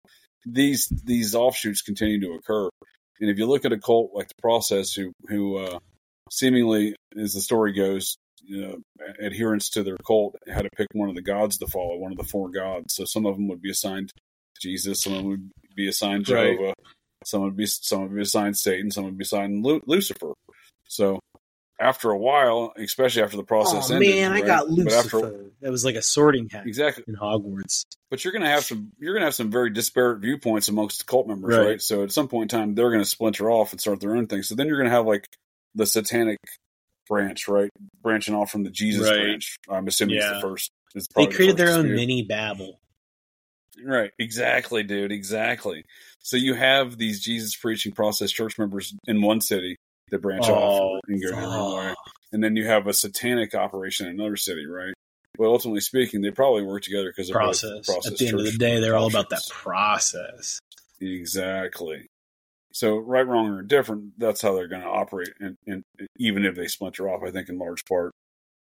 these 0.46 0.88
these 1.04 1.34
offshoots 1.34 1.82
continue 1.82 2.20
to 2.20 2.32
occur. 2.32 2.68
And 3.20 3.28
if 3.28 3.38
you 3.38 3.46
look 3.46 3.64
at 3.64 3.72
a 3.72 3.78
cult 3.78 4.12
like 4.14 4.28
the 4.28 4.40
process, 4.40 4.92
who 4.94 5.12
who 5.28 5.58
uh, 5.58 5.78
seemingly, 6.30 6.96
as 7.18 7.34
the 7.34 7.40
story 7.40 7.72
goes, 7.72 8.16
you 8.42 8.60
know, 8.60 8.76
adherents 9.22 9.70
to 9.70 9.82
their 9.82 9.96
cult 10.06 10.36
had 10.48 10.62
to 10.62 10.70
pick 10.76 10.86
one 10.92 11.08
of 11.08 11.14
the 11.14 11.22
gods 11.22 11.58
to 11.58 11.66
follow, 11.66 11.96
one 11.96 12.12
of 12.12 12.18
the 12.18 12.24
four 12.24 12.48
gods. 12.50 12.94
So 12.94 13.04
some 13.04 13.26
of 13.26 13.36
them 13.36 13.48
would 13.48 13.62
be 13.62 13.70
assigned 13.70 14.10
Jesus, 14.60 15.02
some 15.02 15.12
of 15.14 15.18
them 15.20 15.28
would 15.28 15.50
be 15.74 15.88
assigned 15.88 16.28
Right. 16.28 16.52
Jehovah, 16.56 16.74
some 17.24 17.42
would 17.42 17.56
be 17.56 17.66
some 17.66 18.02
would 18.02 18.14
be 18.14 18.22
assigned 18.22 18.56
Satan, 18.58 18.90
some 18.90 19.04
would 19.04 19.16
be 19.18 19.22
assigned 19.22 19.64
Lu- 19.64 19.82
Lucifer. 19.86 20.32
So 20.88 21.18
after 21.80 22.10
a 22.10 22.18
while, 22.18 22.74
especially 22.76 23.22
after 23.22 23.38
the 23.38 23.42
process 23.44 23.90
Oh 23.90 23.94
ended, 23.94 24.14
man, 24.16 24.32
I 24.32 24.42
got 24.42 24.66
But 24.68 24.92
after- 24.92 25.16
Lucifer. 25.18 25.50
that 25.62 25.70
was 25.70 25.82
like 25.84 25.94
a 25.94 26.02
sorting 26.02 26.48
hat 26.50 26.66
exactly. 26.66 27.04
in 27.08 27.16
Hogwarts. 27.16 27.84
But 28.10 28.22
you're 28.22 28.32
gonna 28.34 28.50
have 28.50 28.64
some 28.64 28.90
you're 28.98 29.14
gonna 29.14 29.24
have 29.26 29.34
some 29.34 29.50
very 29.50 29.70
disparate 29.70 30.20
viewpoints 30.20 30.68
amongst 30.68 31.06
cult 31.06 31.26
members, 31.26 31.56
Right. 31.56 31.66
right? 31.66 31.82
So 31.82 32.02
at 32.02 32.12
some 32.12 32.28
point 32.28 32.52
in 32.52 32.58
time, 32.58 32.74
they're 32.74 32.90
gonna 32.90 33.04
splinter 33.06 33.50
off 33.50 33.72
and 33.72 33.80
start 33.80 34.00
their 34.00 34.14
own 34.14 34.26
thing. 34.26 34.42
So 34.42 34.54
then 34.54 34.66
you're 34.66 34.76
gonna 34.78 34.90
have 34.90 35.06
like 35.06 35.26
the 35.74 35.86
satanic 35.86 36.36
branch, 37.10 37.48
right, 37.48 37.68
branching 38.02 38.34
off 38.34 38.50
from 38.50 38.62
the 38.62 38.70
Jesus 38.70 39.06
Right. 39.06 39.18
branch. 39.18 39.56
I'm 39.68 39.86
assuming 39.86 40.16
it's 40.16 40.28
the 40.30 40.40
first. 40.40 40.70
It's 40.94 41.06
They 41.08 41.12
probably 41.24 41.32
the 41.32 41.36
created 41.36 41.52
first 41.56 41.66
their 41.66 41.76
own 41.76 41.82
dispute. 41.82 41.96
mini 41.96 42.22
Babel. 42.22 42.80
Right, 43.84 44.12
exactly, 44.18 44.82
dude, 44.82 45.12
exactly. 45.12 45.84
So 46.20 46.36
you 46.36 46.54
have 46.54 46.96
these 46.98 47.20
Jesus 47.20 47.54
preaching 47.56 47.92
process 47.92 48.30
church 48.30 48.58
members 48.58 48.94
in 49.06 49.22
one 49.22 49.40
city 49.40 49.76
that 50.10 50.18
branch 50.20 50.48
Oh, 50.48 50.54
off 50.54 51.00
and 51.08 51.22
oh, 51.24 51.30
go 51.30 51.36
their 51.36 51.48
own 51.48 51.76
way, 51.76 51.94
and 52.32 52.42
then 52.42 52.56
you 52.56 52.66
have 52.66 52.86
a 52.86 52.92
satanic 52.92 53.54
operation 53.54 54.06
in 54.06 54.14
another 54.14 54.36
city, 54.36 54.66
right? 54.66 54.92
Well, 55.38 55.50
ultimately 55.52 55.80
speaking, 55.80 56.20
they 56.20 56.30
probably 56.30 56.62
work 56.62 56.82
together 56.82 57.10
because 57.10 57.28
they're 57.28 57.38
both 57.38 57.60
process. 57.60 57.86
process 57.86 58.12
At 58.12 58.18
the 58.18 58.28
end 58.28 58.40
of 58.40 58.44
the 58.44 58.58
day, 58.58 58.80
they're 58.80 58.96
all 58.96 59.06
about 59.06 59.30
that 59.30 59.42
process. 59.48 60.58
Exactly. 61.00 62.06
So 62.72 62.98
right, 62.98 63.26
wrong, 63.26 63.48
or 63.48 63.62
different, 63.62 64.18
that's 64.18 64.40
how 64.42 64.54
they're 64.54 64.68
going 64.68 64.82
to 64.82 64.88
operate. 64.88 65.30
And, 65.40 65.56
and 65.66 65.82
even 66.16 66.44
if 66.44 66.54
they 66.54 66.66
splinter 66.68 67.08
off, 67.08 67.22
I 67.26 67.30
think 67.30 67.48
in 67.48 67.58
large 67.58 67.84
part, 67.84 68.12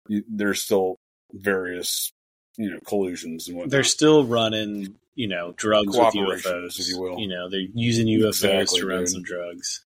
you, 0.08 0.24
there's 0.28 0.62
still 0.62 0.96
various, 1.32 2.12
you 2.58 2.72
know, 2.72 2.80
collusions 2.86 3.48
and 3.48 3.58
whatnot. 3.58 3.72
They're 3.72 3.84
still 3.84 4.24
running, 4.26 4.96
you 5.16 5.28
know, 5.28 5.54
drugs 5.56 5.96
with 5.96 6.14
UFOs. 6.14 6.80
if 6.80 6.88
you 6.90 7.00
will. 7.00 7.20
You 7.20 7.28
know, 7.28 7.50
they're 7.50 7.60
using 7.74 8.08
UFOs 8.08 8.28
Exactly, 8.30 8.80
to 8.80 8.88
run 8.88 9.00
dude. 9.00 9.10
some 9.10 9.24
drugs. 9.24 9.86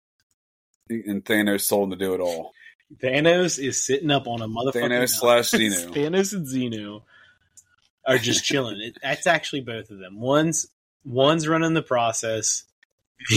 and 0.90 1.26
Thanos 1.26 1.68
told 1.68 1.92
them 1.92 2.00
to 2.00 2.06
do 2.06 2.14
it 2.14 2.22
all. 2.22 2.54
Thanos 3.02 3.60
is 3.60 3.84
sitting 3.84 4.12
up 4.12 4.28
on 4.28 4.42
a 4.42 4.48
motherfucking 4.48 4.90
Thanos 4.90 5.10
slash. 5.10 5.52
Xenu. 5.52 5.90
Thanos 5.94 6.34
and 6.34 6.48
Xenu 6.48 7.02
are 8.06 8.18
just 8.18 8.44
chilling. 8.44 8.80
It, 8.80 8.98
that's 9.02 9.28
actually 9.28 9.62
both 9.62 9.90
of 9.90 10.00
them. 10.00 10.20
One's 10.20 10.68
one's 11.04 11.48
running 11.48 11.74
the 11.74 11.82
process. 11.82 12.64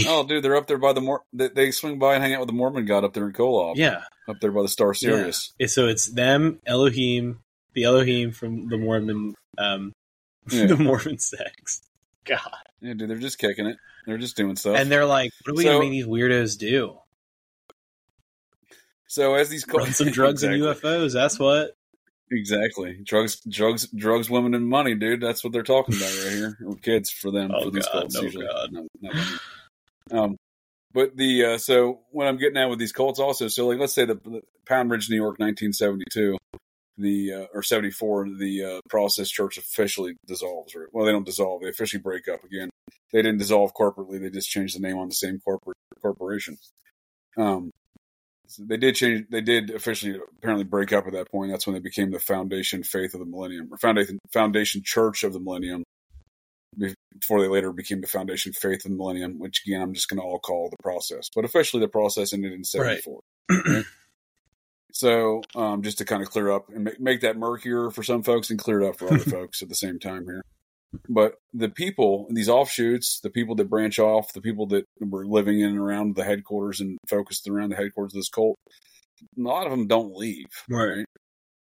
Oh, 0.07 0.25
dude, 0.27 0.43
they're 0.43 0.55
up 0.55 0.67
there 0.67 0.77
by 0.77 0.93
the 0.93 1.01
Mor. 1.01 1.21
They, 1.33 1.47
they 1.49 1.71
swing 1.71 1.99
by 1.99 2.15
and 2.15 2.23
hang 2.23 2.33
out 2.33 2.39
with 2.41 2.47
the 2.49 2.53
Mormon 2.53 2.85
god 2.85 3.03
up 3.03 3.13
there 3.13 3.25
in 3.27 3.33
Kolob. 3.33 3.75
Yeah. 3.75 4.01
up 4.27 4.37
there 4.41 4.51
by 4.51 4.61
the 4.61 4.67
Star 4.67 4.93
Sirius. 4.93 5.53
Yeah. 5.59 5.67
So 5.67 5.87
it's 5.87 6.07
them, 6.07 6.59
Elohim, 6.65 7.39
the 7.73 7.83
Elohim 7.83 8.31
from 8.31 8.67
the 8.69 8.77
Mormon, 8.77 9.35
um, 9.57 9.93
Yeah. 10.49 10.67
the 10.67 10.77
Mormon 10.77 11.19
sects. 11.19 11.81
God, 12.25 12.39
Yeah. 12.81 12.93
dude, 12.93 13.09
they're 13.09 13.17
just 13.17 13.37
kicking 13.39 13.65
it. 13.67 13.77
They're 14.05 14.17
just 14.17 14.37
doing 14.37 14.55
stuff. 14.55 14.77
and 14.77 14.89
they're 14.91 15.05
like, 15.05 15.31
"What 15.43 15.51
are 15.51 15.55
we 15.55 15.63
So- 15.63 15.69
gonna 15.69 15.79
make 15.81 15.91
these 15.91 16.05
weirdos 16.05 16.57
do? 16.57 16.97
so 19.07 19.35
as 19.35 19.49
these 19.49 19.65
Run 19.67 19.91
some 19.93 20.11
drugs 20.11 20.43
exactly. 20.43 20.67
and 20.67 20.75
UFOs? 20.77 21.13
That's 21.13 21.39
what." 21.39 21.71
Exactly. 22.29 22.99
Drugs, 23.05 23.39
drugs, 23.49 23.87
drugs, 23.95 24.29
women, 24.29 24.53
and 24.53 24.67
money, 24.67 24.95
dude. 24.95 25.21
That's 25.21 25.43
what 25.45 25.53
they're 25.53 25.63
talking 25.63 25.95
about 25.95 26.09
right 26.25 26.33
here. 26.33 26.57
Or 26.65 26.75
kids 26.75 27.09
for 27.09 27.31
them 27.31 27.51
Oh, 27.55 27.63
for 27.65 27.71
these 27.71 27.85
God, 27.87 28.13
no, 28.13 28.21
usually. 28.21 28.45
God. 28.47 28.71
No, 28.73 28.87
women. 29.01 29.23
Um, 30.11 30.37
but 30.93 31.15
the 31.15 31.45
uh, 31.45 31.57
so 31.57 32.01
what 32.11 32.27
I'm 32.27 32.37
getting 32.37 32.57
at 32.57 32.69
with 32.69 32.79
these 32.79 32.91
cults 32.91 33.19
also. 33.19 33.47
So 33.47 33.67
like, 33.67 33.79
let's 33.79 33.93
say 33.93 34.05
the, 34.05 34.15
the 34.15 34.41
Pound 34.65 34.89
Ridge, 34.89 35.09
New 35.09 35.15
York, 35.15 35.39
1972, 35.39 36.37
the 36.97 37.33
uh, 37.33 37.45
or 37.53 37.61
74, 37.61 38.29
the 38.37 38.63
uh, 38.63 38.81
Process 38.89 39.29
Church 39.29 39.57
officially 39.57 40.15
dissolves. 40.25 40.75
Or 40.75 40.89
well, 40.91 41.05
they 41.05 41.11
don't 41.11 41.25
dissolve. 41.25 41.61
They 41.61 41.69
officially 41.69 42.01
break 42.01 42.27
up 42.27 42.43
again. 42.43 42.69
They 43.11 43.21
didn't 43.21 43.37
dissolve 43.37 43.73
corporately. 43.73 44.19
They 44.19 44.29
just 44.29 44.49
changed 44.49 44.75
the 44.75 44.81
name 44.81 44.97
on 44.97 45.09
the 45.09 45.15
same 45.15 45.39
corporate 45.39 45.77
corporation. 46.01 46.57
Um, 47.37 47.71
so 48.47 48.63
they 48.65 48.77
did 48.77 48.95
change. 48.95 49.27
They 49.29 49.41
did 49.41 49.69
officially 49.69 50.19
apparently 50.37 50.63
break 50.63 50.93
up 50.93 51.05
at 51.05 51.13
that 51.13 51.29
point. 51.29 51.51
That's 51.51 51.67
when 51.67 51.73
they 51.73 51.79
became 51.79 52.11
the 52.11 52.19
Foundation 52.19 52.83
Faith 52.83 53.13
of 53.13 53.19
the 53.19 53.25
Millennium, 53.25 53.69
or 53.71 53.77
Foundation 53.77 54.19
Foundation 54.31 54.81
Church 54.83 55.23
of 55.23 55.33
the 55.33 55.39
Millennium. 55.39 55.83
Be- 57.11 57.19
Before 57.19 57.41
they 57.41 57.47
later 57.47 57.71
became 57.71 58.01
the 58.01 58.07
Foundation 58.07 58.53
Faith 58.53 58.85
of 58.85 58.91
the 58.91 58.97
Millennium, 58.97 59.39
which 59.39 59.63
again 59.65 59.81
I'm 59.81 59.93
just 59.93 60.09
going 60.09 60.19
to 60.19 60.25
all 60.25 60.39
call 60.39 60.69
the 60.69 60.81
process. 60.81 61.29
But 61.33 61.45
officially, 61.45 61.81
the 61.81 61.87
process 61.87 62.33
ended 62.33 62.53
in 62.53 62.63
'74. 62.63 63.21
So, 64.93 65.43
um, 65.55 65.83
just 65.83 65.99
to 65.99 66.05
kind 66.05 66.23
of 66.23 66.29
clear 66.29 66.49
up 66.49 66.69
and 66.69 66.85
make, 66.85 66.99
make 66.99 67.21
that 67.21 67.37
murkier 67.37 67.91
for 67.91 68.01
some 68.01 68.23
folks 68.23 68.49
and 68.49 68.57
clear 68.57 68.81
it 68.81 68.87
up 68.87 68.97
for 68.97 69.07
other 69.07 69.19
folks 69.29 69.61
at 69.61 69.69
the 69.69 69.75
same 69.75 69.99
time 69.99 70.25
here. 70.25 70.41
But 71.07 71.35
the 71.53 71.69
people, 71.69 72.27
these 72.31 72.49
offshoots, 72.49 73.19
the 73.19 73.29
people 73.29 73.53
that 73.55 73.69
branch 73.69 73.99
off, 73.99 74.33
the 74.33 74.41
people 74.41 74.65
that 74.67 74.85
were 74.99 75.27
living 75.27 75.59
in 75.59 75.69
and 75.69 75.77
around 75.77 76.15
the 76.15 76.23
headquarters 76.23 76.81
and 76.81 76.97
focused 77.07 77.47
around 77.47 77.69
the 77.69 77.75
headquarters 77.75 78.13
of 78.13 78.19
this 78.19 78.29
cult, 78.29 78.57
a 79.21 79.41
lot 79.41 79.65
of 79.65 79.71
them 79.71 79.85
don't 79.85 80.15
leave. 80.15 80.47
Right. 80.69 81.05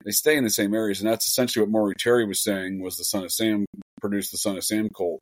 They 0.06 0.12
stay 0.12 0.36
in 0.36 0.44
the 0.44 0.50
same 0.50 0.72
areas. 0.72 1.00
And 1.00 1.10
that's 1.10 1.26
essentially 1.26 1.62
what 1.62 1.70
Maury 1.70 1.94
Terry 1.98 2.24
was 2.24 2.42
saying 2.42 2.80
was 2.80 2.96
the 2.96 3.04
Son 3.04 3.24
of 3.24 3.32
Sam 3.32 3.66
produced 4.00 4.30
the 4.30 4.38
Son 4.38 4.56
of 4.56 4.64
Sam 4.64 4.88
cult. 4.96 5.20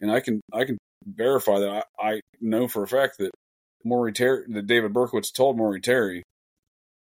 and 0.00 0.10
I 0.10 0.20
can 0.20 0.40
I 0.54 0.64
can 0.64 0.78
verify 1.04 1.58
that 1.58 1.84
I, 2.00 2.12
I 2.12 2.20
know 2.40 2.68
for 2.68 2.84
a 2.84 2.88
fact 2.88 3.18
that 3.18 3.32
Maury 3.84 4.12
Terry, 4.12 4.44
that 4.48 4.66
David 4.66 4.92
Berkowitz 4.92 5.32
told 5.32 5.58
Maury 5.58 5.80
Terry 5.80 6.22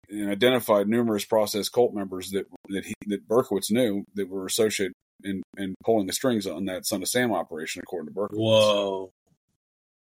and 0.10 0.30
identified 0.30 0.88
numerous 0.88 1.24
process 1.24 1.70
cult 1.70 1.94
members 1.94 2.32
that 2.32 2.46
that 2.70 2.86
he 2.86 2.94
that 3.08 3.28
Berkowitz 3.28 3.72
knew 3.72 4.04
that 4.16 4.30
were 4.30 4.46
associated 4.46 4.94
in, 5.24 5.42
in 5.58 5.76
pulling 5.86 6.08
the 6.08 6.14
strings 6.14 6.46
on 6.46 6.66
that 6.66 6.86
Son 6.86 7.02
of 7.02 7.08
Sam 7.08 7.32
operation, 7.32 7.82
according 7.84 8.14
to 8.14 8.20
Berkowitz. 8.20 8.38
Whoa. 8.38 9.12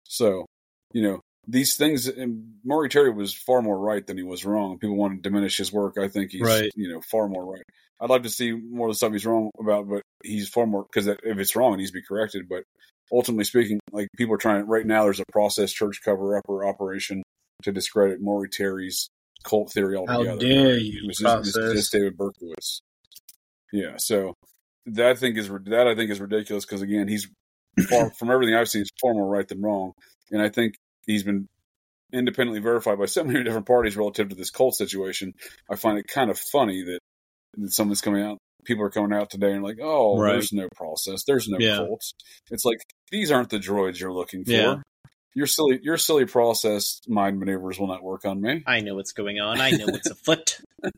So, 0.04 0.46
you 0.92 1.02
know, 1.02 1.20
these 1.50 1.76
things, 1.76 2.06
and 2.06 2.56
Maury 2.62 2.90
Terry 2.90 3.10
was 3.10 3.32
far 3.34 3.62
more 3.62 3.78
right 3.78 4.06
than 4.06 4.18
he 4.18 4.22
was 4.22 4.44
wrong. 4.44 4.78
People 4.78 4.96
want 4.96 5.14
to 5.16 5.28
diminish 5.28 5.56
his 5.56 5.72
work. 5.72 5.96
I 5.98 6.06
think 6.08 6.30
he's, 6.30 6.42
Right. 6.42 6.70
you 6.76 6.92
know, 6.92 7.00
far 7.00 7.26
more 7.26 7.50
right. 7.50 7.62
I'd 8.00 8.10
like 8.10 8.22
to 8.24 8.30
see 8.30 8.52
more 8.52 8.86
of 8.88 8.92
the 8.92 8.96
stuff 8.96 9.12
he's 9.12 9.26
wrong 9.26 9.50
about, 9.58 9.88
but 9.88 10.02
he's 10.22 10.48
far 10.48 10.66
more, 10.66 10.84
because 10.84 11.06
if 11.06 11.18
it's 11.24 11.56
wrong, 11.56 11.72
it 11.74 11.78
needs 11.78 11.90
to 11.90 11.94
be 11.98 12.02
corrected. 12.06 12.48
But 12.48 12.64
ultimately 13.10 13.44
speaking, 13.44 13.80
like 13.90 14.08
people 14.16 14.34
are 14.34 14.38
trying, 14.38 14.66
right 14.66 14.86
now, 14.86 15.04
there's 15.04 15.20
a 15.20 15.24
process 15.32 15.72
church 15.72 16.00
cover 16.04 16.36
up 16.36 16.44
or 16.48 16.68
operation 16.68 17.22
to 17.62 17.72
discredit 17.72 18.20
Maury 18.20 18.50
Terry's 18.50 19.08
cult 19.42 19.72
theory 19.72 19.96
altogether. 19.96 20.30
How 20.30 20.36
dare 20.36 20.76
you, 20.76 21.00
It 21.02 21.06
was 21.06 21.16
just, 21.16 21.48
it's 21.48 21.56
Process. 21.56 21.72
just 21.72 21.92
David 21.92 22.16
Berkowitz. 22.16 22.80
Yeah. 23.72 23.94
So 23.96 24.34
that 24.86 25.06
I 25.06 25.14
think 25.14 25.38
is, 25.38 25.48
that 25.48 25.88
I 25.88 25.94
think 25.94 26.10
is 26.10 26.20
ridiculous 26.20 26.64
because 26.66 26.82
again, 26.82 27.08
he's 27.08 27.26
far, 27.88 28.10
from 28.18 28.30
everything 28.30 28.54
I've 28.54 28.68
seen, 28.68 28.82
he's 28.82 28.90
far 29.00 29.14
more 29.14 29.28
right 29.28 29.46
than 29.48 29.62
wrong. 29.62 29.92
And 30.30 30.42
I 30.42 30.50
think 30.50 30.74
he's 31.08 31.24
been 31.24 31.48
independently 32.12 32.60
verified 32.60 32.98
by 32.98 33.06
so 33.06 33.24
many 33.24 33.42
different 33.42 33.66
parties 33.66 33.96
relative 33.96 34.28
to 34.28 34.36
this 34.36 34.50
cult 34.50 34.76
situation. 34.76 35.32
I 35.68 35.74
find 35.74 35.98
it 35.98 36.06
kind 36.06 36.30
of 36.30 36.38
funny 36.38 36.84
that, 36.84 37.00
that 37.56 37.72
someone's 37.72 38.00
coming 38.00 38.22
out, 38.22 38.38
people 38.64 38.84
are 38.84 38.90
coming 38.90 39.12
out 39.12 39.30
today 39.30 39.52
and 39.52 39.62
like, 39.64 39.78
oh, 39.82 40.18
Right. 40.18 40.32
there's 40.32 40.52
no 40.52 40.68
process, 40.76 41.24
there's 41.26 41.48
no 41.48 41.58
Yeah. 41.58 41.76
cults. 41.78 42.12
It's 42.50 42.64
like 42.64 42.78
these 43.10 43.30
aren't 43.32 43.50
the 43.50 43.58
droids 43.58 43.98
you're 43.98 44.12
looking 44.12 44.44
for. 44.44 44.52
Yeah. 44.52 44.76
Your 45.34 45.46
silly, 45.46 45.78
your 45.82 45.96
silly 45.98 46.24
process 46.24 47.00
mind 47.06 47.38
maneuvers 47.38 47.78
will 47.78 47.86
not 47.88 48.02
work 48.02 48.24
on 48.24 48.40
me. 48.40 48.62
I 48.66 48.80
know 48.80 48.94
what's 48.94 49.12
going 49.12 49.38
on. 49.40 49.60
I 49.60 49.70
know 49.72 49.86
what's 49.86 50.08
afoot. 50.10 50.58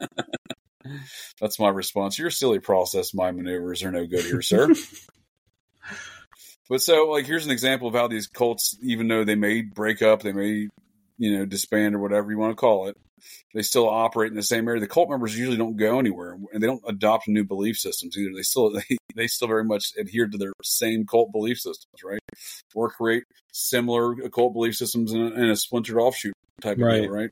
That's 1.41 1.59
my 1.59 1.69
response. 1.69 2.19
Your 2.19 2.31
silly 2.31 2.59
process 2.59 3.13
mind 3.13 3.37
maneuvers 3.37 3.83
are 3.83 3.91
no 3.93 4.07
good 4.07 4.25
here, 4.25 4.43
sir. 4.43 4.69
but 6.71 6.81
so, 6.81 7.11
like, 7.11 7.27
here's 7.27 7.45
an 7.45 7.51
example 7.51 7.89
of 7.89 7.95
how 7.95 8.07
these 8.07 8.29
cults, 8.29 8.77
even 8.81 9.09
though 9.09 9.25
they 9.25 9.35
may 9.35 9.61
break 9.63 10.03
up, 10.03 10.23
they 10.23 10.33
may, 10.33 10.69
you 11.19 11.37
know, 11.37 11.45
disband 11.45 11.97
or 11.97 11.99
whatever 11.99 12.31
you 12.31 12.39
want 12.39 12.53
to 12.53 12.57
call 12.57 12.87
it, 12.87 12.97
they 13.55 13.63
still 13.63 13.89
operate 13.89 14.31
in 14.31 14.37
the 14.37 14.43
same 14.43 14.69
area. 14.69 14.81
The 14.81 14.87
cult 14.87 15.11
members 15.11 15.37
usually 15.37 15.57
don't 15.57 15.77
go 15.77 15.99
anywhere, 15.99 16.39
and 16.53 16.63
they 16.63 16.69
don't 16.69 16.83
adopt 16.87 17.27
new 17.27 17.45
belief 17.45 17.77
systems 17.77 18.17
either. 18.17 18.31
They 18.35 18.43
still 18.43 18.71
they, 18.89 18.97
they 19.17 19.27
still 19.27 19.49
very 19.49 19.65
much 19.65 19.93
adhere 19.99 20.29
to 20.29 20.39
their 20.39 20.53
same 20.63 21.07
cult 21.07 21.33
belief 21.33 21.59
systems, 21.59 22.05
right? 22.05 22.21
Or 22.75 22.89
create 22.89 23.25
similar 23.53 24.15
uh, 24.15 24.27
occult 24.27 24.53
belief 24.53 24.77
systems 24.77 25.13
in 25.13 25.21
a, 25.21 25.27
in 25.27 25.51
a 25.51 25.57
splintered 25.57 25.97
offshoot 25.97 26.35
type 26.61 26.77
of 26.77 26.85
Right. 26.85 27.03
deal, 27.03 27.11
right? 27.11 27.31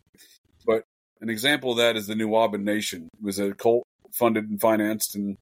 But 0.67 0.83
an 1.21 1.31
example 1.31 1.73
of 1.73 1.79
that 1.79 1.97
is 1.97 2.09
the 2.09 2.15
Nuwaubian 2.15 2.63
Nation. 2.63 3.09
It 3.19 3.25
was 3.25 3.39
a 3.39 3.55
cult 3.55 3.85
funded 4.13 4.49
and 4.49 4.61
financed 4.61 5.15
and 5.15 5.37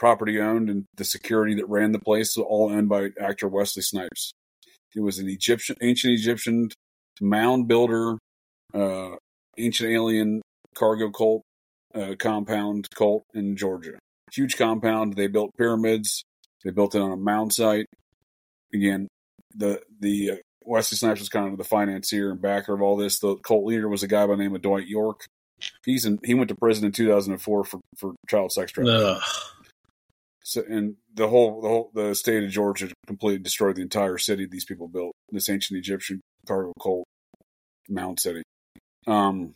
property 0.00 0.40
owned, 0.40 0.68
and 0.68 0.86
the 0.96 1.04
security 1.04 1.54
that 1.54 1.68
ran 1.68 1.92
the 1.92 2.00
place 2.00 2.36
was 2.36 2.44
all 2.48 2.72
owned 2.72 2.88
by 2.88 3.10
actor 3.20 3.46
Wesley 3.46 3.82
Snipes. 3.82 4.32
It 4.96 5.00
was 5.00 5.20
an 5.20 5.28
Egyptian, 5.28 5.76
ancient 5.82 6.18
Egyptian 6.18 6.70
mound 7.20 7.68
builder, 7.68 8.18
uh, 8.74 9.10
ancient 9.58 9.90
alien 9.90 10.42
cargo 10.74 11.10
cult 11.10 11.42
uh, 11.94 12.14
compound 12.18 12.88
cult 12.94 13.24
in 13.34 13.56
Georgia. 13.56 13.98
Huge 14.32 14.56
compound. 14.56 15.14
They 15.14 15.28
built 15.28 15.50
pyramids. 15.56 16.24
They 16.64 16.70
built 16.70 16.94
it 16.94 17.02
on 17.02 17.12
a 17.12 17.16
mound 17.16 17.52
site. 17.52 17.86
Again, 18.74 19.06
the 19.54 19.80
the 20.00 20.30
uh, 20.32 20.36
Wesley 20.64 20.96
Snipes 20.96 21.20
was 21.20 21.28
kind 21.28 21.52
of 21.52 21.58
the 21.58 21.64
financier 21.64 22.30
and 22.30 22.40
backer 22.40 22.74
of 22.74 22.82
all 22.82 22.96
this. 22.96 23.18
The 23.18 23.36
cult 23.36 23.64
leader 23.64 23.88
was 23.88 24.02
a 24.02 24.08
guy 24.08 24.26
by 24.26 24.36
the 24.36 24.42
name 24.42 24.54
of 24.54 24.62
Dwight 24.62 24.86
York. 24.86 25.26
He's 25.84 26.06
in, 26.06 26.18
he 26.24 26.32
went 26.32 26.48
to 26.48 26.54
prison 26.54 26.86
in 26.86 26.92
2004 26.92 27.64
for, 27.64 27.80
for 27.98 28.14
child 28.28 28.50
sex 28.52 28.72
trafficking. 28.72 29.20
So, 30.50 30.64
and 30.68 30.96
the 31.14 31.28
whole 31.28 31.62
the 31.62 31.68
whole 31.68 31.90
the 31.94 32.12
state 32.12 32.42
of 32.42 32.50
Georgia 32.50 32.88
completely 33.06 33.38
destroyed 33.38 33.76
the 33.76 33.82
entire 33.82 34.18
city 34.18 34.46
these 34.46 34.64
people 34.64 34.88
built. 34.88 35.14
This 35.30 35.48
ancient 35.48 35.78
Egyptian 35.78 36.20
cargo 36.44 36.72
cult 36.82 37.06
mound 37.88 38.18
city. 38.18 38.42
Um, 39.06 39.54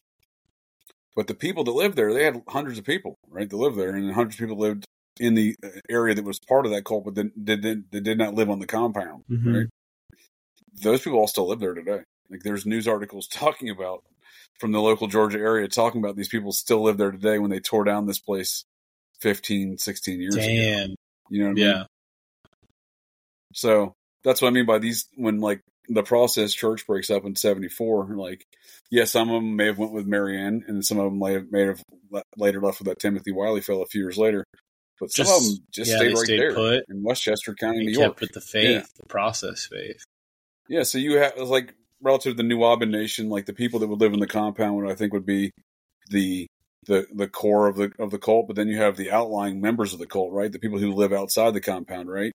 but 1.17 1.27
the 1.27 1.35
people 1.35 1.65
that 1.65 1.73
lived 1.73 1.97
there, 1.97 2.15
they 2.15 2.23
had 2.23 2.41
hundreds 2.47 2.79
of 2.79 2.85
people, 2.85 3.17
right? 3.29 3.51
That 3.51 3.57
lived 3.57 3.77
there, 3.77 3.91
and 3.91 4.13
hundreds 4.13 4.37
of 4.37 4.39
people 4.39 4.57
lived 4.57 4.85
in 5.19 5.35
the 5.35 5.57
uh, 5.65 5.81
area 5.91 6.15
that 6.15 6.25
was 6.25 6.39
part 6.39 6.65
of 6.65 6.71
that 6.71 6.85
cult, 6.85 7.07
but 7.07 7.17
then 7.17 7.33
did 7.43 7.63
did, 7.63 7.91
they 7.91 7.99
did 7.99 8.17
not 8.17 8.35
live 8.35 8.49
on 8.49 8.61
the 8.61 8.67
compound. 8.67 9.25
Mhm. 9.29 9.53
Right? 9.53 9.67
Those 10.81 11.03
people 11.03 11.19
all 11.19 11.27
still 11.27 11.49
live 11.49 11.59
there 11.59 11.75
today. 11.75 12.05
Like 12.31 12.45
there's 12.45 12.67
news 12.67 12.87
articles 12.87 13.27
talking 13.33 13.69
about 13.69 14.05
from 14.61 14.71
the 14.71 14.81
local 14.81 15.09
Georgia 15.09 15.39
area 15.39 15.67
talking 15.67 16.01
about 16.01 16.15
these 16.15 16.29
people 16.29 16.53
still 16.53 16.85
live 16.85 16.99
there 16.99 17.11
today 17.11 17.41
when 17.41 17.51
they 17.51 17.59
tore 17.59 17.83
down 17.83 18.07
this 18.07 18.21
place 18.21 18.65
15, 19.21 19.79
16 19.79 20.21
years 20.21 20.35
ago. 20.37 20.45
Damn. 20.47 20.95
You 21.31 21.39
know 21.41 21.45
what 21.47 21.51
I 21.51 21.55
mean? 21.55 21.65
Yeah. 21.65 21.85
So 23.53 23.95
that's 24.25 24.43
what 24.43 24.49
I 24.49 24.51
mean 24.53 24.67
by 24.67 24.79
these 24.79 25.07
when 25.17 25.41
like 25.41 25.61
the 25.89 26.03
process 26.03 26.53
church 26.53 26.87
breaks 26.87 27.11
up 27.11 27.25
in 27.25 27.37
seventy 27.37 27.69
four. 27.69 28.07
Like, 28.17 28.45
yeah, 28.91 29.05
some 29.05 29.29
of 29.31 29.35
them 29.37 29.57
may 29.57 29.67
have 29.67 29.79
went 29.79 29.93
with 29.93 30.07
Marianne, 30.07 30.65
and 30.67 30.85
some 30.85 30.99
of 30.99 31.05
them 31.05 31.19
may 31.19 31.35
have, 31.35 31.53
may 31.53 31.63
have 31.63 31.83
later 32.37 32.61
left 32.61 32.79
with 32.81 32.89
that 32.89 32.99
Timothy 32.99 33.33
Wyllie 33.33 33.61
fellow 33.61 33.83
a 33.83 33.87
few 33.87 34.01
years 34.03 34.19
later. 34.19 34.45
But 35.01 35.11
some 35.13 35.27
Just- 35.27 35.41
of 35.41 35.47
them 35.57 35.65
just 35.73 35.91
yeah, 35.91 35.97
stayed 35.99 36.09
right 36.15 36.17
stayed 36.25 36.41
there 36.41 36.55
put. 36.55 36.85
in 36.89 37.03
Westchester 37.03 37.55
County, 37.55 37.81
He 37.81 37.87
New 37.87 37.93
York. 38.01 38.21
with 38.21 38.33
the 38.33 38.41
faith, 38.41 38.71
Yeah. 38.71 38.85
the 39.01 39.07
process 39.09 39.67
faith. 39.67 40.03
Yeah, 40.69 40.85
so 40.85 40.99
you 40.99 41.19
have 41.19 41.37
like 41.39 41.75
relative 42.01 42.37
to 42.37 42.43
the 42.43 42.49
Nuwaubian 42.49 42.91
Nation, 42.91 43.29
like 43.29 43.47
the 43.47 43.53
people 43.53 43.81
that 43.81 43.89
would 43.89 44.01
live 44.01 44.15
in 44.15 44.21
the 44.21 44.27
compound, 44.27 44.77
would 44.77 44.91
I 44.91 44.95
think 44.95 45.13
would 45.13 45.27
be 45.27 45.51
the 46.11 46.47
the 46.87 47.07
the 47.13 47.29
core 47.29 47.67
of 47.69 47.77
the 47.77 47.93
of 47.99 48.11
the 48.11 48.19
cult. 48.19 48.47
But 48.47 48.57
then 48.57 48.69
you 48.69 48.79
have 48.79 48.97
the 48.97 49.11
outlying 49.11 49.61
members 49.61 49.93
of 49.93 49.99
the 49.99 50.07
cult, 50.07 50.33
right? 50.33 50.51
The 50.51 50.59
people 50.59 50.79
who 50.79 50.93
live 50.93 51.13
outside 51.13 51.55
the 51.55 51.61
compound, 51.61 52.11
right? 52.11 52.33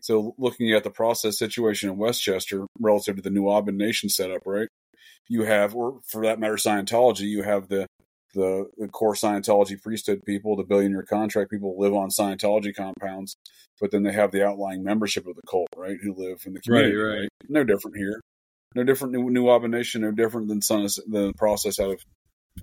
So 0.00 0.34
looking 0.38 0.72
at 0.72 0.84
the 0.84 0.90
process 0.90 1.38
situation 1.38 1.90
in 1.90 1.98
Westchester 1.98 2.66
relative 2.78 3.16
to 3.16 3.22
the 3.22 3.30
Nuwaubian 3.30 3.76
Nation 3.76 4.08
setup, 4.08 4.42
right? 4.46 4.68
You 5.28 5.42
have, 5.42 5.74
or 5.74 6.00
for 6.06 6.24
that 6.24 6.38
matter, 6.38 6.54
Scientology. 6.54 7.28
You 7.28 7.42
have 7.42 7.68
the 7.68 7.86
the, 8.34 8.66
the 8.76 8.88
core 8.88 9.14
Scientology 9.14 9.80
priesthood 9.82 10.22
people, 10.24 10.54
the 10.54 10.62
billionaire 10.62 11.02
contract 11.02 11.50
people 11.50 11.76
live 11.78 11.94
on 11.94 12.10
Scientology 12.10 12.74
compounds, 12.74 13.36
but 13.80 13.90
then 13.90 14.02
they 14.02 14.12
have 14.12 14.32
the 14.32 14.46
outlying 14.46 14.84
membership 14.84 15.26
of 15.26 15.34
the 15.34 15.42
cult, 15.48 15.68
right, 15.76 15.96
who 16.02 16.14
live 16.14 16.42
in 16.46 16.52
the 16.52 16.60
community. 16.60 16.94
right. 16.94 17.20
Right, 17.20 17.28
No 17.48 17.64
different 17.64 17.96
here. 17.96 18.20
No 18.74 18.84
different. 18.84 19.14
New, 19.14 19.30
New 19.30 19.68
Nation. 19.68 20.02
No 20.02 20.12
different 20.12 20.48
than 20.48 20.60
Son 20.60 20.84
of, 20.84 20.94
the 21.08 21.32
process 21.38 21.80
out 21.80 21.90
of 21.90 22.00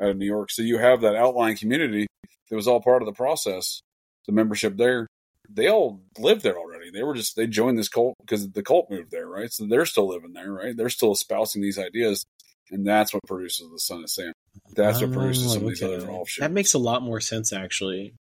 out 0.02 0.10
of 0.10 0.18
New 0.18 0.26
York. 0.26 0.52
So 0.52 0.62
you 0.62 0.78
have 0.78 1.02
that 1.02 1.16
outlying 1.16 1.58
community 1.58 2.08
that 2.50 2.56
was 2.56 2.68
all 2.68 2.82
part 2.82 3.02
of 3.02 3.06
the 3.06 3.14
process. 3.14 3.82
The 4.28 4.34
membership 4.34 4.78
there, 4.78 5.08
they 5.50 5.70
all 5.70 6.02
lived 6.18 6.41
there 6.41 6.58
already. 6.58 6.89
They 6.91 7.04
were 7.04 7.14
just 7.14 7.36
they 7.36 7.48
joined 7.48 7.78
this 7.78 7.89
cult 7.89 8.16
because 8.20 8.50
the 8.50 8.64
cult 8.64 8.89
moved 8.89 9.12
there, 9.12 9.28
right? 9.28 9.52
So 9.52 9.66
they're 9.66 9.86
still 9.86 10.08
living 10.08 10.34
there, 10.34 10.52
right? 10.52 10.76
They're 10.76 10.89
still 10.89 11.12
espousing 11.12 11.62
these 11.62 11.78
ideas, 11.78 12.26
and 12.72 12.86
that's 12.86 13.14
what 13.14 13.24
produces 13.28 13.70
the 13.72 13.80
Son 13.80 14.04
of 14.04 14.10
Sam. 14.10 14.34
That's 14.76 15.02
what 15.02 15.12
produces 15.12 15.48
ah, 15.48 15.54
some 15.54 15.64
of 15.64 15.70
these 15.70 15.84
other 15.84 16.10
offshoots. 16.10 16.43
That 16.43 16.52
makes 16.52 16.74
a 16.74 16.80
lot 16.80 17.04
more 17.04 17.20
sense, 17.20 17.54
actually, 17.54 18.16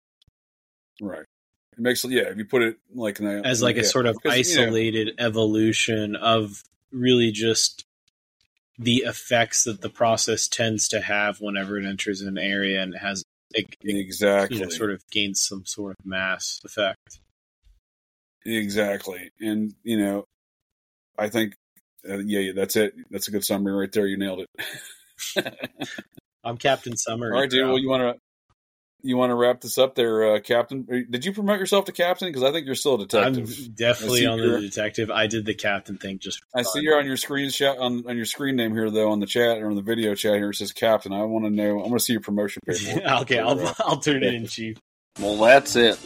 right. 1.00 1.24
It 1.72 1.80
makes 1.80 2.04
yeah. 2.04 2.22
If 2.22 2.38
you 2.38 2.44
put 2.44 2.62
it 2.62 2.76
like 2.94 3.18
a, 3.20 3.42
as 3.44 3.62
like 3.62 3.76
a 3.76 3.84
sort 3.84 4.06
of 4.06 4.16
because, 4.22 4.48
you 4.48 4.56
know, 4.56 4.62
isolated 4.62 5.14
evolution 5.18 6.16
of 6.16 6.62
really 6.92 7.32
just 7.32 7.84
the 8.78 9.04
effects 9.06 9.64
that 9.64 9.80
the 9.80 9.90
process 9.90 10.48
tends 10.48 10.88
to 10.88 11.00
have 11.00 11.40
whenever 11.40 11.78
it 11.78 11.86
enters 11.86 12.20
an 12.20 12.38
area 12.38 12.82
and 12.82 12.94
has 12.96 13.22
it, 13.52 13.76
exactly 13.82 14.58
you 14.58 14.64
know 14.64 14.68
sort 14.68 14.90
of 14.90 15.02
gains 15.10 15.40
some 15.40 15.64
sort 15.64 15.96
of 15.98 16.06
mass 16.06 16.60
effect. 16.64 17.20
Exactly. 18.46 19.30
And, 19.40 19.74
you 19.82 19.98
know, 19.98 20.24
I 21.18 21.28
think, 21.28 21.54
uh, 22.08 22.18
yeah, 22.18 22.40
yeah, 22.40 22.52
that's 22.54 22.76
it. 22.76 22.94
That's 23.10 23.28
a 23.28 23.30
good 23.30 23.44
summary 23.44 23.72
right 23.72 23.92
there. 23.92 24.06
You 24.06 24.18
nailed 24.18 24.40
it. 24.40 25.54
I'm 26.44 26.58
Captain 26.58 26.96
Summer. 26.96 27.32
All 27.32 27.40
right, 27.40 27.48
dude. 27.48 27.66
Well, 27.66 27.78
you 27.78 27.88
want 27.88 28.02
to. 28.02 28.20
You 29.04 29.18
want 29.18 29.30
to 29.30 29.34
wrap 29.34 29.60
this 29.60 29.76
up 29.76 29.94
there, 29.94 30.34
uh, 30.34 30.40
Captain? 30.40 31.06
Did 31.10 31.26
you 31.26 31.34
promote 31.34 31.60
yourself 31.60 31.84
to 31.84 31.92
Captain? 31.92 32.26
Because 32.28 32.42
I 32.42 32.52
think 32.52 32.64
you're 32.64 32.74
still 32.74 32.94
a 32.94 32.94
I'm 32.94 33.06
detective. 33.06 33.54
I'm 33.66 33.72
definitely 33.72 34.24
on 34.24 34.40
the 34.40 34.60
detective. 34.62 35.10
I 35.10 35.26
did 35.26 35.44
the 35.44 35.52
captain 35.52 35.98
thing 35.98 36.18
just. 36.18 36.40
For 36.40 36.46
I 36.54 36.62
fun. 36.62 36.72
see 36.72 36.80
you're 36.80 36.98
on 36.98 37.04
your 37.04 37.18
screen 37.18 37.50
shot 37.50 37.76
on, 37.76 38.08
on 38.08 38.16
your 38.16 38.24
screen 38.24 38.56
name 38.56 38.72
here 38.72 38.90
though 38.90 39.10
on 39.10 39.20
the 39.20 39.26
chat 39.26 39.58
or 39.58 39.68
on 39.68 39.76
the 39.76 39.82
video 39.82 40.14
chat 40.14 40.36
here. 40.36 40.50
It 40.50 40.56
says 40.56 40.72
Captain. 40.72 41.12
I 41.12 41.22
want 41.24 41.44
to 41.44 41.50
know. 41.50 41.80
I 41.80 41.86
want 41.86 41.92
to 41.92 42.00
see 42.00 42.14
your 42.14 42.22
promotion 42.22 42.62
paperwork. 42.66 43.22
okay, 43.22 43.40
I'll 43.40 43.74
I'll 43.80 43.98
turn 43.98 44.22
it 44.22 44.32
in, 44.32 44.46
Chief. 44.46 44.78
Well, 45.20 45.36
that's 45.36 45.76
it. 45.76 45.98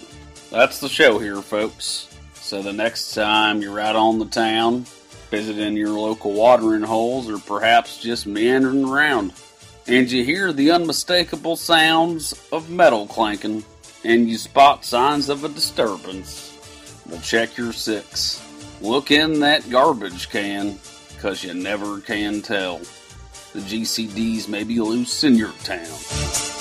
That's 0.50 0.80
the 0.80 0.88
show 0.88 1.20
here, 1.20 1.40
folks. 1.40 2.08
So 2.34 2.62
the 2.62 2.72
next 2.72 3.14
time 3.14 3.62
you're 3.62 3.78
out 3.78 3.94
on 3.94 4.18
the 4.18 4.26
town, 4.26 4.86
visiting 5.30 5.76
your 5.76 5.90
local 5.90 6.32
watering 6.32 6.82
holes, 6.82 7.30
or 7.30 7.38
perhaps 7.38 8.02
just 8.02 8.26
meandering 8.26 8.84
around, 8.84 9.34
and 9.88 10.10
you 10.10 10.22
hear 10.22 10.52
the 10.52 10.70
unmistakable 10.70 11.56
sounds 11.56 12.34
of 12.52 12.68
metal 12.68 13.06
clanking, 13.06 13.64
and 14.04 14.28
you 14.28 14.36
spot 14.36 14.84
signs 14.84 15.30
of 15.30 15.44
a 15.44 15.48
disturbance, 15.48 16.54
well, 17.08 17.20
check 17.20 17.56
your 17.56 17.72
six. 17.72 18.44
look 18.80 19.10
in 19.10 19.40
that 19.40 19.68
garbage 19.70 20.28
can, 20.28 20.78
because 21.14 21.42
you 21.42 21.54
never 21.54 22.00
can 22.00 22.42
tell. 22.42 22.78
The 23.54 23.60
GCDs 23.60 24.46
may 24.46 24.62
be 24.62 24.78
loose 24.78 25.24
in 25.24 25.36
your 25.36 25.52
town. 25.64 26.57